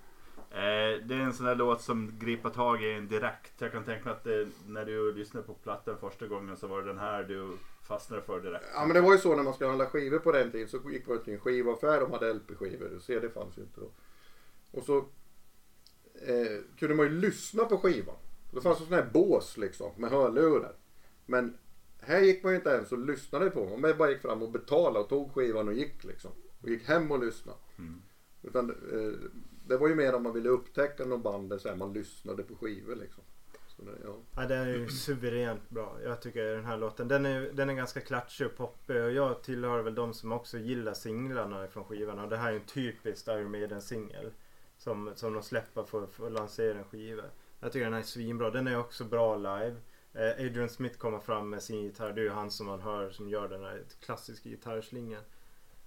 Eh, 0.50 1.00
det 1.06 1.14
är 1.14 1.18
en 1.20 1.32
sån 1.32 1.46
där 1.46 1.54
låt 1.54 1.82
som 1.82 2.18
griper 2.18 2.50
tag 2.50 2.82
i 2.82 2.92
en 2.92 3.08
direkt. 3.08 3.52
Jag 3.58 3.72
kan 3.72 3.84
tänka 3.84 4.04
mig 4.04 4.12
att 4.12 4.24
det, 4.24 4.48
när 4.66 4.84
du 4.84 5.12
lyssnade 5.14 5.46
på 5.46 5.54
plattan 5.54 5.96
första 6.00 6.26
gången 6.26 6.56
så 6.56 6.66
var 6.66 6.80
det 6.82 6.86
den 6.88 6.98
här 6.98 7.22
du 7.24 7.50
fastnade 7.88 8.22
för 8.22 8.40
direkt. 8.40 8.64
Ja 8.74 8.84
men 8.84 8.94
det 8.94 9.00
var 9.00 9.12
ju 9.12 9.18
så 9.18 9.36
när 9.36 9.42
man 9.42 9.54
skulle 9.54 9.68
handla 9.70 9.86
skivor 9.86 10.18
på 10.18 10.32
den 10.32 10.50
tiden 10.52 10.68
så 10.68 10.90
gick 10.90 11.06
man 11.08 11.22
till 11.24 11.32
en 11.34 11.40
skivaffär 11.40 12.02
och 12.02 12.10
hade 12.10 12.34
LP-skivor. 12.34 12.98
CD 13.00 13.28
fanns 13.28 13.58
ju 13.58 13.62
inte 13.62 13.80
då. 13.80 13.90
Och 14.78 14.84
så 14.84 14.96
eh, 16.26 16.60
kunde 16.78 16.94
man 16.94 17.06
ju 17.06 17.12
lyssna 17.12 17.64
på 17.64 17.78
skivan. 17.78 18.16
Då 18.56 18.62
fanns 18.62 18.78
det 18.78 18.84
sådana 18.84 19.02
här 19.02 19.10
bås 19.12 19.56
liksom 19.56 19.92
med 19.96 20.10
hörlurar. 20.10 20.72
Men 21.26 21.58
här 22.00 22.20
gick 22.20 22.42
man 22.42 22.52
ju 22.52 22.56
inte 22.56 22.70
ens 22.70 22.92
och 22.92 22.98
lyssnade 22.98 23.50
på. 23.50 23.76
Man 23.76 23.98
bara 23.98 24.10
gick 24.10 24.22
fram 24.22 24.42
och 24.42 24.50
betalade 24.50 24.98
och 24.98 25.08
tog 25.08 25.32
skivan 25.32 25.68
och 25.68 25.74
gick 25.74 26.04
liksom. 26.04 26.30
Och 26.62 26.68
gick 26.68 26.88
hem 26.88 27.10
och 27.10 27.24
lyssnade. 27.24 27.58
Mm. 27.78 28.02
Utan 28.42 28.70
eh, 28.70 29.30
det 29.66 29.76
var 29.76 29.88
ju 29.88 29.94
mer 29.94 30.14
om 30.14 30.22
man 30.22 30.32
ville 30.32 30.48
upptäcka 30.48 31.04
någon 31.04 31.22
band 31.22 31.60
så 31.60 31.68
här, 31.68 31.76
man 31.76 31.92
lyssnade 31.92 32.42
på 32.42 32.54
skivor 32.54 32.96
liksom. 32.96 33.24
Det, 33.76 33.92
ja. 34.04 34.16
Ja, 34.36 34.46
den 34.46 34.60
är 34.60 34.74
ju 34.74 34.88
suveränt 34.88 35.70
bra. 35.70 35.98
Jag 36.04 36.22
tycker 36.22 36.44
den 36.44 36.64
här 36.64 36.76
låten. 36.76 37.08
Den 37.08 37.26
är, 37.26 37.40
den 37.52 37.70
är 37.70 37.74
ganska 37.74 38.00
klatschig 38.00 38.46
och 38.46 38.56
poppig. 38.56 39.02
Och 39.02 39.12
jag 39.12 39.42
tillhör 39.42 39.82
väl 39.82 39.94
de 39.94 40.14
som 40.14 40.32
också 40.32 40.58
gillar 40.58 40.94
singlarna 40.94 41.68
från 41.68 41.84
skivan. 41.84 42.18
Och 42.18 42.28
det 42.28 42.36
här 42.36 42.52
är 42.52 42.56
en 42.56 42.66
typisk 42.66 43.28
Iron 43.28 43.50
Maiden 43.50 43.82
singel. 43.82 44.32
Som, 44.78 45.12
som 45.14 45.32
de 45.32 45.42
släpper 45.42 45.82
för, 45.82 46.06
för 46.06 46.26
att 46.26 46.32
lansera 46.32 46.78
en 46.78 46.84
skiva. 46.84 47.22
Jag 47.60 47.72
tycker 47.72 47.84
den 47.84 47.92
här 47.92 48.00
är 48.00 48.04
svinbra. 48.04 48.50
Den 48.50 48.66
är 48.66 48.78
också 48.78 49.04
bra 49.04 49.36
live. 49.36 49.76
Eh, 50.12 50.46
Adrian 50.46 50.68
Smith 50.68 50.98
kommer 50.98 51.18
fram 51.18 51.50
med 51.50 51.62
sin 51.62 51.82
gitarr. 51.82 52.12
Det 52.12 52.20
är 52.20 52.24
ju 52.24 52.30
han 52.30 52.50
som 52.50 52.66
man 52.66 52.80
hör 52.80 53.10
som 53.10 53.28
gör 53.28 53.48
den 53.48 53.62
här 53.62 53.82
klassiska 54.00 54.48
gitarrslingan. 54.48 55.22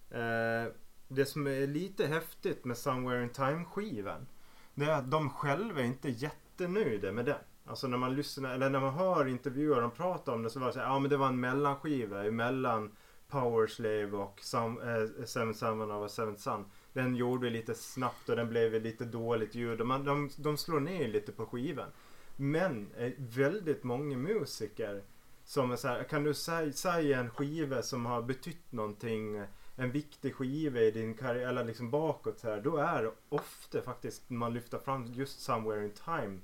Eh, 0.10 0.74
det 1.08 1.26
som 1.26 1.48
är 1.48 1.68
lite 1.68 2.08
häftigt 2.08 2.66
med 2.66 2.78
Somewhere 2.78 3.24
in 3.24 3.30
Time 3.30 3.66
skivan. 3.66 4.28
Det 4.76 4.86
är 4.86 4.94
att 4.94 5.12
de 5.12 5.30
själva 5.30 5.80
är 5.80 5.86
inte 5.86 6.10
jättenöjda 6.10 7.12
med 7.12 7.26
den. 7.26 7.40
Alltså 7.66 7.88
när 7.88 7.98
man 7.98 8.16
lyssnar, 8.16 8.54
eller 8.54 8.70
när 8.70 8.80
man 8.80 8.94
hör 8.94 9.28
intervjuer 9.28 9.82
de 9.82 9.92
pratar 9.92 10.34
om 10.34 10.44
det 10.44 10.50
så 10.50 10.60
var 10.60 10.68
det 10.68 10.74
så 10.74 10.80
här, 10.80 10.88
ja 10.88 11.00
men 11.00 11.10
det 11.10 11.18
var 11.18 11.28
en 11.28 11.40
mellanskiva 11.40 12.26
emellan 12.26 12.92
Power 13.28 13.68
Slave 13.68 14.12
och 14.12 14.42
eh, 14.54 15.26
Seven 15.26 15.54
Seven 15.54 15.92
of 15.92 16.06
a 16.06 16.10
Seven 16.10 16.38
Sun. 16.38 16.66
Den 16.94 17.16
gjorde 17.16 17.50
lite 17.50 17.76
snabbt 17.76 18.30
och 18.30 18.36
den 18.36 18.50
blev 18.50 18.82
lite 18.82 19.06
dåligt 19.06 19.56
ljud 19.56 19.82
och 19.82 19.88
man, 19.88 20.06
de, 20.06 20.30
de 20.38 20.58
slår 20.58 20.80
ner 20.80 21.08
lite 21.08 21.32
på 21.32 21.46
skivan. 21.46 21.90
Men 22.36 22.92
eh, 22.98 23.12
väldigt 23.18 23.84
många 23.84 24.18
musiker 24.18 25.02
som 25.46 25.72
är 25.72 25.76
så 25.76 25.88
här, 25.88 26.04
kan 26.04 26.24
du 26.24 26.34
säga, 26.34 26.74
säga 26.74 27.20
en 27.20 27.30
skiva 27.30 27.82
som 27.82 28.06
har 28.06 28.22
betytt 28.22 28.72
någonting 28.72 29.46
en 29.80 29.92
viktig 29.92 30.36
skiva 30.36 30.80
i 30.80 30.92
din 30.92 31.14
karriär, 31.14 31.48
eller 31.48 31.64
liksom 31.64 31.92
bakåt 31.92 32.40
så 32.40 32.50
här, 32.50 32.62
då 32.62 32.78
är 32.78 33.12
ofta 33.30 33.82
faktiskt 33.82 34.30
man 34.30 34.54
lyfter 34.54 34.78
fram 34.78 35.06
just 35.06 35.42
Somewhere 35.42 35.86
in 35.86 35.92
Time 36.06 36.40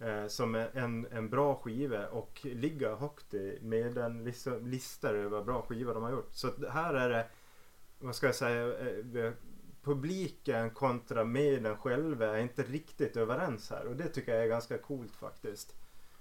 eh, 0.00 0.26
som 0.26 0.54
är 0.54 0.70
en, 0.76 1.06
en 1.12 1.28
bra 1.28 1.54
skiva 1.54 2.08
och 2.08 2.40
ligga 2.42 2.94
högt 2.94 3.34
i 3.34 3.58
med 3.62 3.98
en 3.98 4.24
lista, 4.24 4.50
listor 4.50 5.14
över 5.14 5.44
bra 5.44 5.62
skivor 5.62 5.94
de 5.94 6.02
har 6.02 6.10
gjort. 6.10 6.34
Så 6.34 6.48
att 6.48 6.68
här 6.70 6.94
är 6.94 7.08
det, 7.08 7.26
vad 7.98 8.14
ska 8.14 8.26
jag 8.26 8.34
säga, 8.34 8.78
eh, 8.78 9.32
publiken 9.86 10.70
kontra 10.70 11.24
medlen 11.24 11.76
själva 11.76 12.26
är 12.26 12.38
inte 12.40 12.62
riktigt 12.62 13.16
överens 13.16 13.70
här 13.70 13.86
och 13.86 13.96
det 13.96 14.08
tycker 14.08 14.34
jag 14.34 14.44
är 14.44 14.48
ganska 14.48 14.78
coolt 14.78 15.16
faktiskt. 15.16 15.74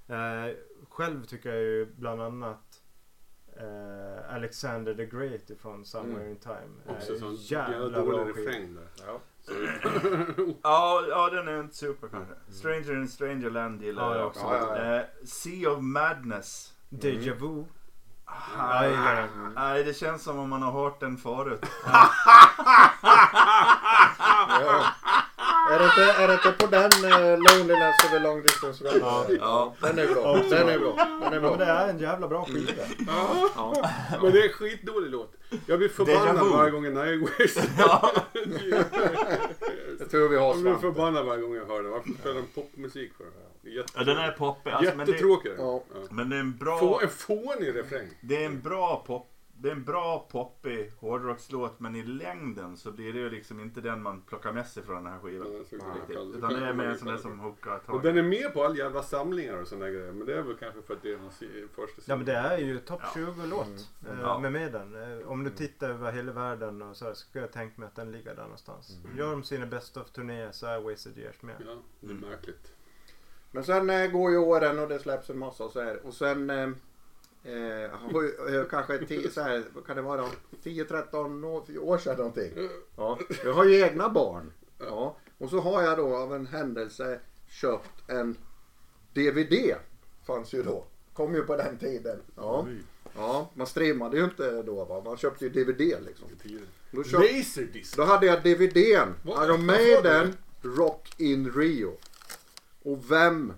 Eh, 0.07 0.55
själv 0.89 1.23
tycker 1.25 1.49
jag 1.49 1.61
ju 1.61 1.85
bland 1.95 2.21
annat 2.21 2.81
eh, 3.57 4.35
Alexander 4.35 4.93
the 4.93 5.05
Great 5.05 5.59
från 5.61 5.85
Somewhere 5.85 6.19
Mm. 6.21 6.31
in 6.31 6.37
Time. 6.37 6.95
Också 6.97 7.13
Eh, 7.13 7.19
sån 7.19 7.35
jävla 7.35 7.89
dålig 8.01 8.29
refräng 8.29 8.75
där. 8.75 8.87
Ja. 9.07 9.19
Ja, 10.63 11.05
ja 11.09 11.29
den 11.29 11.47
är 11.47 11.59
inte 11.59 11.75
super 11.75 12.07
kanske. 12.07 12.33
Stranger 12.49 12.93
in 12.93 13.07
Strangerland 13.07 13.81
gillar 13.81 14.03
Ja, 14.15 14.17
jag 14.17 14.27
också. 14.27 14.43
också. 14.43 14.55
Ja, 14.55 14.77
ja, 14.85 14.95
Eh, 14.99 15.05
sea 15.25 15.71
of 15.71 15.81
Madness. 15.81 16.73
Deja 16.89 17.35
Vu. 17.35 17.63
Nej, 19.55 19.83
det 19.83 19.93
känns 19.93 20.23
som 20.23 20.39
om 20.39 20.49
man 20.49 20.61
har 20.61 20.71
hört 20.71 20.99
den 20.99 21.17
förut. 21.17 21.65
Ja. 24.47 24.83
Är 25.71 25.79
det 25.79 25.85
inte, 25.85 26.01
är 26.23 26.27
det 26.27 26.33
inte 26.33 26.51
på 26.51 26.67
den 26.67 26.91
uh, 27.05 27.37
Loneliness 27.39 28.03
of 28.05 28.13
a 28.13 28.19
long 28.19 28.41
distance? 28.41 28.83
Ja. 29.01 29.25
ja. 29.39 29.73
Den 29.81 29.99
är 29.99 30.07
bra. 30.13 30.37
Den 30.49 30.69
är 30.69 30.79
bra. 30.79 30.95
Den 30.95 31.33
är 31.33 31.35
Ja, 31.35 31.41
men 31.41 31.41
det 31.41 31.65
bra. 31.65 31.65
är 31.65 31.87
en 31.89 31.99
jävla 31.99 32.27
bra 32.27 32.45
skiva. 32.45 32.71
Ja. 33.55 33.89
Men 34.21 34.31
det 34.31 34.39
är 34.39 34.43
en 34.47 34.53
skitdålig 34.53 35.11
låt. 35.11 35.33
Jag 35.65 35.77
blir 35.79 35.89
förbannad 35.89 36.47
varje 36.47 36.71
gång 36.71 36.83
Nightwish. 36.83 37.57
Jag 39.99 40.09
tror 40.11 40.29
vi 40.29 40.37
har 40.37 40.45
Jag 40.45 40.55
blir 40.61 40.71
Svante. 40.71 40.81
förbannad 40.81 41.25
varje 41.25 41.41
gång 41.41 41.55
jag 41.55 41.65
hör 41.65 41.83
den. 41.83 41.91
Varför 41.91 42.09
spelar 42.19 42.35
de 42.35 42.41
popmusik 42.61 43.13
för? 43.17 43.23
Det 43.23 43.29
är 43.69 43.85
Ja, 43.95 44.03
den 44.03 44.17
är 44.17 44.31
poppig. 44.31 44.71
Alltså, 44.71 44.95
men, 44.97 45.05
det, 45.05 45.11
Jättetråkig. 45.11 45.51
Ja. 45.57 45.83
men 46.11 46.29
det 46.29 46.35
är 46.35 46.39
en 46.39 46.53
Få, 46.53 46.59
bra... 46.65 46.99
en 47.03 47.09
fånig 47.09 47.75
refräng. 47.75 48.07
Det 48.21 48.43
är 48.43 48.45
en 48.45 48.61
bra 48.61 49.03
pop. 49.07 49.31
Det 49.57 49.67
är 49.69 49.71
en 49.73 49.83
bra 49.83 50.27
poppig 50.31 50.91
hårdrockslåt 50.99 51.79
men 51.79 51.95
i 51.95 52.03
längden 52.03 52.77
så 52.77 52.91
blir 52.91 53.13
det 53.13 53.19
ju 53.19 53.29
liksom 53.29 53.59
inte 53.59 53.81
den 53.81 54.01
man 54.01 54.21
plockar 54.21 54.51
med 54.51 54.67
sig 54.67 54.83
från 54.83 55.03
den 55.03 55.13
här 55.13 55.19
skivan. 55.19 55.47
Ja, 55.71 55.77
det. 56.07 56.13
Utan 56.37 56.53
det 56.53 56.65
är 56.65 56.73
mer 56.73 56.85
en 56.85 56.97
sån 56.97 57.07
där 57.07 57.17
som 57.17 57.39
hookar 57.39 57.75
Och 57.75 57.85
tag. 57.85 58.03
den 58.03 58.17
är 58.17 58.23
med 58.23 58.53
på 58.53 58.63
all 58.63 58.77
jävla 58.77 59.03
samlingar 59.03 59.57
och 59.61 59.67
såna 59.67 59.89
grejer. 59.89 60.11
Men 60.11 60.27
det 60.27 60.37
är 60.37 60.41
väl 60.41 60.55
kanske 60.57 60.81
för 60.81 60.93
att 60.93 61.01
det 61.01 61.13
är 61.13 61.17
den 61.17 61.31
si- 61.31 61.67
första 61.75 62.01
Ja 62.05 62.15
men 62.15 62.25
det 62.25 62.33
är 62.33 62.57
ju 62.57 62.79
topp 62.79 63.01
Ja. 63.03 63.09
20-låt 63.21 63.65
Mm. 63.67 64.17
eh, 64.19 64.21
Ja. 64.21 64.39
med 64.39 64.51
Maiden. 64.51 65.19
Eh, 65.21 65.27
Om 65.27 65.43
du 65.43 65.49
tittar 65.49 65.89
över 65.89 66.11
hela 66.11 66.31
världen 66.31 66.81
och 66.81 66.97
så 66.97 67.05
här, 67.05 67.13
så 67.13 67.25
skulle 67.25 67.43
jag 67.43 67.51
tänka 67.51 67.73
mig 67.81 67.87
att 67.87 67.95
den 67.95 68.11
ligger 68.11 68.35
där 68.35 68.43
någonstans. 68.43 68.97
Gör 69.17 69.31
de 69.31 69.43
sina 69.43 69.65
Best 69.65 69.97
of 69.97 70.11
turnéer 70.11 70.51
så 70.51 70.65
är 70.67 70.81
Wasted 70.81 71.17
Years 71.17 71.41
med. 71.41 71.55
Ja, 71.59 71.75
det 71.99 72.07
är 72.07 72.11
Mm. 72.11 72.29
märkligt. 72.29 72.71
Men 73.55 73.63
sen 73.63 73.89
eh, 73.89 74.07
går 74.07 74.31
ju 74.31 74.37
åren 74.37 74.79
och 74.79 74.89
det 74.89 74.99
släpps 74.99 75.29
en 75.29 75.37
massa 75.37 75.63
och 75.63 75.71
så 75.71 75.81
här. 75.81 76.05
Och 76.05 76.13
sen 76.13 76.49
eh, 76.49 76.69
eh, 77.43 77.83
eh, 77.83 78.65
kanske 78.69 79.05
tio, 79.05 79.31
så 79.31 79.41
här, 79.41 79.63
vad 79.73 79.85
kan 79.85 79.95
det 79.95 80.01
vara 80.01 80.25
10-13 80.63 81.79
år, 81.79 81.97
sedan 81.97 82.17
någonting. 82.17 82.51
Ja, 82.95 83.19
jag 83.45 83.53
har 83.53 83.65
ju 83.65 83.81
egna 83.81 84.09
barn. 84.09 84.51
Ja, 84.79 85.17
och 85.37 85.49
så 85.49 85.59
har 85.59 85.83
jag 85.83 85.97
då 85.97 86.15
av 86.15 86.35
en 86.35 86.47
händelse 86.47 87.19
köpt 87.47 88.09
en 88.09 88.37
DVD. 89.13 89.75
Fanns 90.27 90.53
ju 90.53 90.63
då. 90.63 90.85
Kom 91.13 91.35
ju 91.35 91.41
på 91.41 91.55
den 91.55 91.77
tiden. 91.77 92.21
Ja, 92.35 92.67
ja 93.15 93.49
man 93.53 93.67
streamade 93.67 94.17
ju 94.17 94.23
inte 94.23 94.61
då 94.61 94.85
va. 94.85 95.01
Man 95.05 95.17
köpte 95.17 95.45
ju 95.45 95.49
DVD 95.49 95.79
liksom. 95.79 96.27
Då, 96.91 97.03
köpt, 97.03 97.33
Laserdisc. 97.33 97.95
då 97.95 98.03
hade 98.03 98.25
jag 98.25 98.43
DVDn. 98.43 99.13
Iron? 99.43 99.65
Maiden 99.65 100.33
Rock 100.61 101.13
in 101.17 101.51
Rio. 101.51 101.97
Och 102.85 103.11
vem 103.11 103.53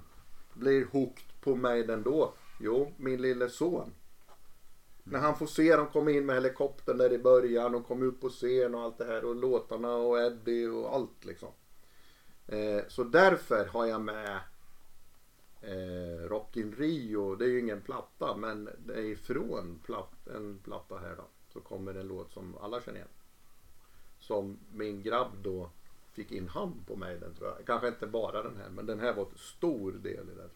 blir 0.53 0.85
hooked 0.85 1.41
på 1.41 1.55
Maiden 1.55 2.03
då? 2.03 2.33
Jo, 2.59 2.93
min 2.97 3.21
lille 3.21 3.49
son. 3.49 3.93
När 5.03 5.19
han 5.19 5.37
får 5.37 5.47
se 5.47 5.75
dem 5.75 5.87
komma 5.87 6.11
in 6.11 6.25
med 6.25 6.35
helikoptern 6.35 6.97
där 6.97 7.13
i 7.13 7.17
början 7.17 7.75
och 7.75 7.87
komma 7.87 8.05
ut 8.05 8.21
på 8.21 8.29
scen 8.29 8.75
och 8.75 8.81
allt 8.81 8.97
det 8.97 9.05
här 9.05 9.25
och 9.25 9.35
låtarna 9.35 9.95
och 9.95 10.19
Eddie 10.19 10.67
och 10.67 10.95
allt 10.95 11.25
liksom. 11.25 11.49
Eh, 12.47 12.81
så 12.87 13.03
därför 13.03 13.65
har 13.65 13.85
jag 13.85 14.01
med 14.01 14.39
eh, 15.61 16.27
Rock 16.27 16.57
in 16.57 16.75
Rio. 16.75 17.35
Det 17.35 17.45
är 17.45 17.49
ju 17.49 17.59
ingen 17.59 17.81
platta 17.81 18.37
men 18.37 18.69
det 18.85 18.93
är 18.93 19.05
ifrån 19.05 19.79
platt, 19.85 20.27
en 20.27 20.59
platta 20.63 20.97
här 20.97 21.15
då. 21.15 21.25
Så 21.53 21.59
kommer 21.59 21.95
en 21.95 22.07
låt 22.07 22.33
som 22.33 22.57
alla 22.57 22.81
känner 22.81 22.97
igen. 22.97 23.09
Som 24.19 24.59
min 24.71 25.03
grabb 25.03 25.31
då 25.41 25.69
fick 26.17 26.31
in 26.31 26.47
hand 26.47 26.87
på 26.87 26.95
mig 26.95 27.17
den 27.19 27.35
tror 27.35 27.49
jag. 27.49 27.65
Kanske 27.65 27.87
inte 27.87 28.07
bara 28.07 28.43
den 28.43 28.57
här 28.57 28.69
men 28.69 28.85
den 28.85 28.99
här 28.99 29.13
var 29.13 29.23
en 29.23 29.37
stor 29.37 29.91
del 29.91 30.29
i 30.29 30.35
det. 30.35 30.49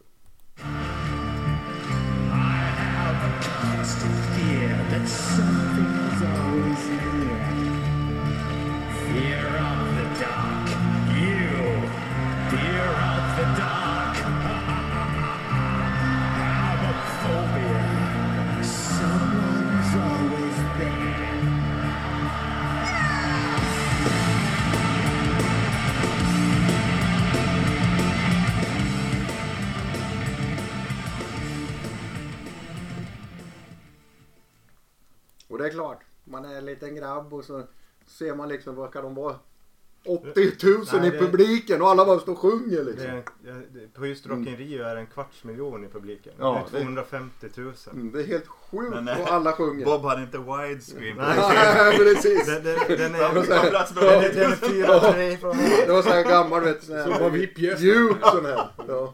Tror 6.20 7.51
det 35.62 35.68
är 35.68 35.72
klart, 35.72 36.00
man 36.24 36.46
är 36.46 36.56
en 36.58 36.66
liten 36.66 36.96
grabb 36.96 37.34
och 37.34 37.44
så 37.46 37.64
ser 38.08 38.36
man 38.36 38.50
liksom 38.50 38.76
vad 38.76 38.94
kan 38.94 39.04
de 39.04 39.16
vara? 39.16 39.36
80 40.06 40.52
000 40.68 40.86
Nej, 40.94 41.08
i 41.08 41.12
det- 41.12 41.18
publiken 41.20 41.82
och 41.82 41.90
alla 41.90 42.06
bara 42.06 42.20
står 42.20 42.32
och 42.32 42.38
sjunger 42.40 42.78
Det 42.78 42.84
liksom. 42.84 43.24
ja, 43.46 43.54
det- 43.72 43.94
på 43.94 44.06
just 44.06 44.28
Rock 44.28 44.38
in 44.48 44.58
Rio 44.58 44.84
är 44.84 44.96
det 44.96 45.02
en 45.02 45.08
kvarts 45.08 45.44
miljon 45.44 45.86
i 45.86 45.88
publiken. 45.88 46.34
Ja, 46.40 46.66
det 46.72 46.78
det- 46.78 46.82
är 46.82 46.86
250 46.86 47.48
000. 47.56 47.74
Mm, 47.94 48.12
det 48.12 48.20
är 48.20 48.28
helt 48.28 48.48
sjukt 48.48 48.90
Men, 48.90 49.08
eh, 49.08 49.22
och 49.22 49.32
alla 49.34 49.54
sjunger. 49.54 49.86
Bob 49.86 50.02
hade 50.02 50.22
inte 50.22 50.38
widescreen 50.38 51.16
på 51.18 51.22
Nej. 51.22 51.38
den 51.76 51.98
precis. 51.98 52.46
Den, 52.46 52.64
den, 52.64 52.76
den, 52.98 53.16
är, 53.16 53.70
plats 53.70 53.96
med 53.96 54.04
den, 54.04 54.22
den 54.22 54.78
Det 55.88 55.92
var 55.94 56.02
så 56.02 56.10
här 56.10 56.24
gammal 56.24 56.62
vet 56.64 56.82
du. 56.82 56.88
Som 56.88 57.12
var 57.20 57.30
VIP-gäst. 57.30 57.82
Ljud 57.82 58.16
sån 58.24 58.46
här. 58.46 58.68
Ja. 58.88 59.14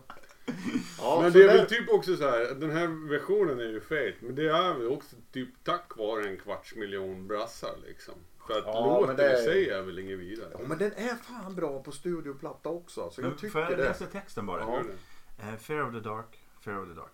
Ja, 1.00 1.20
Men 1.22 1.32
det 1.34 1.44
är 1.44 1.48
där- 1.48 1.58
väl 1.58 1.68
typ 1.68 1.90
också 1.90 2.16
så 2.18 2.24
här, 2.30 2.54
den 2.56 2.72
här 2.72 3.10
versionen 3.10 3.60
är 3.60 3.64
ju 3.70 3.82
fet. 3.82 4.16
Men 4.22 4.36
det 4.36 4.50
är 4.50 4.74
väl 4.74 4.88
också 4.88 5.16
typ 5.32 5.50
tack 5.64 5.98
vare 5.98 6.28
en 6.30 6.38
kvarts 6.38 6.76
miljon 6.76 7.28
brassar 7.28 7.76
liksom. 7.88 8.14
För 8.48 8.58
att 8.60 8.66
Ja, 8.66 9.00
låten 9.00 9.16
det 9.16 9.40
i 9.40 9.44
sig 9.44 9.70
är 9.70 9.82
väl 9.82 10.00
inget 10.00 10.20
vidare. 10.20 10.50
Ja 10.54 10.60
men 10.68 10.78
den 10.78 10.92
är 10.94 11.16
fan 11.16 11.56
bra 11.56 11.84
på 11.84 11.92
studioplatta 11.92 12.70
också. 12.70 13.10
Så 13.10 13.22
jag 13.22 13.28
Men 13.28 13.38
Får 13.38 13.40
tycker 13.48 13.60
jag 13.60 13.70
det. 13.70 13.76
läsa 13.78 14.06
texten 14.06 14.46
bara? 14.46 14.62
Eh, 15.40 15.56
fear 15.60 15.88
of 15.88 15.94
the 15.94 16.00
dark, 16.00 16.40
fear 16.62 16.82
of 16.82 16.88
the 16.90 16.94
dark. 16.94 17.12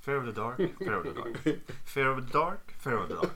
Fear 0.00 0.16
of 0.18 0.24
the 0.34 0.40
dark, 0.40 0.56
fear 0.78 0.96
of 0.96 1.04
the 1.04 1.12
dark. 1.20 1.58
Fear 1.84 2.08
of 2.08 2.26
the 2.26 2.32
dark, 2.38 2.72
fear 2.82 2.96
of 2.96 3.08
the 3.08 3.14
dark. 3.14 3.30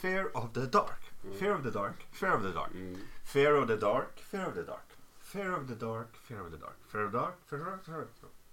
Fear 0.00 0.30
of 0.34 0.54
the 0.54 0.60
dark, 0.66 1.00
fear 1.38 1.52
of 1.54 1.62
the 1.62 1.70
dark, 1.70 1.94
fear 2.12 2.34
of 2.34 2.42
the 2.42 2.52
dark. 2.52 2.70
Mm. 2.74 2.96
Fear 3.24 3.54
of 3.56 3.68
the 3.68 3.76
dark, 3.76 4.18
fear 4.30 4.46
of 4.46 4.54
the 4.54 4.62
dark. 4.62 4.86
Fear 5.22 5.52
of 5.52 5.68
the 5.68 5.74
dark, 5.74 6.08
fear 6.28 6.40
of 6.40 6.50
the 6.50 6.56
dark. 6.58 6.76
Fear 6.88 7.04
of 7.04 7.12
the 7.12 7.18
dark, 7.18 7.36
fear 7.46 7.60
of 7.60 7.84
the 7.84 7.90
dark, 7.92 8.08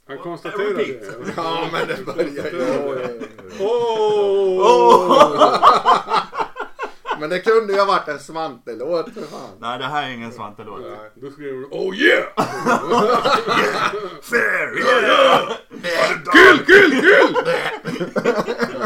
Han 0.08 0.18
konstaterar 0.18 0.74
det. 0.74 1.00
Ja 1.36 1.68
men 1.72 1.88
det 1.88 2.06
börjar 2.06 2.46
ju. 2.52 2.58
Ja. 3.60 3.66
Åh! 3.66 5.34
Men 7.20 7.30
det 7.30 7.40
kunde 7.40 7.74
ju 7.74 7.80
ha 7.80 7.86
varit 7.86 8.08
en 8.08 8.20
Svante-låt 8.20 9.14
för 9.14 9.22
fan. 9.22 9.50
Nej, 9.60 9.80
det 9.80 9.86
här 9.86 10.08
är 10.10 10.14
ingen 10.14 10.32
Svante-låt. 10.32 10.82
Då 11.16 11.30
skriver 11.32 11.58
du 11.58 11.66
Oh 11.72 11.96
yeah! 11.96 12.26
Fear, 14.22 14.78
yeah! 15.04 15.52
Kill, 16.34 16.66
kill, 16.66 17.02
kill! 17.02 17.36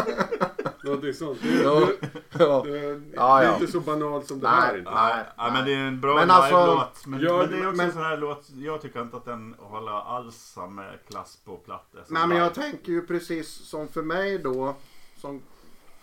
Någonting 1.20 1.38
sånt. 1.42 1.42
Det, 1.42 1.64
Ja. 1.64 1.80
det, 2.32 2.44
Ja. 2.44 2.62
det, 2.66 2.96
det 3.00 3.12
Ja, 3.16 3.42
är 3.42 3.46
ja. 3.46 3.54
inte 3.54 3.68
så 3.72 3.80
banalt 3.80 4.28
som 4.28 4.40
det 4.40 4.50
Nej, 4.52 4.60
här 4.62 4.78
inte. 4.78 4.92
Nej, 4.92 5.26
ja, 5.38 5.52
men 5.54 5.66
det 5.66 5.74
är 5.74 5.78
en 5.88 6.02
bra 6.02 6.16
Men 6.16 6.32
alltså- 6.32 6.56
live-låt. 6.66 7.06
Men, 7.06 7.20
Ja, 7.22 7.38
men 7.38 7.52
det 7.52 7.58
är 7.58 7.68
också 7.68 7.78
men- 7.78 7.86
en 7.86 7.92
sån 7.94 8.02
här 8.02 8.18
låt, 8.18 8.50
jag 8.50 8.82
tycker 8.82 9.02
inte 9.02 9.18
att 9.18 9.26
den 9.26 9.56
håller 9.60 9.92
alls 9.92 10.36
samma 10.36 10.84
klass 11.10 11.38
på 11.46 11.58
plattor. 11.58 12.04
som 12.06 12.14
Nej 12.14 12.28
men 12.28 12.38
jag 12.38 12.54
tänker 12.54 12.92
ju 12.92 13.08
precis 13.08 13.48
som 13.50 13.88
för 13.88 14.02
mig 14.04 14.38
då. 14.38 14.76
Som 15.18 15.42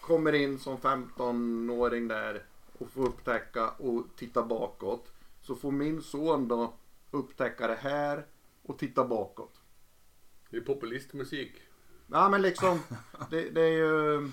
kommer 0.01 0.33
in 0.33 0.59
som 0.59 0.77
15-åring 0.79 2.09
där. 2.09 2.43
Och 2.79 2.91
får 2.91 3.03
upptäcka 3.07 3.69
och 3.71 4.05
titta 4.17 4.43
bakåt. 4.43 5.13
Så 5.43 5.55
får 5.55 5.71
min 5.71 6.03
son 6.03 6.49
då 6.49 6.73
upptäcka 7.11 7.67
det 7.67 7.79
här 7.81 8.27
och 8.63 8.79
titta 8.79 9.05
bakåt. 9.05 9.55
Det 10.51 10.57
är 10.57 10.61
populistmusik. 10.61 11.53
Ja 12.07 12.29
men 12.29 12.43
liksom. 12.43 12.81
Det, 13.31 13.51
det 13.51 13.61
är 13.63 13.69
ju. 13.77 14.31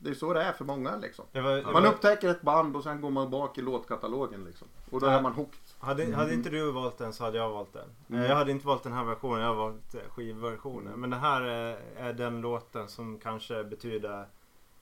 Det 0.00 0.10
är 0.10 0.14
så 0.14 0.32
det 0.32 0.42
är 0.42 0.52
för 0.52 0.64
många 0.64 0.96
liksom. 0.96 1.24
Det 1.32 1.40
var, 1.40 1.56
det 1.56 1.62
Man 1.62 1.82
var, 1.82 1.86
upptäcker 1.92 2.28
ett 2.28 2.42
band 2.42 2.76
och 2.76 2.82
sen 2.82 3.00
går 3.00 3.10
man 3.10 3.30
bak 3.30 3.58
i 3.58 3.62
låtkatalogen 3.62 4.44
liksom. 4.44 4.68
Och 4.90 5.00
då 5.00 5.06
Ja. 5.06 5.10
är 5.12 5.22
man 5.22 5.32
hooked. 5.32 5.60
hade, 5.78 6.14
hade 6.14 6.34
inte 6.34 6.50
du 6.50 6.70
valt 6.72 6.98
den 6.98 7.12
så 7.12 7.24
hade 7.24 7.38
jag 7.38 7.50
valt 7.50 7.72
den. 7.72 7.88
Mm. 8.08 8.22
Eh, 8.22 8.28
Jag 8.28 8.36
hade 8.36 8.50
inte 8.50 8.66
valt 8.66 8.82
den 8.82 8.92
här 8.92 9.04
versionen, 9.04 9.40
jag 9.40 9.48
har 9.48 9.54
valt 9.54 9.94
eh, 9.94 10.00
skivversionen. 10.08 11.00
Men 11.00 11.10
det 11.10 11.16
här 11.16 11.42
är, 11.42 11.78
är 11.96 12.12
den 12.12 12.40
låten 12.40 12.88
som 12.88 13.18
kanske 13.18 13.64
betyder 13.64 14.26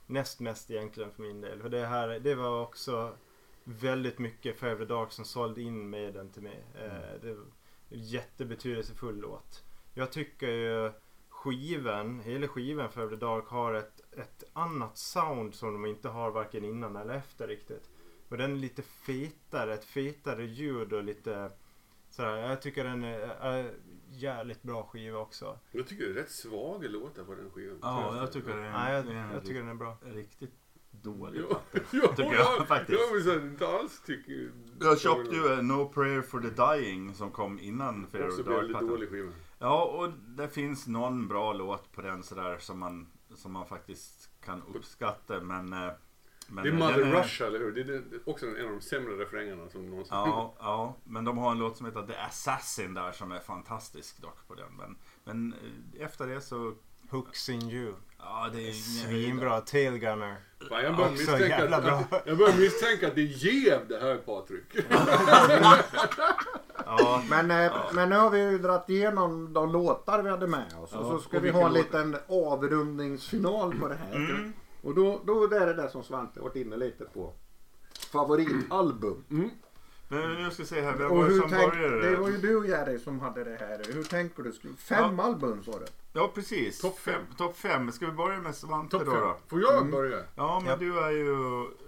näst 0.06 0.40
mest 0.40 0.70
egentligen 0.70 1.10
för 1.10 1.22
min 1.22 1.40
del. 1.40 1.62
För 1.62 1.68
det 1.68 1.86
här 1.86 2.08
det 2.08 2.34
var 2.34 2.62
också 2.62 3.12
väldigt 3.64 4.18
mycket 4.18 4.58
Forever 4.58 4.86
Dark 4.86 5.12
som 5.12 5.24
sålde 5.24 5.62
in 5.62 5.90
med 5.90 6.14
den 6.14 6.30
till 6.30 6.42
mig. 6.42 6.64
Eh, 6.74 7.20
Det 7.22 7.34
var 7.34 7.42
en 7.42 7.52
jättebetydelsefull 7.90 9.20
låt. 9.20 9.62
Jag 9.94 10.12
tycker 10.12 10.48
ju 10.48 10.92
skivan, 11.28 12.20
hela 12.20 12.48
skivan 12.48 12.88
Forever 12.90 13.16
Dark 13.16 13.48
har 13.48 13.74
ett, 13.74 14.00
ett 14.16 14.44
annat 14.52 14.98
sound 14.98 15.54
som 15.54 15.72
de 15.72 15.86
inte 15.86 16.08
har 16.08 16.30
varken 16.30 16.64
innan 16.64 16.96
eller 16.96 17.14
efter 17.14 17.48
riktigt. 17.48 17.90
Och 18.28 18.36
den 18.36 18.52
är 18.52 18.56
lite 18.56 18.82
fetare, 18.82 19.74
ett 19.74 19.84
fetare 19.84 20.44
ljud 20.44 20.92
och 20.92 21.04
lite 21.04 21.50
sådär. 22.10 22.36
Jag 22.36 22.62
tycker 22.62 22.84
den 22.84 23.04
är, 23.04 23.18
är 23.20 23.74
jävligt 24.10 24.62
bra 24.62 24.82
skiva 24.82 25.18
också. 25.18 25.58
Jag 25.72 25.86
tycker 25.86 26.04
det 26.04 26.10
är 26.10 26.14
rätt 26.14 26.30
svaga 26.30 26.88
låtar 26.88 27.24
på 27.24 27.34
den 27.34 27.50
skivan. 27.50 27.78
Ja, 27.82 28.16
jag 28.16 28.32
tycker 28.32 28.50
är, 28.50 28.70
Nej, 28.70 28.94
jag, 28.94 29.06
en 29.06 29.30
jag 29.32 29.42
tycker 29.44 29.60
den 29.60 29.68
är 29.68 29.74
bra. 29.74 29.96
riktigt 30.04 30.54
dålig 30.90 31.42
jo, 31.50 31.56
Tycker 32.16 32.34
jag 32.34 32.68
faktiskt. 32.68 33.00
Jag 33.00 33.14
vill 33.14 33.24
säga, 33.24 33.42
inte 33.42 33.68
alls 33.68 34.02
tycker... 34.06 34.52
Jag 34.80 35.00
köpte 35.00 35.36
ju 35.36 35.52
eh, 35.52 35.62
No 35.62 35.88
Prayer 35.88 36.22
for 36.22 36.40
the 36.40 36.76
Dying 36.76 37.14
som 37.14 37.30
kom 37.30 37.58
innan 37.58 38.06
Fear 38.06 38.26
Också 38.26 38.40
of 38.40 38.46
Dark 38.46 38.68
plattan. 38.70 38.88
dålig 38.88 39.10
skiva. 39.10 39.32
Ja, 39.58 39.84
och 39.84 40.12
det 40.36 40.48
finns 40.48 40.86
någon 40.86 41.28
bra 41.28 41.52
låt 41.52 41.92
på 41.92 42.02
den 42.02 42.22
sådär 42.22 42.56
som 42.58 42.78
man, 42.78 43.06
som 43.36 43.52
man 43.52 43.66
faktiskt 43.66 44.28
kan 44.44 44.62
uppskatta. 44.74 45.40
Men, 45.40 45.72
eh, 45.72 45.90
men 46.48 46.64
Det 46.64 46.70
är 46.70 46.72
Mother 46.72 46.98
är- 46.98 47.22
Russia, 47.22 47.46
eller 47.46 47.58
hur? 47.58 47.72
Det 47.84 47.94
är 47.94 48.02
också 48.30 48.46
en 48.46 48.64
av 48.66 48.70
de 48.72 48.80
sämre 48.80 49.14
refrängerna 49.24 49.68
som 49.68 49.90
någonsin... 49.90 50.16
Ja, 50.16 50.54
ja, 50.58 50.96
men 51.04 51.24
de 51.24 51.38
har 51.38 51.52
en 51.52 51.58
låt 51.58 51.76
som 51.76 51.86
heter 51.86 52.06
The 52.06 52.14
Assassin 52.16 52.94
där 52.94 53.12
som 53.12 53.32
är 53.32 53.40
fantastisk 53.40 54.18
dock 54.22 54.48
på 54.48 54.54
den. 54.54 54.72
Men, 54.78 54.96
men 55.24 55.52
eh, 55.52 56.06
efter 56.06 56.26
det 56.26 56.40
så, 56.40 56.74
Hooks 57.10 57.48
in 57.48 57.70
you. 57.70 57.94
ja 58.18 58.50
det 58.52 58.68
är 58.68 58.72
Svinbra. 58.72 59.60
Tailgunner. 59.60 60.36
Fan, 60.68 60.82
jag 60.84 60.96
börjar 60.96 61.10
misstänka 61.10 61.76
att, 61.76 62.22
jag 62.26 62.38
börjar 62.38 62.56
misstänka 62.56 63.08
att 63.08 63.14
det 63.14 63.20
är 63.20 63.44
jäv 63.46 63.88
det 63.88 64.00
här 64.00 64.16
Patrik. 64.16 64.64
Ja, 67.06 67.22
Men, 67.30 67.50
eh, 67.66 67.72
men 67.94 68.08
nu 68.08 68.16
har 68.16 68.30
vi 68.30 68.38
ju 68.50 68.58
dragit 68.58 68.88
igenom 68.90 69.52
de 69.52 69.72
låtar 69.72 70.22
vi 70.22 70.30
hade 70.30 70.46
med 70.46 70.66
oss. 70.82 70.92
och 70.92 71.04
Ja, 71.04 71.08
så 71.10 71.18
ska 71.18 71.36
och 71.36 71.44
vi 71.44 71.50
ha 71.50 71.66
en 71.66 71.74
låt? 71.74 71.84
liten 71.84 72.16
avrundningsfinal 72.28 73.74
på 73.80 73.88
det 73.88 73.94
här. 73.94 74.14
Mm. 74.16 74.52
Och 74.82 74.94
då, 74.94 75.20
då 75.24 75.44
är 75.44 75.66
det 75.66 75.74
det 75.74 75.90
som 75.90 76.02
Svante 76.02 76.40
varit 76.40 76.56
inne 76.56 76.76
lite 76.76 77.04
på. 77.04 77.32
Favoritalbum. 78.12 79.24
Men 80.08 80.34
nu 80.34 80.50
ska 80.50 80.62
vi 80.62 80.68
se 80.68 80.80
här, 80.82 80.92
vem 80.96 81.10
Och 81.10 81.16
var 81.16 81.28
det 81.28 81.34
som 81.36 81.50
tänk, 81.50 81.72
började? 81.74 82.10
det 82.10 82.16
var 82.16 82.28
ju 82.28 82.36
du 82.36 82.68
Jerry 82.68 82.98
som 82.98 83.20
hade 83.20 83.44
det 83.44 83.56
här. 83.60 83.94
Hur 83.94 84.02
tänker 84.02 84.42
du? 84.42 84.52
Skulle- 84.52 84.74
Fem 84.74 85.20
album 85.20 85.62
sa 85.64 85.72
du? 85.78 85.86
Ja, 86.12 86.30
precis. 86.34 86.80
Topp 86.80 86.98
fem. 86.98 87.22
Topp 87.38 87.56
fem. 87.56 87.92
Ska 87.92 88.06
vi 88.06 88.12
börja 88.12 88.40
med 88.40 88.54
Svante 88.54 88.90
Topp 88.98 89.06
då? 89.06 89.12
fem. 89.12 89.20
då? 89.20 89.36
Får 89.48 89.60
jag 89.60 89.76
Mm. 89.76 89.90
börja? 89.90 90.18
Ja, 90.34 90.60
men 90.60 90.70
Japp. 90.70 90.78
du 90.80 90.98
är 90.98 91.10
ju... 91.10 91.36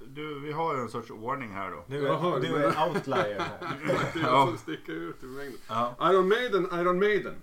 Du, 0.06 0.40
vi 0.40 0.52
har 0.52 0.74
ju 0.76 0.80
en 0.80 0.88
sorts 0.88 1.10
ordning 1.10 1.50
här 1.52 1.70
då. 1.70 1.84
du 1.86 1.96
Jaha, 2.06 2.36
är, 2.36 2.40
du 2.40 2.48
du 2.48 2.54
är 2.64 2.88
outlier 2.88 3.40
här. 3.40 3.58
Det 4.14 4.18
är 4.20 4.22
Ja. 4.22 4.28
jag 4.28 4.48
som 4.48 4.58
sticker 4.58 4.92
ut 4.92 5.22
i 5.22 5.26
mängden. 5.26 5.58
Ja. 5.68 5.94
Iron 6.12 6.28
Maiden, 6.28 6.68
Iron 6.72 6.98
Maiden. 6.98 7.34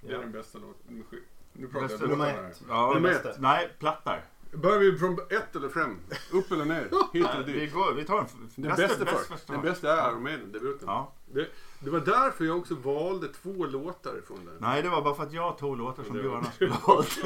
Det 0.00 0.08
är 0.08 0.12
Ja. 0.12 0.18
den 0.20 0.32
bästa 0.32 0.58
låten. 0.58 1.04
Nu 1.52 1.66
pratar 1.68 1.88
Bästa 1.88 2.02
jag 2.02 2.10
låtarna 2.18 2.24
här. 2.32 2.52
Ja, 2.68 2.92
Nummer 2.94 3.10
ett. 3.10 3.36
Nej, 3.40 3.70
plattar. 3.78 4.24
Börjar 4.62 4.78
vi 4.78 4.98
från 4.98 5.18
ett 5.30 5.56
eller 5.56 5.68
fem? 5.68 5.96
Upp 6.32 6.52
eller 6.52 6.64
ner? 6.64 6.88
Hit 7.12 7.26
eller 7.34 7.44
Vi, 7.44 7.52
dit? 7.52 7.74
går, 7.74 7.92
vi 7.94 8.04
tar 8.04 8.18
en 8.18 8.26
Den 8.56 8.68
bästa, 8.68 8.86
bästa 8.88 9.04
bäst 9.04 9.26
först. 9.26 9.46
Den 9.46 9.62
bästa 9.62 10.02
är 10.02 10.10
Iron 10.10 10.22
Maiden, 10.22 10.52
debuten. 10.52 10.88
Ja. 10.88 11.12
Det, 11.32 11.48
det 11.80 11.90
var 11.90 12.00
därför 12.00 12.44
jag 12.44 12.58
också 12.58 12.74
valde 12.74 13.28
två 13.28 13.66
låtar 13.66 14.18
ifrån 14.18 14.44
den. 14.44 14.54
Nej, 14.58 14.82
det 14.82 14.88
var 14.88 15.02
bara 15.02 15.14
för 15.14 15.22
att 15.22 15.32
jag 15.32 15.58
tog 15.58 15.78
låtar 15.78 16.02
som 16.04 16.30
annars 16.34 16.54
skulle 16.54 16.70
ha 16.72 16.94
valt. 16.94 17.18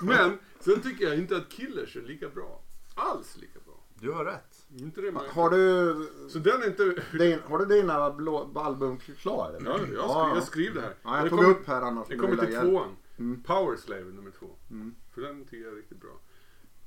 Men 0.00 0.38
sen 0.60 0.80
tycker 0.82 1.04
jag 1.04 1.14
inte 1.18 1.36
att 1.36 1.48
Killers 1.48 1.96
är 1.96 2.00
lika 2.02 2.28
bra. 2.28 2.60
Alls 2.94 3.36
lika 3.36 3.58
bra. 3.66 3.74
Du 3.94 4.12
har 4.12 4.24
rätt. 4.24 4.56
Inte 4.78 5.00
det 5.00 5.12
man... 5.12 5.22
Har 5.34 5.50
du, 5.50 5.94
Så 6.28 6.38
den 6.38 6.62
är 6.62 6.66
inte... 6.66 7.02
din, 7.18 7.38
har 7.48 7.58
du 7.58 7.64
dina 7.64 8.10
blå, 8.10 8.52
album 8.54 8.98
klar? 9.18 9.54
eller? 9.56 9.70
Ja, 9.70 9.78
jag, 9.78 10.10
skri, 10.10 10.34
jag 10.34 10.42
skriver 10.42 10.74
det 10.74 10.80
här. 10.80 10.94
Ja, 11.02 11.18
jag 11.20 11.28
tog 11.30 11.38
kommer- 11.38 11.50
upp 11.50 11.66
här 11.66 11.82
annars. 11.82 12.08
Det 12.08 12.14
om 12.14 12.20
kommer 12.20 12.36
till 12.46 12.54
tvåan. 12.54 12.96
Mm. 13.20 13.42
Power 13.42 13.76
Slave 13.76 14.04
nummer 14.04 14.30
två. 14.30 14.46
Mm. 14.70 14.94
För 15.14 15.20
den 15.20 15.44
tycker 15.44 15.64
jag 15.64 15.72
är 15.72 15.76
riktigt 15.76 16.00
bra. 16.00 16.20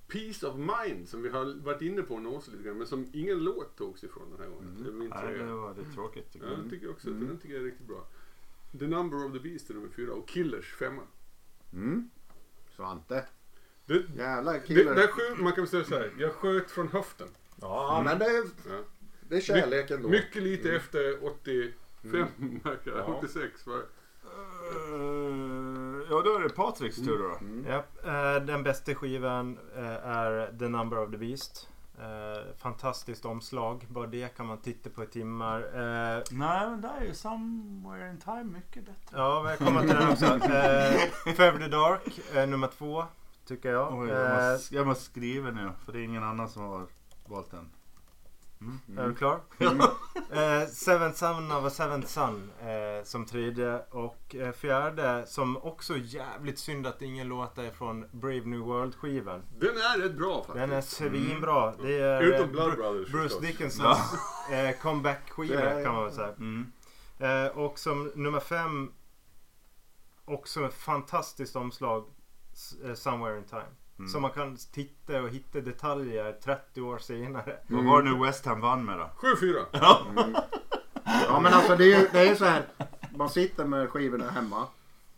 Peace 0.08 0.48
of 0.48 0.56
Mind 0.58 1.10
som 1.10 1.22
vi 1.22 1.30
har 1.30 1.64
varit 1.64 1.82
inne 1.82 2.02
på 2.02 2.20
nås 2.20 2.48
lite 2.48 2.64
grann 2.64 2.78
men 2.78 2.88
som 2.88 3.08
ingen 3.14 3.40
låt 3.44 3.76
togs 3.78 4.04
ifrån 4.04 4.32
den 4.32 4.40
här 4.40 4.48
gången. 4.56 4.84
Det 4.84 4.90
är 4.90 4.94
min 4.94 5.10
Nej, 5.10 5.34
det 5.38 5.44
var 5.54 5.76
lite 5.76 5.92
tråkigt 5.92 6.32
tycker 6.34 6.46
Ja, 6.46 6.52
jag. 6.52 6.60
den 6.62 6.70
tycker 6.70 6.86
jag 6.86 6.94
också. 6.96 7.08
För 7.08 7.14
den 7.26 7.38
tycker 7.40 7.54
jag 7.54 7.62
är 7.62 7.66
riktigt 7.68 7.88
bra. 7.88 8.08
The 8.80 8.88
Number 8.88 9.26
of 9.26 9.34
the 9.34 9.40
Beast 9.40 9.70
är 9.70 9.74
nummer 9.74 9.90
fyra 9.90 10.14
och 10.14 10.28
Killers 10.28 10.74
femma. 10.74 11.02
Mm. 11.74 12.10
Svante. 12.76 13.26
Det, 13.86 14.04
Jävla 14.18 14.54
det, 14.54 14.60
killer. 14.60 14.96
där 14.96 15.08
skjut, 15.08 15.40
man 15.40 15.54
kan 15.54 15.68
säga 15.68 15.84
så 15.84 15.96
här. 15.96 16.14
Jag 16.18 16.32
sköt 16.34 16.72
från 16.72 16.88
höften. 16.88 17.28
Ja, 17.62 18.02
men 18.06 18.20
det 18.20 18.26
är, 18.26 18.44
Ja. 18.70 18.84
det 19.30 19.36
är 19.38 19.42
kärleken 19.42 20.02
då. 20.04 20.10
Mycket 20.10 20.44
lite 20.44 20.76
efter 20.76 21.26
85 21.26 22.28
märker 22.64 22.92
jag. 22.92 23.00
Ja. 23.00 23.16
86 23.18 23.66
var 23.68 23.84
Eh, 24.26 25.73
ja, 26.10 26.22
då 26.22 26.36
är 26.36 26.44
det 26.44 26.50
Patriks 26.50 26.96
tur 26.96 27.18
då. 27.30 27.46
Mm. 27.46 27.66
Japp, 27.68 28.06
eh, 28.06 28.46
den 28.46 28.64
bästa 28.64 28.96
skivan 28.96 29.58
eh, 29.76 30.08
är 30.08 30.58
The 30.60 30.68
Number 30.68 30.98
of 31.04 31.12
the 31.12 31.18
Beast. 31.18 31.70
Eh, 32.00 32.56
fantastiskt 32.58 33.26
omslag. 33.26 33.86
Bara 33.90 34.08
det 34.08 34.38
kan 34.38 34.46
man 34.46 34.58
titta 34.58 34.90
på 34.90 35.04
i 35.04 35.08
timmar. 35.08 35.60
Eh, 35.60 36.24
Nej, 36.32 36.70
men 36.70 36.82
där 36.82 36.98
är 37.02 37.06
ju 37.06 37.14
Somewhere 37.14 38.10
in 38.10 38.18
Time 38.20 38.44
mycket 38.44 38.86
bättre. 38.86 39.18
ja, 39.18 39.42
men 39.44 39.50
jag 39.52 39.60
kommer 39.60 39.82
till 39.82 39.90
den 39.96 40.10
också. 40.10 40.26
Eh, 41.26 41.34
Fever 41.36 41.58
the 41.60 41.68
Dark, 41.68 42.20
eh, 42.36 42.48
nummer 42.48 42.68
två. 42.78 43.04
Tycker 43.48 43.72
jag. 43.72 43.94
Oj, 44.00 44.10
jag, 44.10 44.46
Eh, 44.48 44.52
måste, 44.54 44.76
jag 44.76 44.88
måste 44.88 45.04
skriva 45.04 45.52
nu, 45.52 45.70
för 45.86 45.92
det 45.94 46.00
är 46.00 46.04
ingen 46.04 46.24
annan 46.24 46.50
som 46.50 46.64
har 46.64 46.86
valt 47.26 47.52
den. 47.52 47.70
Är 48.98 49.08
du 49.08 49.16
klar? 49.16 49.40
Eh, 50.32 50.68
Seventh 50.68 51.18
Son 51.18 51.52
of 51.52 51.66
a 51.66 51.70
Seventh 51.70 52.08
Son 52.08 52.52
eh, 52.62 53.04
som 53.04 53.26
tredje. 53.26 53.80
Och 53.90 54.36
eh, 54.36 54.52
fjärde 54.52 55.24
som 55.28 55.58
också 55.58 55.98
jävligt 55.98 56.60
synd 56.60 56.88
att 56.88 57.02
ingen 57.02 57.28
låt 57.28 57.58
är 57.58 57.72
från 57.72 58.06
Brave 58.12 58.42
New 58.46 58.60
World-skivan. 58.60 59.42
Den 59.60 59.70
är 59.70 60.02
rätt 60.02 60.18
bra 60.18 60.36
faktiskt. 60.38 60.56
Den 60.56 60.72
är 60.72 60.82
svinbra. 60.82 61.74
Det 61.82 62.00
är 62.00 62.22
eh, 62.22 62.28
Utom 62.28 62.52
Blood 62.52 62.76
Brothers 62.76 63.12
Bruce 63.12 63.24
förstås. 63.30 63.42
Dickinsons 63.42 63.98
eh, 64.52 64.72
comeback-skiva 64.82 65.56
Det 65.62 65.70
är- 65.70 65.84
kan 65.84 65.94
man 65.96 66.04
väl 66.04 66.14
säga. 66.14 66.28
Mm. 66.38 66.72
Eh, 67.20 67.48
och 67.58 67.80
som 67.80 68.12
nummer 68.16 68.40
fem 68.40 68.92
också 70.26 70.66
ett 70.66 70.74
fantastiskt 70.74 71.56
omslag. 71.56 72.06
Eh, 72.86 72.94
Somewhere 72.94 73.38
in 73.38 73.44
Time. 73.44 73.66
Mm. 74.00 74.10
Så 74.10 74.20
man 74.20 74.32
kan 74.32 74.58
titta 74.74 75.22
och 75.22 75.30
hitta 75.30 75.62
detaljer 75.62 76.32
30 76.44 76.82
år 76.82 76.98
senare. 76.98 77.58
Vad 77.68 77.86
var 77.86 78.02
det 78.02 78.10
nu 78.12 78.26
West 78.26 78.46
Ham 78.46 78.62
vann 78.62 78.86
med 78.86 78.98
då? 78.98 79.10
7-4. 79.22 79.66
Ja 81.28 81.40
men 81.40 81.54
alltså 81.54 81.76
det 81.76 81.84
är 81.94 82.00
ju 82.00 82.08
det 82.12 82.30
är 82.30 82.36
så 82.36 82.46
här. 82.46 82.66
Man 83.16 83.30
sitter 83.30 83.66
med 83.66 83.90
skivorna 83.90 84.30
hemma. 84.30 84.68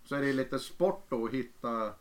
Så 0.03 0.15
är 0.15 0.21
det 0.21 0.33
lite 0.33 0.59
sport 0.59 1.05
då 1.09 1.25
att 1.25 1.31
hitta 1.31 1.91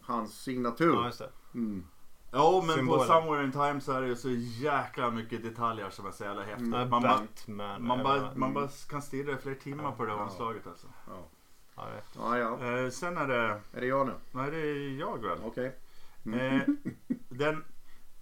hans 0.00 0.42
signatur. 0.42 0.94
Ja, 0.94 1.04
just 1.06 1.18
det. 1.18 1.30
Mm. 1.54 1.84
Jo, 2.32 2.62
men 2.66 2.76
Symbolen. 2.76 3.06
på 3.06 3.12
Somewhere 3.12 3.44
in 3.44 3.52
Time 3.52 3.80
så 3.80 3.92
är 3.92 4.00
det 4.02 4.08
ju 4.08 4.16
så 4.16 4.30
jäkla 4.64 5.10
mycket 5.10 5.42
detaljer 5.42 5.90
som 5.90 6.06
är 6.06 6.10
så 6.10 6.24
jävla 6.24 6.42
häftigt. 6.42 6.68
Ja, 6.72 6.84
Man, 6.84 7.02
bara, 7.02 7.20
man, 7.78 8.02
bara, 8.02 8.30
man 8.34 8.54
bara 8.54 8.68
kan 8.90 9.02
stirra 9.02 9.32
i 9.32 9.36
flera 9.36 9.54
timmar 9.56 9.92
på 9.92 10.04
det 10.04 10.10
Ja. 10.12 10.22
omslaget 10.24 10.66
alltså. 10.66 10.86
ja. 11.06 11.28
Ja 12.16 12.38
ja. 12.38 12.78
Eh, 12.78 12.90
sen 12.90 13.16
är 13.18 13.26
det, 13.28 13.60
Är 13.72 13.80
det 13.80 13.86
jag 13.86 14.06
nu? 14.06 14.12
nej 14.32 14.50
det 14.50 14.56
är 14.56 14.98
jag 15.00 15.22
väl. 15.22 15.38
Okej. 15.44 15.76
Eh, 16.34 16.62
den 17.28 17.64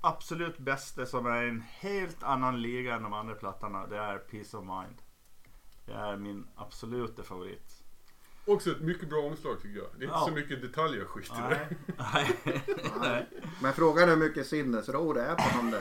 absolut 0.01 0.59
bästa 0.59 1.07
som 1.07 1.27
är 1.27 1.43
en 1.43 1.61
helt 1.69 2.23
annan 2.23 2.63
liga 2.63 2.95
än 2.95 3.03
de 3.03 3.13
andra 3.13 3.35
plattorna, 3.35 3.87
det 3.87 3.97
är 3.99 4.19
Peace 4.19 4.57
of 4.57 4.65
Mind. 4.65 4.97
Det 5.87 5.93
är 5.93 6.17
min 6.17 6.47
absoluta 6.57 7.23
favorit. 7.23 7.83
Också 8.49 8.71
ett 8.71 8.81
mycket 8.81 9.09
bra 9.09 9.19
omslag 9.23 9.61
tycker 9.63 9.79
jag. 9.79 9.87
Det 9.99 10.05
är 10.05 10.09
inte 10.09 10.19
Ja. 10.19 10.27
så 10.27 10.33
mycket 10.33 10.63
detaljer 10.63 11.05
och 11.05 11.11
skit 11.11 11.33
i 11.39 11.41
det. 11.51 11.69
Nej. 12.13 12.37
Nej. 13.01 13.27
Men 13.63 13.73
frågan 13.73 14.05
är 14.09 14.17
hur 14.17 14.17
mycket 14.29 14.47
sinnesro 14.47 15.13
det 15.13 15.23
är 15.23 15.35
på 15.35 15.43
han 15.43 15.71
där. 15.71 15.81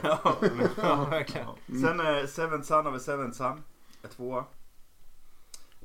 Ja, 0.77 1.05
verkligen. 1.09 1.47
Sen 1.81 1.99
är 1.99 2.27
Seven 2.27 2.63
Son 2.63 2.87
of 2.87 2.95
a 2.95 2.99
Seven 2.99 3.33
Son 3.33 3.63
är 4.03 4.07
tvåa. 4.07 4.45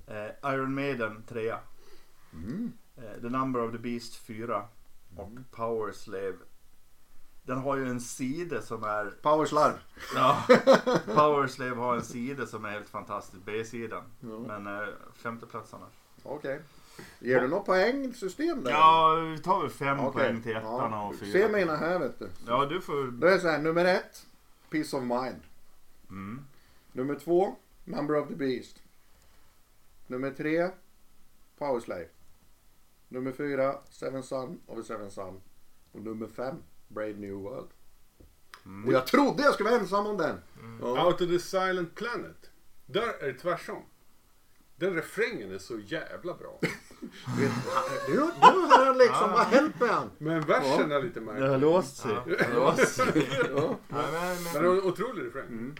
Eh, 0.06 0.52
Iron 0.54 0.74
Maiden 0.74 1.22
trea. 1.28 1.58
Mm. 2.32 2.72
Eh, 2.96 3.20
The 3.20 3.28
Number 3.28 3.60
of 3.60 3.72
the 3.72 3.78
Beast 3.78 4.14
fyra. 4.26 4.68
Och 5.20 5.50
Power 5.50 5.92
Slave. 5.92 6.36
Den 7.42 7.58
har 7.58 7.76
ju 7.76 7.88
en 7.90 8.00
sida 8.00 8.62
som 8.62 8.84
är... 8.84 9.10
Powerslarv. 9.22 9.74
Ja, 10.14 10.44
Power 11.06 11.46
Slave 11.46 11.74
har 11.74 11.96
en 11.96 12.02
sida 12.02 12.46
som 12.46 12.64
är 12.64 12.70
helt 12.70 12.88
fantastisk. 12.88 13.42
B-sidan. 13.44 14.02
Ja. 14.20 14.38
Men 14.38 14.66
eh, 14.66 14.88
femte 15.14 15.46
plats 15.46 15.74
annars. 15.74 15.92
Okej. 16.22 16.60
Ger 17.18 17.40
du 17.40 17.48
något 17.48 17.66
poängsystem 17.66 18.64
där? 18.64 18.70
Ja, 18.70 19.14
vi 19.14 19.38
tar 19.38 19.60
väl 19.60 19.70
fem 19.70 20.00
Okej. 20.00 20.12
poäng 20.12 20.42
till 20.42 20.56
ettan 20.56 20.94
och 20.94 21.16
fyra. 21.16 21.32
Se 21.32 21.48
mina 21.48 21.76
här 21.76 21.98
vet 21.98 22.18
du. 22.18 22.28
Ja, 22.46 22.66
du 22.66 22.80
får... 22.80 23.10
Då 23.10 23.26
är 23.26 23.30
det 23.30 23.40
så 23.40 23.48
här, 23.48 23.58
nummer 23.58 23.84
ett. 23.84 24.26
Peace 24.70 24.96
of 24.96 25.02
Mind. 25.02 25.42
Mm. 26.08 26.44
Nummer 26.92 27.14
två. 27.14 27.56
Number 27.84 28.18
of 28.18 28.28
the 28.28 28.34
Beast. 28.34 28.82
Nummer 30.06 30.30
tre. 30.30 30.70
Powerslave. 31.58 32.08
Nummer 33.10 33.32
fyra. 33.32 33.78
Seven 33.90 34.22
Son 34.22 34.60
of 34.66 34.78
a 34.78 34.82
Seven 34.82 35.10
Son. 35.10 35.40
Och 35.92 36.00
nummer 36.00 36.26
fem. 36.26 36.56
Brave 36.88 37.12
New 37.12 37.34
World. 37.34 37.68
Mm. 38.64 38.86
Och 38.86 38.92
jag 38.92 39.06
trodde 39.06 39.42
jag 39.42 39.54
skulle 39.54 39.70
vara 39.70 39.80
ensam 39.80 40.06
om 40.06 40.16
den. 40.16 40.36
Ja. 40.80 41.06
Out 41.06 41.20
of 41.20 41.28
the 41.28 41.38
Silent 41.38 41.94
Planet. 41.94 42.50
Där 42.86 43.22
är 43.22 43.26
det 43.32 43.38
tvärsom. 43.38 43.82
Den 44.76 44.94
refrängen 44.94 45.50
är 45.54 45.58
så 45.58 45.78
jävla 45.78 46.34
bra. 46.34 46.60
Du, 47.36 47.50
du 48.06 48.20
har 48.20 48.86
han 48.86 48.98
liksom, 48.98 49.30
vad 49.32 49.46
hänt 49.46 49.80
med 49.80 49.88
han? 49.88 50.10
Men 50.18 50.40
versen 50.40 50.92
är 50.92 51.02
lite 51.02 51.20
märklig. 51.20 51.60
låst 51.60 51.96
sig. 51.96 52.10
Ja. 52.12 52.24
Det 52.26 52.44
har 52.44 52.54
låst 52.54 52.94
sig. 52.94 53.28
Ja. 53.38 53.46
Ja, 53.56 53.76
men, 53.88 54.12
Men 54.12 54.42
men, 54.42 54.62
det 54.62 54.68
är 54.68 54.72
en 54.72 54.82
otrolig 54.82 55.26
refräng. 55.26 55.46
Mm. 55.46 55.74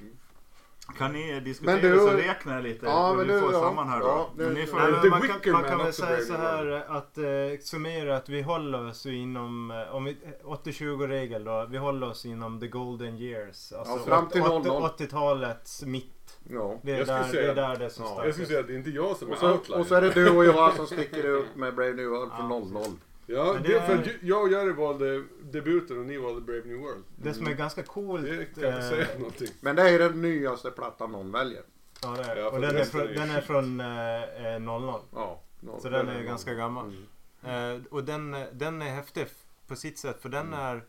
Kan 0.99 1.13
ni 1.13 1.41
diskutera 1.41 1.75
Men 1.77 1.91
du- 1.91 1.99
så 1.99 2.11
räknar 2.11 2.55
jag 2.55 2.63
lite? 2.63 2.87
Ja, 2.87 3.15
men 3.17 3.27
du- 3.27 3.41
får 3.41 3.53
ja, 3.53 3.61
samman 3.61 3.89
här 3.89 4.01
då. 4.01 4.07
ja, 4.07 4.31
Men 4.37 4.47
det- 4.49 4.55
ni 4.61 4.67
får, 4.67 4.77
men 4.79 5.11
man, 5.11 5.21
kan, 5.41 5.53
man 5.53 5.65
kan 5.65 5.79
väl 5.79 5.93
säga 5.93 6.21
så 6.21 6.33
här 6.33 6.85
att 6.89 7.19
eh, 7.19 7.25
summera 7.61 8.17
att 8.17 8.29
vi 8.29 8.43
håller 8.43 8.87
oss 8.89 9.07
inom 9.07 9.71
eh, 9.71 9.95
om 9.95 10.05
vi- 10.05 10.17
80-20 10.45 11.07
regel 11.07 11.45
då. 11.45 11.67
Vi 11.71 11.79
håller 11.79 12.09
oss 12.11 12.27
inom 12.27 12.61
the 12.61 12.67
golden 12.67 13.19
years. 13.19 13.73
Alltså 13.73 13.95
Ja, 13.97 13.99
fram 14.07 14.29
till 14.29 14.43
80 14.43 14.69
00. 14.69 14.83
80-talets 14.83 15.83
mitt. 15.83 16.39
Ja. 16.49 16.79
Det 16.83 16.93
är, 16.93 16.99
Jag 16.99 17.07
där, 17.07 17.19
det 17.19 17.25
säga- 17.29 17.51
är 17.51 17.55
där 17.55 17.77
det 17.79 17.85
är 17.85 17.89
som 17.89 18.05
Ja, 18.05 18.11
Jag 18.11 18.15
starkast. 18.17 18.35
skulle 18.35 18.47
säga 18.47 18.61
att 18.61 18.67
det 18.67 18.73
är 18.73 18.77
inte 18.79 18.91
jag 18.91 19.17
som 19.17 19.29
Och, 19.29 19.35
är 19.35 19.39
så, 19.41 19.53
outlier. 19.53 19.81
och 19.81 19.87
så 19.87 19.95
är 19.95 20.01
det 20.01 20.11
du 20.11 20.31
och 20.31 20.45
jag 20.45 20.75
som 20.75 20.87
sticker 20.87 21.25
ut 21.39 21.57
med 21.57 21.75
Brave 21.75 21.93
New 21.93 22.07
World 22.09 22.31
från 22.33 22.51
Ja. 22.51 22.59
00. 22.59 22.85
Ja, 23.31 23.53
Men 23.53 23.63
det 23.63 23.69
det 23.69 23.75
är 23.79 23.87
för 23.87 23.93
är- 23.99 24.05
ju- 24.05 24.19
jag 24.23 24.43
och 24.43 24.51
Jerry 24.51 24.73
valde 24.73 25.25
debuten 25.43 25.99
och 25.99 26.07
ni 26.07 26.17
valde 26.19 26.41
Brave 26.41 26.63
New 26.65 26.77
World. 26.79 27.05
Det 27.17 27.35
som 27.35 27.47
är 27.47 27.55
ganska 27.55 27.83
coolt. 27.83 28.23
Det 28.23 28.29
kan 28.29 28.37
jag 28.39 28.45
inte 28.47 28.67
eh, 28.69 28.81
säga 28.89 29.07
någonting. 29.19 29.49
Men 29.61 29.77
det 29.77 29.83
är 29.83 29.89
ju 29.93 29.99
den 29.99 30.23
nyaste 30.23 30.71
plattan 30.71 31.13
någon 31.13 31.33
väljer. 31.33 31.63
Ja, 32.03 32.15
det 32.17 32.23
är. 32.25 32.37
Ja, 32.37 32.51
och 32.51 32.61
den 32.61 32.71
är, 32.71 32.75
resten 32.75 33.01
från, 33.01 33.09
är 33.09 33.13
ju 33.13 33.15
den 33.19 33.31
är 33.31 33.41
från 33.41 33.81
eh, 33.81 34.55
eh, 34.55 34.61
00. 34.61 35.01
Ja. 35.15 35.41
no- 35.61 35.81
Så 35.81 35.89
den 35.89 36.09
är 36.09 36.19
ju 36.21 36.25
ganska 36.27 36.55
gammal. 36.55 36.97
Mm. 37.45 37.77
Eh, 37.77 37.83
och 37.91 38.05
den, 38.05 38.35
eh, 38.35 38.47
den 38.53 38.83
är 38.83 38.91
häftig 38.95 39.23
f- 39.23 39.45
på 39.67 39.77
sitt 39.77 39.99
sätt 39.99 40.23
för 40.23 40.29
den 40.29 40.47
Mm. 40.47 40.61
är 40.61 40.85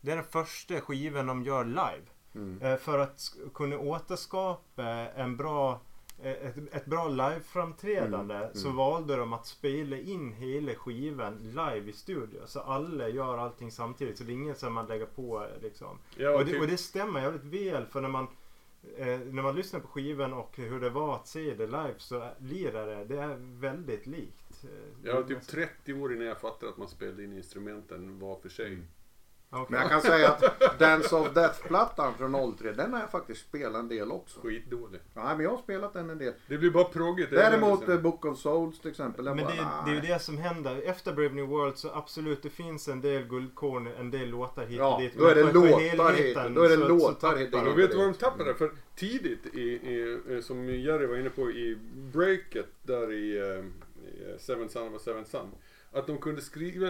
det 0.00 0.12
är 0.12 0.16
den 0.16 0.24
första 0.24 0.80
skivan 0.80 1.26
de 1.26 1.44
gör 1.44 1.64
live. 1.64 2.02
Mm. 2.34 2.58
Eh, 2.62 2.76
för 2.76 2.98
att 2.98 3.16
sk- 3.16 3.50
kunna 3.54 3.78
återskapa 3.78 4.84
en 5.16 5.36
bra, 5.36 5.70
eh, 5.72 5.78
ett, 6.22 6.56
ett 6.74 6.86
bra 6.86 7.08
liveframträdande 7.08 8.34
Mm, 8.34 8.54
så 8.54 8.66
mm. 8.66 8.76
valde 8.76 9.16
de 9.16 9.32
att 9.32 9.46
spela 9.46 9.96
in 9.98 10.32
hela 10.32 10.74
skivan 10.74 11.38
live 11.38 11.90
i 11.90 11.92
studio. 11.92 12.40
Så 12.46 12.60
alla 12.60 13.08
gör 13.08 13.38
allting 13.38 13.70
samtidigt. 13.70 14.18
Så 14.18 14.24
det 14.24 14.32
är 14.32 14.34
inget 14.34 14.58
som 14.58 14.72
man 14.72 14.86
lägger 14.86 15.06
på 15.06 15.44
eh, 15.44 15.62
liksom. 15.62 15.98
Ja, 16.16 16.30
och, 16.30 16.40
okej. 16.40 16.52
det, 16.52 16.60
och 16.60 16.66
det 16.66 16.76
stämmer 16.76 17.20
jävligt 17.22 17.44
väl 17.44 17.86
för 17.86 18.00
när 18.00 18.08
man 18.08 18.26
eh, 18.96 19.06
när 19.06 19.42
man 19.42 19.54
lyssnar 19.56 19.80
på 19.80 19.86
skivan 19.88 20.32
och 20.32 20.56
hur 20.56 20.80
det 20.80 20.90
var 20.90 21.14
att 21.16 21.26
se 21.28 21.54
det 21.54 21.66
live 21.66 21.94
så 21.98 22.28
lirar 22.38 22.86
det, 22.86 23.04
det 23.04 23.18
är 23.18 23.36
väldigt 23.40 24.06
likt. 24.06 24.64
eh, 24.64 24.70
Jag 25.08 25.14
var 25.14 25.22
typ 25.22 25.42
30 25.46 25.92
år 25.92 26.12
innan 26.14 26.26
jag 26.26 26.40
fattade 26.40 26.72
att 26.72 26.78
man 26.78 26.88
spelade 26.88 27.24
in 27.24 27.32
instrumenten 27.32 28.18
var 28.18 28.36
för 28.36 28.48
sig. 28.48 28.78
Okej. 29.62 29.66
Men 29.68 29.80
jag 29.80 29.90
kan 29.90 30.00
säga 30.02 30.28
att 30.30 30.78
Dance 30.78 31.16
of 31.16 31.34
Death-plattan 31.34 32.14
från 32.18 32.56
03, 32.56 32.72
den 32.72 32.92
har 32.92 33.00
jag 33.00 33.10
faktiskt 33.10 33.40
spelat 33.48 33.80
en 33.80 33.88
del 33.88 34.10
också. 34.12 34.40
Skitdålig. 34.40 35.00
Nej, 35.14 35.24
men 35.36 35.40
jag 35.40 35.50
har 35.50 35.58
spelat 35.58 35.92
den 35.92 36.10
en 36.10 36.18
del. 36.18 36.32
Det 36.46 36.58
blir 36.58 36.70
bara 36.70 36.84
proggigt. 36.84 37.32
är 37.32 37.36
Däremot 37.36 37.80
liksom- 37.80 38.02
Book 38.02 38.24
of 38.24 38.38
Souls 38.38 38.80
till 38.80 38.90
exempel. 38.90 39.24
Men 39.24 39.36
bara, 39.36 39.46
det, 39.48 39.54
nej. 39.54 39.64
det 39.84 39.90
är 39.90 39.94
ju 39.94 40.00
det 40.14 40.18
som 40.22 40.38
händer. 40.38 40.82
Efter 40.84 41.12
Brave 41.12 41.34
New 41.34 41.46
World 41.46 41.76
så 41.78 41.90
absolut 41.94 42.42
det 42.42 42.50
finns 42.50 42.88
en 42.88 43.00
del 43.00 43.22
guldkorn, 43.22 43.86
en 43.86 44.10
del 44.10 44.28
låtar 44.30 44.66
hit 44.66 44.78
Ja, 44.78 44.94
och 44.94 45.00
dit. 45.02 45.12
då 45.18 45.26
är 45.26 45.34
det 45.34 45.42
låtar 45.52 46.12
hit, 46.12 46.34
då 46.54 46.62
är 46.62 46.68
det 46.68 46.76
så- 46.76 46.88
låtar 46.88 47.36
hit. 47.36 47.52
Men 47.52 47.76
vet 47.76 47.90
du 47.90 47.96
vad 47.96 48.06
de 48.06 48.14
tappade? 48.14 48.54
För 48.54 48.70
tidigt, 48.94 49.46
i, 49.54 49.60
i, 49.60 50.18
eh, 50.30 50.40
som 50.40 50.68
Jerry 50.68 51.06
var 51.06 51.16
inne 51.16 51.30
på 51.30 51.50
i 51.50 51.78
breaket 52.12 52.66
där 52.82 53.12
i, 53.12 53.38
eh, 53.38 53.64
i 54.34 54.38
Seven 54.38 54.68
Son 54.68 54.88
of 54.94 55.00
a 55.00 55.04
Seven 55.04 55.24
Son. 55.24 55.48
Att 55.92 56.06
de 56.06 56.18
kunde 56.18 56.40
skriva 56.42 56.88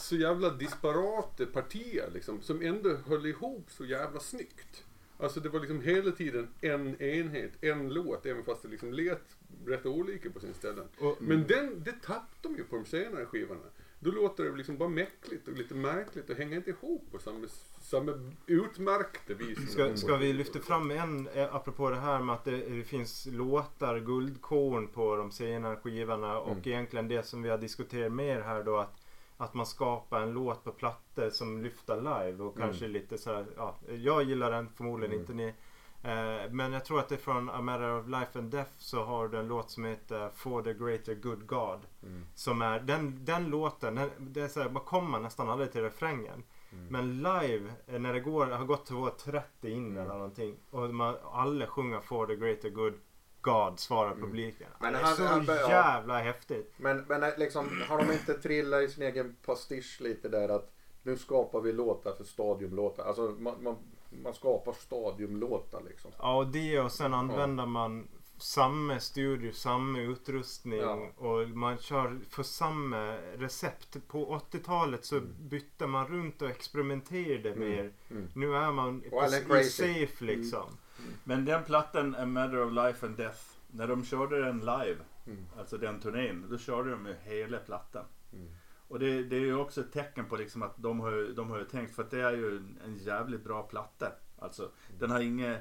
så 0.00 0.16
jävla 0.16 0.50
disparata 0.50 1.46
partier 1.46 2.10
liksom, 2.14 2.42
som 2.42 2.62
ändå 2.62 2.94
höll 3.06 3.26
ihop 3.26 3.64
så 3.70 3.84
jävla 3.84 4.20
snyggt. 4.20 4.84
Alltså 5.18 5.40
det 5.40 5.48
var 5.48 5.60
liksom 5.60 5.80
hela 5.80 6.10
tiden 6.10 6.48
en 6.60 7.02
enhet, 7.02 7.52
en 7.60 7.88
låt, 7.88 8.26
även 8.26 8.44
fast 8.44 8.62
det 8.62 8.68
liksom 8.68 8.92
lät 8.92 9.36
rätt 9.66 9.86
olika 9.86 10.30
på 10.30 10.40
sin 10.40 10.54
ställen. 10.54 10.84
Och- 11.00 11.16
Men 11.20 11.46
den, 11.46 11.82
det 11.84 11.92
tappade 12.02 12.26
de 12.42 12.56
ju 12.56 12.64
på 12.64 12.76
de 12.76 12.84
senare 12.84 13.26
skivorna. 13.26 13.60
Då 14.02 14.10
låter 14.10 14.44
det 14.44 14.56
liksom 14.56 14.78
bara 14.78 14.88
mäckligt 14.88 15.48
och 15.48 15.54
lite 15.54 15.74
märkligt 15.74 16.30
och 16.30 16.36
hänger 16.36 16.56
inte 16.56 16.70
ihop 16.70 17.04
på 17.12 17.18
samma, 17.18 17.46
samma 17.80 18.32
utmärkta 18.46 19.34
vis. 19.34 19.72
Ska, 19.72 19.96
ska 19.96 20.16
vi 20.16 20.32
lyfta 20.32 20.58
fram 20.58 20.90
en, 20.90 21.28
eh, 21.28 21.54
apropå 21.54 21.90
det 21.90 21.96
här 22.00 22.20
med 22.22 22.34
att 22.34 22.44
det, 22.44 22.56
det 22.56 22.84
finns 22.84 23.26
låtar, 23.32 23.98
guldkorn 24.00 24.88
på 24.88 25.16
de 25.16 25.30
senare 25.32 25.76
skivorna 25.76 26.38
och 26.38 26.50
Mm. 26.52 26.62
egentligen 26.64 27.08
det 27.08 27.26
som 27.26 27.42
vi 27.42 27.48
har 27.48 27.58
diskuterat 27.58 28.12
mer 28.12 28.40
här 28.40 28.62
då 28.64 28.76
att 28.76 28.99
att 29.40 29.54
man 29.54 29.66
skapar 29.66 30.20
en 30.20 30.32
låt 30.32 30.64
på 30.64 30.72
plattor 30.72 31.30
som 31.30 31.62
lyfter 31.62 31.96
live 31.96 32.42
och 32.44 32.56
Mm. 32.56 32.68
kanske 32.68 32.88
lite 32.88 33.18
så 33.18 33.34
här, 33.34 33.46
ja, 33.56 33.74
jag 33.88 34.22
gillar 34.22 34.50
den 34.50 34.68
förmodligen 34.68 35.12
Mm. 35.12 35.20
inte 35.20 35.34
ni. 35.34 35.54
Eh, 36.02 36.50
men 36.50 36.72
jag 36.72 36.84
tror 36.84 36.98
att 36.98 37.08
det 37.08 37.14
är 37.14 37.18
från 37.18 37.50
A 37.50 37.62
Matter 37.62 37.98
of 38.00 38.06
Life 38.06 38.38
and 38.38 38.50
Death 38.50 38.70
så 38.78 39.04
har 39.04 39.28
du 39.28 39.38
en 39.38 39.48
låt 39.48 39.70
som 39.70 39.84
heter 39.84 40.30
For 40.34 40.62
the 40.62 40.74
Greater 40.74 41.14
Good 41.14 41.46
God. 41.46 41.80
Mm. 42.02 42.26
Som 42.34 42.62
är, 42.62 42.80
den, 42.80 43.24
den 43.24 43.46
låten, 43.50 43.94
den, 43.94 44.10
det 44.18 44.40
är 44.40 44.48
så 44.48 44.60
här, 44.62 44.70
man 44.70 44.82
kommer 44.84 45.18
nästan 45.20 45.48
aldrig 45.48 45.72
till 45.72 45.82
refrängen. 45.82 46.42
Mm. 46.72 46.86
Men 46.86 47.16
live, 47.16 47.72
eh, 47.86 47.98
när 47.98 48.12
det 48.12 48.20
går, 48.20 48.46
har 48.46 48.64
gått 48.64 48.86
till 48.86 48.96
vår 48.96 49.10
30 49.10 49.70
in 49.70 49.86
Mm. 49.86 49.98
eller 49.98 50.14
någonting. 50.14 50.56
Och 50.70 50.94
man, 50.94 51.14
alla 51.32 51.66
sjunger 51.66 52.00
For 52.00 52.26
the 52.26 52.36
Greater 52.36 52.70
Good 52.70 52.94
God, 53.42 53.78
svarar 53.78 54.12
Mm. 54.12 54.22
publiken. 54.24 54.66
Men 54.80 54.92
det 54.92 54.98
är 54.98 55.02
han- 55.02 55.16
så 55.16 55.24
han- 55.24 55.44
ja. 55.46 55.68
jävla 55.70 56.18
häftigt. 56.18 56.72
Men, 56.76 57.04
men 57.08 57.22
eh, 57.22 57.28
liksom, 57.38 57.82
har 57.88 57.98
de 57.98 58.12
inte 58.12 58.34
trillat 58.34 58.82
i 58.82 58.88
sin 58.88 59.02
egen 59.02 59.36
pastisch 59.46 60.00
lite 60.00 60.28
där 60.28 60.48
att 60.48 60.72
nu 61.02 61.16
skapar 61.16 61.60
vi 61.60 61.72
låtar 61.72 62.12
för 62.16 62.24
stadiumlåtar. 62.24 63.04
Alltså 63.04 63.22
man, 63.38 63.54
man, 63.62 63.76
man 64.22 64.34
skapar 64.34 64.72
stadiumlåtar 64.72 65.82
liksom. 65.88 66.10
Ja, 66.18 66.36
och 66.36 66.46
det 66.46 66.80
och 66.80 66.92
sen 66.92 67.14
använder 67.14 67.66
man 67.66 68.08
samma 68.38 69.00
studio, 69.00 69.52
samma 69.52 69.98
utrustning 70.00 70.78
Ja. 70.80 71.06
och 71.16 71.48
man 71.48 71.78
kör 71.78 72.18
för 72.30 72.42
samma 72.42 73.16
recept. 73.36 73.96
På 74.08 74.26
80-talet 74.50 75.04
så 75.04 75.20
bytte 75.40 75.86
man 75.86 76.06
runt 76.06 76.42
och 76.42 76.50
experimenterade 76.50 77.48
Mm. 77.52 77.68
mer. 77.68 77.92
Mm. 78.10 78.28
Nu 78.34 78.54
är 78.56 78.72
man 78.72 79.02
Och 79.12 79.22
crazy. 79.48 79.70
safe 79.70 80.24
liksom. 80.24 80.76
Men 81.24 81.44
den 81.44 81.64
plattan, 81.64 82.14
A 82.14 82.26
Matter 82.26 82.62
of 82.62 82.72
Life 82.72 83.06
and 83.06 83.16
Death, 83.16 83.40
när 83.70 83.88
de 83.88 84.04
körde 84.04 84.44
den 84.44 84.60
live, 84.60 84.96
Mm. 85.26 85.46
alltså 85.58 85.78
den 85.78 86.00
turnén, 86.00 86.46
då 86.50 86.58
körde 86.58 86.90
de 86.90 87.06
ju 87.06 87.14
hela 87.22 87.58
plattan. 87.58 88.04
Mm. 88.32 88.48
Och 88.88 88.98
det, 88.98 89.22
det 89.22 89.36
är 89.36 89.40
ju 89.40 89.54
också 89.56 89.80
ett 89.80 89.92
tecken 89.92 90.24
på 90.24 90.36
liksom 90.36 90.62
att 90.62 90.74
de 90.76 91.00
har, 91.00 91.34
de 91.34 91.50
har 91.50 91.58
ju 91.58 91.64
tänkt, 91.64 91.94
för 91.94 92.02
att 92.02 92.10
det 92.10 92.20
är 92.20 92.32
ju 92.32 92.56
en, 92.56 92.78
en 92.84 92.96
jävligt 92.96 93.44
bra 93.44 93.62
platta. 93.62 94.12
Alltså, 94.38 94.70
den 94.98 95.10
har 95.10 95.20
inga 95.20 95.58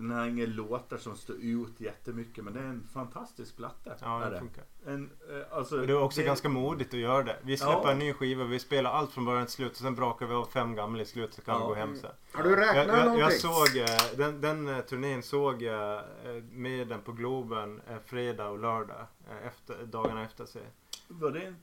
den 0.00 0.10
har 0.10 0.26
inga 0.26 0.46
låtar 0.46 0.96
som 0.96 1.16
står 1.16 1.36
ut 1.36 1.80
jättemycket 1.80 2.44
men 2.44 2.54
det 2.54 2.60
är 2.60 2.64
en 2.64 2.88
fantastisk 2.92 3.56
platta. 3.56 3.90
Ja, 4.00 4.18
det 4.18 4.30
det. 4.30 4.38
funkar. 4.38 4.64
En, 4.86 5.10
eh, 5.30 5.56
alltså, 5.56 5.76
det 5.76 5.92
är 5.92 6.02
också 6.02 6.22
ganska 6.22 6.48
modigt 6.48 6.94
att 6.94 7.00
göra 7.00 7.22
det. 7.22 7.36
Vi 7.42 7.56
släpper 7.56 7.72
Ja. 7.84 7.90
en 7.92 7.98
ny 7.98 8.12
skiva, 8.12 8.44
vi 8.44 8.58
spelar 8.58 8.90
allt 8.90 9.12
från 9.12 9.24
början 9.24 9.46
till 9.46 9.54
slut 9.54 9.70
och 9.70 9.76
sen 9.78 9.94
brakar 9.94 10.26
vi 10.26 10.34
av 10.34 10.44
fem 10.44 10.74
gamla 10.74 11.02
i 11.02 11.06
slut 11.06 11.34
så 11.34 11.42
kan 11.42 11.54
Ja. 11.54 11.60
vi 11.60 11.66
gå 11.68 11.74
hem 11.74 11.96
sen. 11.96 12.10
Har 12.32 12.42
du 12.42 12.56
räknat 12.56 12.76
Jag, 12.76 12.88
jag, 12.88 12.96
någonting? 13.04 13.20
jag 13.20 13.32
såg 13.32 13.76
eh, 13.76 14.16
den, 14.16 14.40
den 14.40 14.68
eh, 14.68 14.80
turnén 14.80 15.22
såg 15.22 15.62
jag 15.62 16.02
med 16.50 16.88
den 16.88 17.00
på 17.00 17.12
Globen 17.12 17.80
fredag 18.06 18.48
och 18.48 18.58
lördag. 18.58 19.06
Efter, 19.44 19.84
dagarna 19.84 20.24
efter 20.24 20.44
sig. 20.46 20.62
Var 21.08 21.30
det 21.30 21.54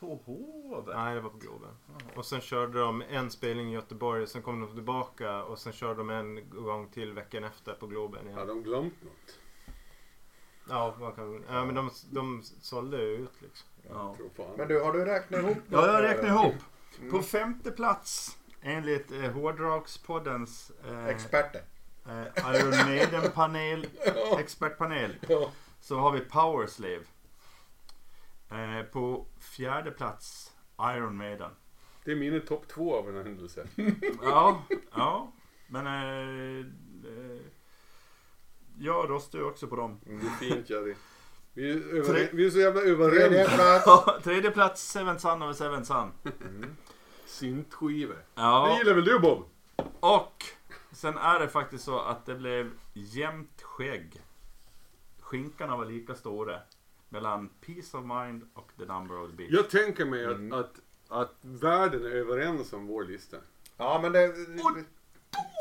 på 0.00 0.20
Hovet? 0.26 0.96
Nej, 0.96 1.14
det 1.14 1.20
var 1.20 1.30
på 1.30 1.38
Globen. 1.38 1.70
Och 2.16 2.26
sen 2.26 2.40
körde 2.40 2.78
de 2.80 3.02
en 3.02 3.30
spelning 3.30 3.70
i 3.70 3.74
Göteborg, 3.74 4.26
sen 4.26 4.42
kom 4.42 4.60
de 4.60 4.74
tillbaka 4.74 5.42
och 5.44 5.58
sen 5.58 5.72
körde 5.72 5.94
de 5.94 6.10
en 6.10 6.50
gång 6.50 6.88
till 6.90 7.12
veckan 7.12 7.44
efter 7.44 7.72
på 7.74 7.86
Globen 7.86 8.20
Har 8.26 8.32
igen. 8.32 8.46
de 8.48 8.62
glömt 8.62 9.02
något? 9.02 9.38
Ja, 10.68 10.94
man 11.00 11.12
kan, 11.12 11.44
ja 11.48 11.64
men 11.64 11.74
de, 11.74 11.90
de 12.10 12.42
sålde 12.42 12.96
ju 12.96 13.04
ut 13.14 13.32
liksom. 13.42 13.68
Ja. 13.90 14.16
Men 14.56 14.68
du, 14.68 14.80
har 14.82 14.92
du 14.92 15.04
räknat 15.04 15.40
ihop 15.40 15.56
Ja, 15.70 15.86
jag 15.86 15.92
något? 15.92 16.02
räknar 16.10 16.28
ihop. 16.28 16.54
Mm. 16.98 17.10
På 17.10 17.22
femte 17.22 17.70
plats 17.70 18.38
enligt 18.62 19.12
eh, 19.12 19.20
Hårdrockspoddens 19.20 20.72
eh, 20.88 21.06
Experter. 21.06 21.62
eh, 22.06 22.54
Iron 22.54 22.70
Maiden-panel, 22.70 23.86
expertpanel, 24.38 25.14
så 25.80 25.96
har 25.96 26.12
vi 26.12 26.20
Powerslave. 26.20 27.00
Eh, 28.50 28.82
på 28.92 29.26
fjärde 29.40 29.90
plats 29.90 30.52
Iron 30.96 31.16
Maiden. 31.16 31.50
Det 32.04 32.12
är 32.12 32.16
mina 32.16 32.40
topp 32.40 32.68
två 32.68 32.96
av 32.98 33.08
en 33.08 33.16
händelse. 33.26 33.66
Ja, 34.22 34.62
ja. 34.94 35.32
Men 35.66 35.86
eh, 35.86 36.66
eh, 37.10 37.40
jag 38.78 39.10
röstar 39.10 39.38
ju 39.38 39.44
också 39.44 39.66
på 39.66 39.76
dem. 39.76 40.00
Det 40.04 40.12
är 40.12 40.18
fint 40.50 40.70
Jerry. 40.70 40.94
Vi 41.54 41.70
är, 41.70 41.94
över, 41.94 42.14
Tre- 42.14 42.28
vi 42.32 42.46
är 42.46 42.50
så 42.50 42.58
jävla 42.58 42.80
Tredje 42.80 42.92
överens. 43.44 43.54
plats. 43.84 44.24
Tredje 44.24 44.50
plats 44.50 44.82
Seven 44.92 45.18
Sun 45.18 45.42
a 45.42 45.54
Seven 45.54 45.84
Sun. 45.84 46.12
Syntskivor. 47.26 48.14
Det 48.14 48.22
Ja, 48.34 48.78
gillar 48.78 48.94
väl 48.94 49.04
du 49.04 49.18
Bob? 49.18 49.44
och 50.00 50.44
sen 50.92 51.18
är 51.18 51.38
det 51.40 51.48
faktiskt 51.48 51.84
så 51.84 51.98
att 51.98 52.26
det 52.26 52.34
blev 52.34 52.70
jämnt 52.92 53.62
skägg. 53.62 54.22
Skinkarna 55.20 55.76
var 55.76 55.84
lika 55.84 56.14
stora. 56.14 56.60
Mellan 57.08 57.48
Peace 57.66 57.96
of 57.96 58.04
Mind 58.04 58.48
och 58.54 58.70
The 58.78 58.84
Number 58.84 59.22
of 59.22 59.30
the 59.30 59.36
Beast. 59.36 59.52
Jag 59.52 59.70
tänker 59.70 60.04
mig 60.04 60.24
att, 60.26 60.32
Mm. 60.36 60.58
att, 60.60 60.74
att 61.08 61.34
världen 61.40 62.04
är 62.04 62.10
överens 62.10 62.72
om 62.72 62.86
vår 62.86 63.04
lista. 63.04 63.36
Ja, 63.76 63.98
men 64.02 64.12
det... 64.12 64.32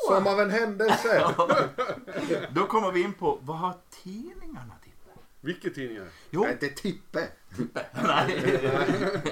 Som 0.07 0.27
av 0.27 0.39
en 0.39 0.49
händelse. 0.49 1.35
Då 2.55 2.65
kommer 2.65 2.91
vi 2.91 3.01
in 3.01 3.13
på, 3.13 3.39
vad 3.41 3.57
har 3.57 3.73
tidningarna 4.03 4.73
tippat? 4.83 5.23
Vilka 5.41 5.69
tidningar? 5.69 6.07
Jo, 6.29 6.41
Nej, 6.41 6.51
inte 6.51 6.67
Tippe. 6.69 7.27
nej. 7.93 8.59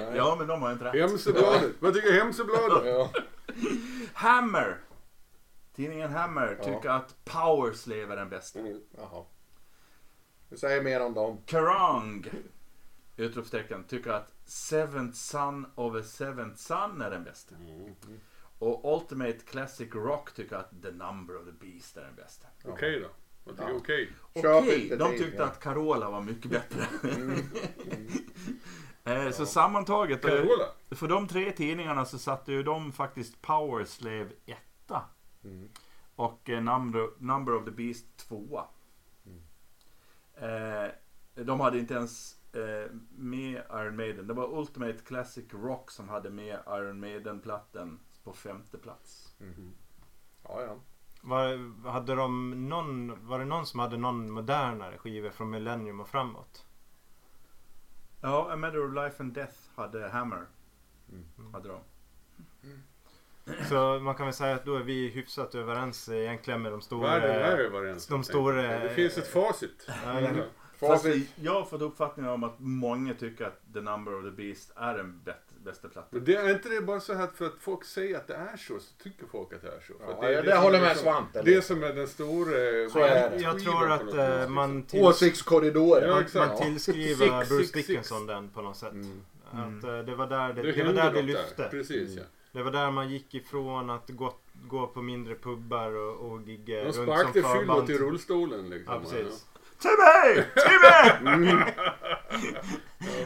Ja, 0.16 0.36
men 0.40 0.48
de 0.48 0.62
har 0.62 0.72
inte 0.72 0.86
rätt. 0.86 1.10
Hemsöbladet. 1.10 1.72
Vad 1.80 1.94
tycker 1.94 2.14
Hemsöbladet? 2.14 2.86
Ja. 2.86 3.12
Hammer 4.14 4.78
Tidningen 5.76 6.12
Hammer 6.12 6.58
Ja. 6.60 6.66
tycker 6.66 6.90
att 6.90 7.16
Powerslave 7.26 8.14
är 8.14 8.16
den 8.16 8.30
bästa. 8.30 8.60
Mm. 8.60 8.82
Jaha. 8.98 9.24
Du 10.50 10.58
säger 10.58 10.84
mer 10.84 11.02
om 11.02 11.14
dem. 11.14 11.38
Kerrang! 11.46 12.26
Utropstecken 13.18 13.84
tycker 13.84 14.12
att 14.12 14.32
Seventh 14.46 15.18
Son 15.18 15.66
of 15.76 15.96
a 15.96 16.04
Seventh 16.04 16.58
Son 16.58 17.02
är 17.02 17.12
den 17.12 17.24
bästa. 17.24 17.56
Mm. 17.56 17.94
Och 18.60 18.96
Ultimate 18.96 19.40
Classic 19.40 19.94
Rock 19.94 20.32
tycker 20.34 20.56
att 20.56 20.82
The 20.82 20.92
Number 20.92 21.38
of 21.38 21.46
the 21.46 21.52
Beast 21.66 21.98
är 21.98 22.02
den 22.02 22.16
bästa. 22.16 22.48
Okej 22.66 23.00
då. 23.00 23.08
Jag 23.46 23.56
tycker 23.58 23.70
Ja. 23.70 23.76
okej. 23.78 24.12
Okej, 24.34 24.84
inte 24.84 24.96
de 24.96 25.10
tyckte 25.18 25.38
ja. 25.38 25.44
att 25.44 25.60
Carola 25.60 26.10
var 26.10 26.22
mycket 26.22 26.52
bättre. 26.52 26.86
Mm. 27.16 27.36
Eh, 29.08 29.32
Så 29.32 29.46
sammantaget, 29.46 30.22
Carola. 30.22 30.66
för 30.92 31.08
de 31.08 31.28
tre 31.28 31.52
tidningarna 31.52 32.06
så 32.06 32.18
satte 32.18 32.52
ju 32.52 32.64
de 32.64 32.92
faktiskt 32.92 33.42
Powerslave 33.42 34.30
etta. 34.46 35.02
Mm. 35.44 35.70
Och 36.16 36.50
eh, 36.50 36.62
Number, 36.64 37.10
Number 37.18 37.56
of 37.56 37.66
the 37.66 37.72
Beast 37.72 38.06
tvåa. 38.18 38.66
Eh, 40.36 40.88
de 41.34 41.60
hade 41.60 41.80
inte 41.80 41.94
ens 41.94 42.38
eh, 42.54 42.92
med 43.10 43.64
Iron 43.70 43.96
Maiden. 43.96 44.28
Det 44.28 44.34
var 44.34 44.60
Ultimate 44.60 45.00
Classic 45.00 45.54
Rock 45.54 45.92
som 45.92 46.10
hade 46.10 46.30
med 46.30 46.60
Iron 46.68 47.00
Maiden-plattan 47.00 48.00
på 48.24 48.34
femte 48.34 48.78
plats. 48.78 49.36
Mhm. 49.38 49.74
Ja, 50.44 50.62
ja. 50.62 50.78
Var, 51.22 51.90
hade 51.90 52.16
de 52.16 52.52
någon, 52.70 53.28
var 53.28 53.40
det 53.40 53.46
någon 53.46 53.66
som 53.66 53.80
hade 53.80 53.98
någon 53.98 54.32
modernare 54.32 54.98
skiva 54.98 55.32
från 55.32 55.50
Millennium 55.50 56.00
och 56.00 56.08
framåt? 56.10 56.66
Ja, 58.22 58.52
A 58.52 58.56
Matter 58.56 58.86
of 58.88 58.96
Life 58.96 59.24
and 59.24 59.34
Death 59.34 59.58
hade 59.76 60.10
Hammer. 60.10 60.46
Mm. 61.10 61.54
Hade 61.54 61.70
de. 61.70 61.80
Så 63.70 64.00
man 64.00 64.16
kan 64.16 64.26
väl 64.26 64.34
säga 64.36 64.56
att 64.56 64.66
då 64.66 64.76
är 64.76 64.84
vi 64.84 65.08
hyfsat 65.10 65.56
överens 65.56 66.10
egentligen 66.10 66.62
med 66.62 66.72
de 66.72 66.82
stora... 66.82 67.08
Världen 67.20 67.30
är 67.36 67.58
överens. 67.58 68.08
de 68.08 68.24
stora- 68.24 68.80
Det 68.80 68.90
finns 68.90 69.18
ett 69.18 69.28
facit. 69.28 69.88
Mm. 70.06 70.42
Facit. 70.80 71.30
jag 71.36 71.54
har 71.54 71.64
fått 71.66 71.82
uppfattningen 71.82 72.32
om 72.32 72.44
att 72.44 72.56
många 72.58 73.14
tycker 73.14 73.46
att 73.46 73.62
The 73.74 73.82
Number 73.82 74.16
of 74.20 74.24
the 74.24 74.32
Beast 74.32 74.72
är 74.76 74.98
den 74.98 75.22
bäst, 75.24 75.40
bästa 75.66 75.88
plattan. 75.88 76.10
Men 76.12 76.24
det 76.26 76.36
är 76.36 76.50
inte 76.52 76.70
det 76.70 76.82
bara 76.82 77.00
så 77.00 77.14
här 77.14 77.24
att 77.24 77.36
för 77.38 77.46
att 77.46 77.56
folk 77.60 77.84
säger 77.84 78.16
att 78.18 78.28
det 78.28 78.34
är 78.34 78.58
så, 78.58 78.80
så 78.80 79.04
tycker 79.04 79.26
folk 79.28 79.54
att 79.54 79.62
det 79.62 79.68
är 79.68 79.84
så. 79.88 79.94
Ja, 80.22 80.28
är 80.28 80.44
det 80.44 80.52
som 80.52 80.64
håller 80.64 80.80
med 80.80 80.90
liksom- 80.90 81.04
Svante. 81.12 81.42
Det 81.42 81.62
som 81.62 81.84
är 81.84 81.94
den 81.94 82.08
stora... 82.08 82.90
Så 82.90 83.00
är 83.00 83.30
det. 83.30 83.38
Jag 83.42 83.60
tror 83.64 83.92
att 83.92 84.14
eh, 84.14 84.50
man. 84.50 84.86
Ja, 84.92 86.22
exakt. 86.22 86.50
man 86.50 86.62
tillskriver 86.62 87.40
Six, 87.40 87.50
Bruce 87.50 87.64
six, 87.64 87.72
six. 87.74 87.88
Dickinson 87.88 88.26
den 88.28 88.50
på 88.50 88.62
något 88.62 88.78
sätt. 88.78 88.92
Mm. 88.92 89.22
Att 89.52 89.84
eh, 89.84 89.98
det 90.00 90.16
var 90.16 90.28
där 90.28 90.54
det, 90.54 90.62
Det 90.62 90.72
det, 90.72 90.84
var 90.84 90.94
där 90.94 91.12
det 91.14 91.22
lyfte. 91.22 91.62
där. 91.64 91.70
Precis 91.70 92.16
ja. 92.18 92.24
Det 92.56 92.64
var 92.64 92.72
där 92.72 92.92
man 92.92 93.10
gick 93.10 93.34
ifrån 93.34 93.90
att 93.90 94.10
gå, 94.10 94.34
gå 94.54 94.88
på 94.88 95.02
mindre 95.02 95.36
pubbar 95.36 95.92
och, 95.96 96.32
och 96.32 96.42
gigga 96.42 96.78
De 96.78 96.84
runt 96.84 96.96
som 96.96 97.06
sparkade 97.06 97.34
fyllo 97.34 97.48
förband. 97.48 97.88
till 97.88 97.98
rullstolen 97.98 98.70
liksom. 98.70 98.94
Ja, 98.94 99.00
precis. 99.00 99.46
Timmy! 99.80 100.44
Timmy! 100.56 101.64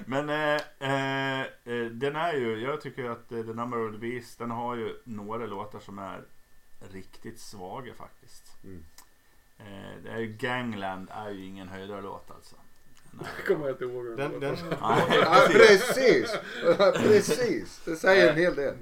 Men 0.05 0.29
eh, 0.29 0.61
eh, 0.79 1.41
eh, 1.41 1.85
den 1.85 2.15
är 2.15 2.33
ju, 2.33 2.61
jag 2.61 2.81
tycker 2.81 3.09
att 3.09 3.31
eh, 3.31 3.41
The 3.43 3.53
Number 3.53 3.87
of 3.87 3.91
the 3.91 3.97
Beast, 3.97 4.39
den 4.39 4.51
har 4.51 4.75
ju 4.75 4.95
några 5.03 5.45
låtar 5.45 5.79
som 5.79 5.99
är 5.99 6.21
riktigt 6.93 7.39
svaga 7.39 7.93
faktiskt. 7.93 8.57
Mm. 8.63 8.83
Eh, 9.57 10.03
det 10.03 10.09
är 10.09 10.19
ju 10.19 10.27
Gangland 10.27 11.09
är 11.11 11.29
ju 11.29 11.45
ingen 11.45 11.67
höjdarlåt 11.67 12.31
alltså. 12.31 12.55
Det 13.19 13.43
kommer 13.47 13.65
jag 13.65 13.73
inte 13.73 13.83
ihåg. 13.85 14.17
Den, 14.17 14.39
den, 14.39 14.55
Ja, 14.79 14.97
precis. 15.51 16.37
precis. 16.93 17.81
Det 17.85 17.95
säger 17.95 18.29
en 18.31 18.37
hel 18.37 18.55
del. 18.55 18.75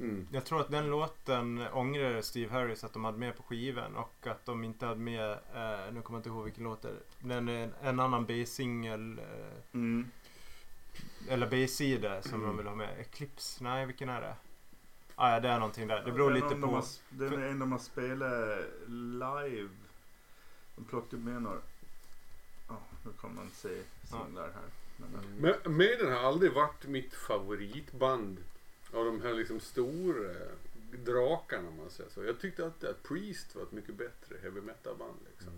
Mm. 0.00 0.28
jag 0.32 0.44
tror 0.44 0.60
att 0.60 0.70
den 0.70 0.90
låten 0.90 1.62
ångrar 1.72 2.20
Steve 2.22 2.52
Harris 2.52 2.84
att 2.84 2.92
de 2.92 3.04
hade 3.04 3.18
med 3.18 3.36
på 3.36 3.42
skivan 3.42 3.96
och 3.96 4.26
att 4.26 4.46
de 4.46 4.64
inte 4.64 4.86
hade 4.86 5.00
med, 5.00 5.30
eh, 5.32 5.92
nu 5.92 6.02
kommer 6.02 6.18
jag 6.18 6.18
inte 6.18 6.28
ihåg 6.28 6.44
vilken 6.44 6.64
låt 6.64 6.82
det 6.82 6.88
är. 6.88 6.94
Den 7.20 7.48
är 7.48 7.70
en 7.82 8.00
annan 8.00 8.26
B-singel, 8.26 9.18
eh, 9.18 9.24
Mm. 9.74 10.10
eller 11.28 11.46
B-sida 11.46 12.22
som 12.22 12.42
de 12.42 12.56
vill 12.56 12.66
ha 12.66 12.74
med. 12.74 13.00
Eclipse? 13.00 13.64
Nej, 13.64 13.86
vilken 13.86 14.08
är 14.08 14.20
det? 14.20 14.34
Ah, 15.14 15.32
ja, 15.32 15.40
det 15.40 15.48
är 15.48 15.58
någonting 15.58 15.88
där. 15.88 16.02
Det 16.04 16.12
beror 16.12 16.30
lite 16.30 16.48
de 16.48 16.60
på. 16.62 16.66
har- 16.66 16.84
Den 17.08 17.42
är 17.42 17.46
en 17.48 17.58
de 17.58 17.72
har 17.72 17.78
spelat 17.78 18.58
live. 18.86 19.68
De 20.76 20.84
plockade 20.84 21.22
med 21.22 21.42
några. 21.42 21.58
Ja, 22.68 22.80
nu 23.04 23.10
kommer 23.20 23.34
man 23.34 23.50
se 23.50 23.68
singlar 24.04 24.42
här. 24.54 24.62
Men, 24.96 25.54
Men 25.64 25.76
Maiden 25.76 26.12
har 26.12 26.18
aldrig 26.18 26.52
varit 26.52 26.86
mitt 26.86 27.14
favoritband 27.14 28.38
av 28.92 29.04
de 29.04 29.20
här 29.22 29.34
liksom 29.34 29.60
stora 29.60 30.32
drakarna 31.04 31.68
om 31.68 31.76
man 31.76 31.90
säger 31.90 32.10
så. 32.10 32.24
Jag 32.24 32.40
tyckte 32.40 32.66
att, 32.66 32.84
att 32.84 33.02
Priest 33.02 33.54
var 33.54 33.62
ett 33.62 33.72
mycket 33.72 33.94
bättre 33.94 34.36
heavy 34.42 34.60
metal 34.60 34.96
band 34.96 35.18
liksom. 35.34 35.52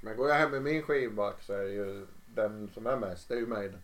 Men 0.00 0.16
går 0.16 0.28
jag 0.28 0.36
hem 0.36 0.50
med 0.50 0.62
min 0.62 0.82
skivback 0.82 1.42
så 1.42 1.52
är 1.52 1.62
det 1.64 1.72
ju 1.72 2.06
den 2.26 2.70
som 2.74 2.86
är 2.86 2.96
mest, 2.96 3.28
det 3.28 3.34
är 3.34 3.38
ju 3.38 3.46
Maiden. 3.46 3.80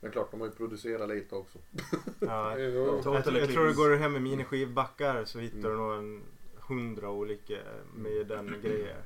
Men 0.00 0.10
klart, 0.10 0.30
de 0.30 0.40
har 0.40 0.46
ju 0.48 0.52
producerat 0.54 1.08
lite 1.08 1.34
också. 1.34 1.58
Ja, 2.20 2.58
jag, 2.58 3.02
Total 3.02 3.36
jag 3.36 3.48
tror 3.50 3.66
du 3.66 3.74
går 3.74 3.96
hem 3.96 4.12
med 4.12 4.22
miniskivbackar 4.22 5.24
så 5.24 5.38
hittar 5.38 5.68
du 5.68 5.74
Mm. 5.74 5.76
nog 5.78 5.92
en 5.98 6.22
hundra 6.56 7.10
olika 7.10 7.58
med 7.94 8.26
den 8.26 8.54
grejer. 8.62 9.02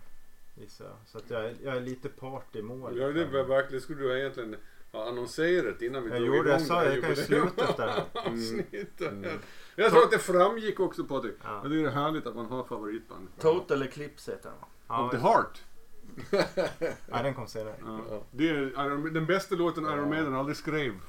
Gissar 0.61 0.85
jag. 0.85 0.95
Så 1.07 1.19
att 1.19 1.31
jag, 1.31 1.45
är- 1.45 1.57
jag 1.65 1.77
är 1.77 1.81
lite 1.81 2.09
part 2.09 2.57
i 2.57 2.63
mål. 2.63 2.99
Ja, 2.99 3.07
det 3.09 3.25
var 3.25 3.45
verkligen, 3.45 3.81
skulle 3.83 4.03
du 4.03 4.19
egentligen 4.21 4.57
ha 4.93 5.09
annonserat 5.09 5.83
innan 5.83 6.03
vi 6.03 6.11
Jag 6.11 6.21
drog 6.23 6.37
gjorde, 6.37 6.49
jag 6.51 6.57
igång 6.61 6.67
sa 6.69 6.75
det 6.81 6.81
här 6.89 6.93
jag 6.95 7.01
kan 7.01 7.11
ju 7.11 7.17
sluta 7.17 7.73
där. 7.77 8.05
avsnittet. 8.15 9.01
Mm. 9.11 9.39
Jag 9.77 9.91
tror 9.93 10.03
att 10.03 10.11
det 10.11 10.19
framgick 10.19 10.81
också 10.81 11.05
Patrik. 11.05 11.35
Ja. 11.43 11.53
Jag 11.55 11.63
tycker 11.63 11.77
det 11.77 11.89
är 11.89 11.91
härligt 11.91 12.27
att 12.27 12.35
man 12.37 12.47
har 12.47 12.65
favoritband. 12.65 13.29
Total 13.41 13.83
Eclipse 13.83 14.33
heter 14.33 14.51
den 14.51 14.59
va? 14.87 15.05
Of 15.05 15.11
the 15.11 15.17
Ja, 15.17 15.23
Heart. 15.23 15.63
ja, 17.11 17.23
den 17.23 17.35
kom 17.35 17.47
senare. 17.47 17.75
Ja. 17.81 18.01
Ja. 18.11 18.23
Det 18.31 18.49
är 18.49 19.11
den 19.11 19.27
bästa 19.27 19.55
låten 19.55 19.85
Ja. 19.85 19.95
Iron 19.95 20.09
Maiden 20.09 20.35
aldrig 20.35 20.57
skrev. 20.57 20.93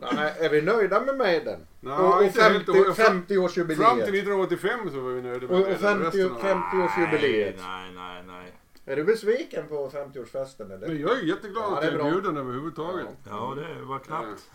Ja. 0.00 0.08
Nej, 0.16 0.34
är 0.40 0.48
vi 0.48 0.62
nöjda 0.62 1.00
med 1.00 1.16
Maiden? 1.16 1.60
Nej, 1.80 1.92
och 1.98 2.16
och 2.16 2.24
inte 2.24 2.42
helt 2.42 2.66
50, 2.66 2.70
och- 2.90 2.96
fram- 2.96 3.22
50-årsjubileet. 3.28 3.76
Fram 3.76 3.96
till 3.96 4.14
1985 4.14 4.90
så 4.92 5.00
var 5.00 5.10
vi 5.10 5.22
nöjda 5.22 5.40
med 5.46 5.50
Och, 5.50 5.56
och 5.56 5.60
Maiden. 5.62 5.78
50, 5.78 6.06
Resten 6.06 6.32
av- 6.32 6.40
50-årsjubileet. 6.40 7.54
Nej, 7.58 7.92
nej, 7.94 8.22
nej. 8.26 8.52
Är 8.88 8.96
du 8.96 9.04
besviken 9.04 9.68
på 9.68 9.90
50-årsfesten 9.90 10.72
eller? 10.74 10.88
Men 10.88 11.00
jag 11.00 11.18
är 11.18 11.22
jätteglad 11.22 11.64
Ja, 11.64 11.74
att 11.74 11.80
det 11.80 11.86
är 11.86 11.92
jag 11.92 12.00
är 12.00 12.04
bra. 12.04 12.10
bjuden 12.20 12.36
överhuvudtaget. 12.36 13.06
Ja, 13.30 13.54
det 13.56 13.84
var 13.84 13.98
knappt. 13.98 14.50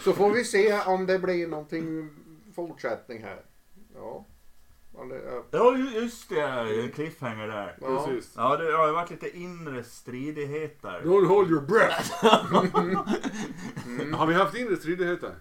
Så 0.00 0.12
får 0.12 0.30
vi 0.30 0.44
se 0.44 0.80
om 0.86 1.06
det 1.06 1.18
blir 1.18 1.46
någonting 1.46 2.10
fortsättning 2.56 3.22
här. 3.22 3.40
Ja. 3.94 4.26
Ja, 4.96 5.70
det, 5.70 6.00
just 6.00 6.28
det. 6.28 6.40
En 6.82 6.90
cliffhanger 6.90 7.48
där. 7.48 7.76
Ja. 7.80 8.06
Precis. 8.06 8.32
Ja, 8.36 8.56
det 8.56 8.72
har 8.72 8.86
ju 8.86 8.92
varit 8.92 9.10
lite 9.10 9.36
inre 9.38 9.84
stridigheter. 9.84 11.00
Don't 11.04 11.26
hold 11.26 11.50
your 11.50 11.62
breath. 11.62 12.24
Har 14.16 14.26
vi 14.26 14.34
haft 14.34 14.54
inre 14.54 14.76
stridigheter? 14.76 15.34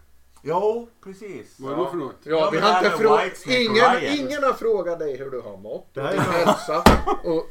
Jo, 0.46 0.89
precis. 1.04 1.60
Vad 1.60 1.74
är 1.74 1.78
det 1.84 1.89
för 1.89 1.98
något? 1.98 2.16
Ja, 2.24 2.50
vi 2.52 2.60
men 2.60 2.68
har 2.70 2.86
inte. 2.86 3.24
Whitesnake 3.24 3.60
Ingen, 3.64 3.96
och 3.96 4.02
ingen 4.02 4.44
har 4.44 4.54
frågat 4.54 5.00
dig 5.00 5.18
hur 5.18 5.32
du 5.32 5.39
har 5.41 5.58
mått. 5.58 5.89
Det 5.94 6.02
här 6.02 6.08
är 6.10 6.14
din 6.14 6.24
nog- 6.24 6.34
hälsa. 6.34 6.84
Och, 7.24 7.46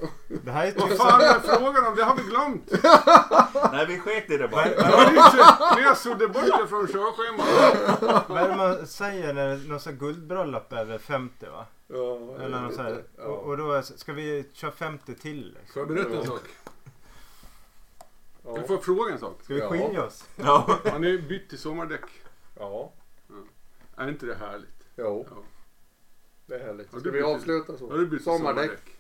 Det 0.45 0.51
här 0.51 0.67
är 0.67 0.73
Vad 0.77 0.89
typ 0.89 0.99
fan 0.99 1.21
är 1.21 1.39
frågan 1.41 1.87
om? 1.87 1.95
Det 1.97 2.05
har 2.05 2.17
vi 2.17 2.23
glömt. 2.23 2.73
Nej, 3.73 3.87
vi 3.87 3.99
sket 3.99 4.31
i 4.31 4.37
det 4.37 4.49
bara. 4.49 4.65
Är 4.65 5.31
så- 5.31 5.77
Ni 5.77 5.83
har 5.83 5.95
suddat 5.95 6.33
bort 6.33 6.45
det 6.61 6.67
från 6.69 6.87
körschemat. 6.87 8.25
Vad 8.29 8.39
är 8.43 8.49
det 8.49 8.57
man 8.57 8.87
säger 8.87 9.33
när 9.35 9.47
det 9.49 9.53
är 9.55 9.69
något 9.69 9.83
sånt 9.83 9.95
här 10.01 10.07
guldbröllop 10.07 10.73
över 10.73 10.99
50 10.99 11.47
va? 11.47 11.67
ja, 11.89 12.19
Eller 12.45 12.61
något 12.61 12.75
så 12.75 12.83
här. 12.83 13.05
ja. 13.19 13.25
Och, 13.25 13.39
och 13.49 13.57
då 13.57 13.73
är- 13.73 13.83
ska 13.83 14.13
vi 14.13 14.45
köra 14.53 14.71
50 14.73 15.15
till? 15.15 15.57
liksom? 15.61 15.73
Får 15.73 15.81
jag 15.83 15.89
berätta 15.89 16.21
en 16.21 16.27
sak? 16.27 16.43
Ja. 18.45 18.57
Jag 18.57 18.67
får 18.67 18.77
fråga 18.79 19.13
en 19.13 19.19
sak. 19.19 19.39
Ska 19.45 19.55
vi 19.55 19.61
Ja. 19.61 19.69
skilja 19.69 20.05
oss? 20.05 20.25
Ja. 20.37 20.79
Har 20.93 20.99
ni 20.99 21.19
bytt 21.19 21.49
till 21.49 21.59
sommardäck? 21.59 22.01
Ja. 22.63 22.93
Är 23.97 24.09
inte 24.09 24.27
det 24.27 24.35
härligt? 24.35 24.87
Jo, 24.97 25.27
Ja. 25.31 25.37
det 26.47 26.55
är 26.55 26.67
härligt. 26.67 26.89
Ska 26.89 27.11
vi 27.11 27.23
avsluta 27.23 27.77
så? 27.79 27.91
Har 27.91 27.99
du 27.99 28.07
bytt 28.07 28.25
Sommardäck. 28.25 28.71
sommardäck? 28.71 28.97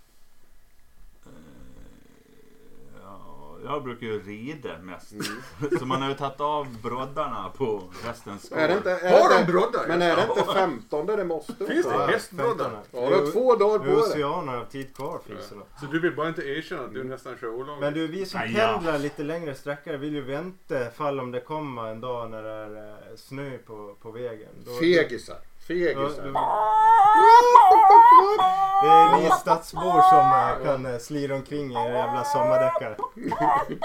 Ja, 3.02 3.51
jag 3.64 3.84
brukar 3.84 4.06
ju 4.06 4.22
rida 4.22 4.78
mest. 4.78 5.12
Mm. 5.12 5.24
Så 5.78 5.86
man 5.86 6.02
har 6.02 6.08
ju 6.08 6.14
tagit 6.14 6.40
av 6.40 6.66
broddarna 6.82 7.50
på 7.56 7.82
hästens 8.04 8.46
skor. 8.46 8.58
Är 8.58 8.68
det 8.68 8.74
inte, 8.74 8.90
är 8.90 9.20
Har 9.22 9.28
det 9.28 9.38
de 9.46 9.52
broddar? 9.52 9.84
men 9.88 10.02
är 10.02 10.16
det 10.16 10.22
inte 10.22 10.52
15 10.54 11.06
det 11.06 11.24
måste 11.24 11.52
Finns 11.66 11.86
det? 11.86 11.92
vara? 11.92 12.06
hästbroddar? 12.06 12.70
15. 12.70 13.02
Ja, 13.02 13.08
du 13.08 13.14
har 13.24 13.32
två 13.32 13.56
dagar 13.56 13.78
på 13.78 13.84
dig. 13.84 13.94
Oceaner 13.96 14.54
av 14.56 14.64
tid 14.64 14.96
kvar 14.96 15.20
finns 15.26 15.48
det. 15.48 15.80
Så 15.80 15.86
du 15.92 16.00
vill 16.00 16.16
bara 16.16 16.28
inte 16.28 16.42
erkänna 16.42 16.82
att 16.84 16.94
du 16.94 17.04
nästan 17.04 17.36
kör 17.40 17.48
olagligt? 17.54 17.80
Men 17.80 17.94
du, 17.94 18.06
vi 18.06 18.26
som 18.26 18.40
pendlar 18.40 18.98
lite 18.98 19.22
längre 19.22 19.54
sträckor 19.54 19.94
vill 19.94 20.14
ju 20.14 20.20
vänta 20.20 20.90
fall 20.90 21.20
om 21.20 21.30
det 21.30 21.40
kommer 21.40 21.86
en 21.88 22.00
dag 22.00 22.30
när 22.30 22.42
det 22.42 22.50
är 22.50 22.76
eh, 22.76 23.16
snö 23.16 23.58
på, 23.58 23.94
på 24.02 24.10
vägen. 24.10 24.48
Då- 24.64 24.70
Fegisar. 24.80 25.36
Fegisar. 25.66 26.22
Det 28.82 28.88
är 28.88 29.16
ni 29.22 29.30
stadsbor 29.30 30.02
som 30.10 30.26
eh, 30.32 30.64
kan 30.66 30.86
eh, 30.86 30.98
slira 30.98 31.34
omkring 31.34 31.70
i 31.72 31.74
era 31.74 31.88
jävla 31.88 32.24
sommardäckare. 32.24 32.96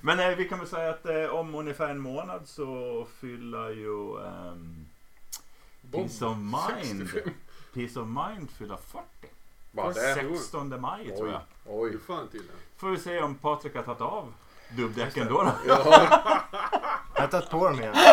Men 0.00 0.20
eh, 0.20 0.28
vi 0.36 0.48
kan 0.48 0.58
väl 0.58 0.68
säga 0.68 0.90
att 0.90 1.06
eh, 1.06 1.24
om 1.34 1.54
ungefär 1.54 1.88
en 1.88 2.00
månad 2.00 2.40
så 2.48 3.06
fyller 3.20 3.70
ju 3.70 4.26
ehm, 4.26 4.86
Peace 5.92 6.26
of 6.26 6.36
Mind. 6.36 7.08
65. 7.10 7.32
Peace 7.74 8.00
of 8.00 8.06
Mind 8.06 8.50
fyller 8.50 8.76
40. 8.76 9.04
Var 9.72 9.88
det? 9.88 10.14
16 10.38 10.80
maj 10.80 11.16
tror 11.16 11.26
Oj, 11.26 11.32
jag. 11.32 11.40
oj. 11.66 11.90
Du 11.90 11.98
fan 11.98 12.28
till 12.28 12.40
det. 12.40 12.52
Får 12.80 12.90
vi 12.90 12.98
se 12.98 13.22
om 13.22 13.34
Patrik 13.34 13.74
har 13.76 13.82
tagit 13.82 14.00
av 14.00 14.32
dubbdäcken 14.76 15.26
då. 15.28 15.42
då. 15.42 15.52
Ja, 15.66 15.78
Jag 17.14 17.20
har 17.22 17.28
tagit 17.28 17.50
på 17.50 17.64
dem 17.68 17.80
igen. 17.80 17.94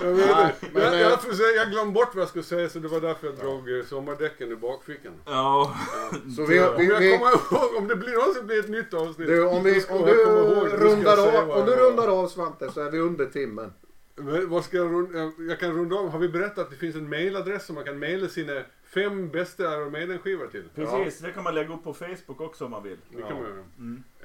Ja. 0.00 0.06
Jag, 0.06 0.14
vet, 0.14 0.74
men, 0.74 0.82
jag, 0.82 0.94
jag, 1.00 1.56
jag 1.56 1.70
glömde 1.70 1.92
bort 1.92 2.14
vad 2.14 2.22
jag 2.22 2.28
skulle 2.28 2.44
säga 2.44 2.68
så 2.68 2.78
det 2.78 2.88
var 2.88 3.00
därför 3.00 3.26
jag 3.26 3.36
drog 3.36 3.78
eh, 3.78 3.84
sommardäcken 3.84 4.52
ur 4.52 4.56
bakfickan. 4.56 5.12
Ja. 5.24 5.76
så 6.36 6.44
vi, 6.44 6.60
Om 6.60 6.76
vi, 6.76 6.86
jag 6.86 6.98
vi, 7.00 7.18
kommer 7.18 7.30
ihåg, 7.30 7.76
om 7.76 7.88
det 7.88 7.96
blir 7.96 8.12
någonsin 8.12 8.46
blir 8.46 8.58
ett 8.58 8.68
nytt 8.68 8.94
avsnitt. 8.94 9.28
du, 9.28 9.46
om, 9.46 9.64
vi, 9.64 9.74
då 9.74 9.80
ska 9.80 9.94
om 9.94 10.08
jag 10.08 10.16
du 10.16 10.24
komma 10.24 10.38
ihåg, 10.38 10.54
då 10.54 10.66
ska 10.66 10.76
jag 10.76 10.82
rundar 10.82 11.16
säga 11.16 11.40
av, 11.40 11.48
vad 11.48 11.58
om 11.58 11.66
du 11.66 11.72
jag 11.72 11.80
rundar 11.80 12.08
av 12.08 12.28
Svante 12.28 12.72
så 12.72 12.80
är 12.80 12.90
vi 12.90 12.98
under 12.98 13.26
timmen. 13.26 13.72
Vad 14.48 14.64
ska 14.64 14.76
jag, 14.76 14.86
runda, 14.92 15.32
jag- 15.48 15.58
kan 15.60 15.72
runda 15.72 15.96
av. 15.96 16.08
Har 16.10 16.18
vi 16.18 16.28
berättat 16.28 16.58
att 16.58 16.70
det 16.70 16.76
finns 16.76 16.96
en 16.96 17.08
mailadress 17.10 17.66
som 17.66 17.74
man 17.74 17.84
kan 17.84 17.98
mejla 17.98 18.28
sina 18.28 18.62
fem 18.94 19.28
bästa 19.30 19.62
Iron 19.62 19.92
Maiden-skivor 19.92 20.46
till? 20.46 20.64
Precis, 20.74 21.18
det 21.20 21.32
kan 21.32 21.44
man 21.44 21.54
lägga 21.54 21.74
upp 21.74 21.84
på 21.84 21.94
Facebook 21.94 22.40
också 22.40 22.64
om 22.64 22.70
man 22.70 22.82
vill. 22.82 22.96
Det 23.10 23.22
kan 23.22 23.32
man 23.32 23.42
göra. 23.42 23.64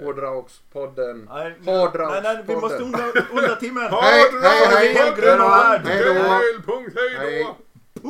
Hårdrockspodden. 0.05 1.29
Nej, 1.33 1.55
Hårdrockspodden. 1.65 2.23
nej, 2.23 2.35
nej, 2.35 2.43
vi 2.47 2.55
måste 2.55 2.77
under, 2.83 3.03
under 3.31 3.55
timmen. 3.55 3.83
Hej, 3.91 4.29
hej, 4.41 4.67
hej. 4.67 4.93
Hej, 4.93 5.13
gröna 5.17 5.49
värld. 5.49 5.81
Hej 5.85 6.03
då. 6.05 6.13
Hej, 6.13 6.53
punkt, 6.65 6.91
hej 6.95 7.13
då! 7.13 7.19
Hej. 7.19 7.47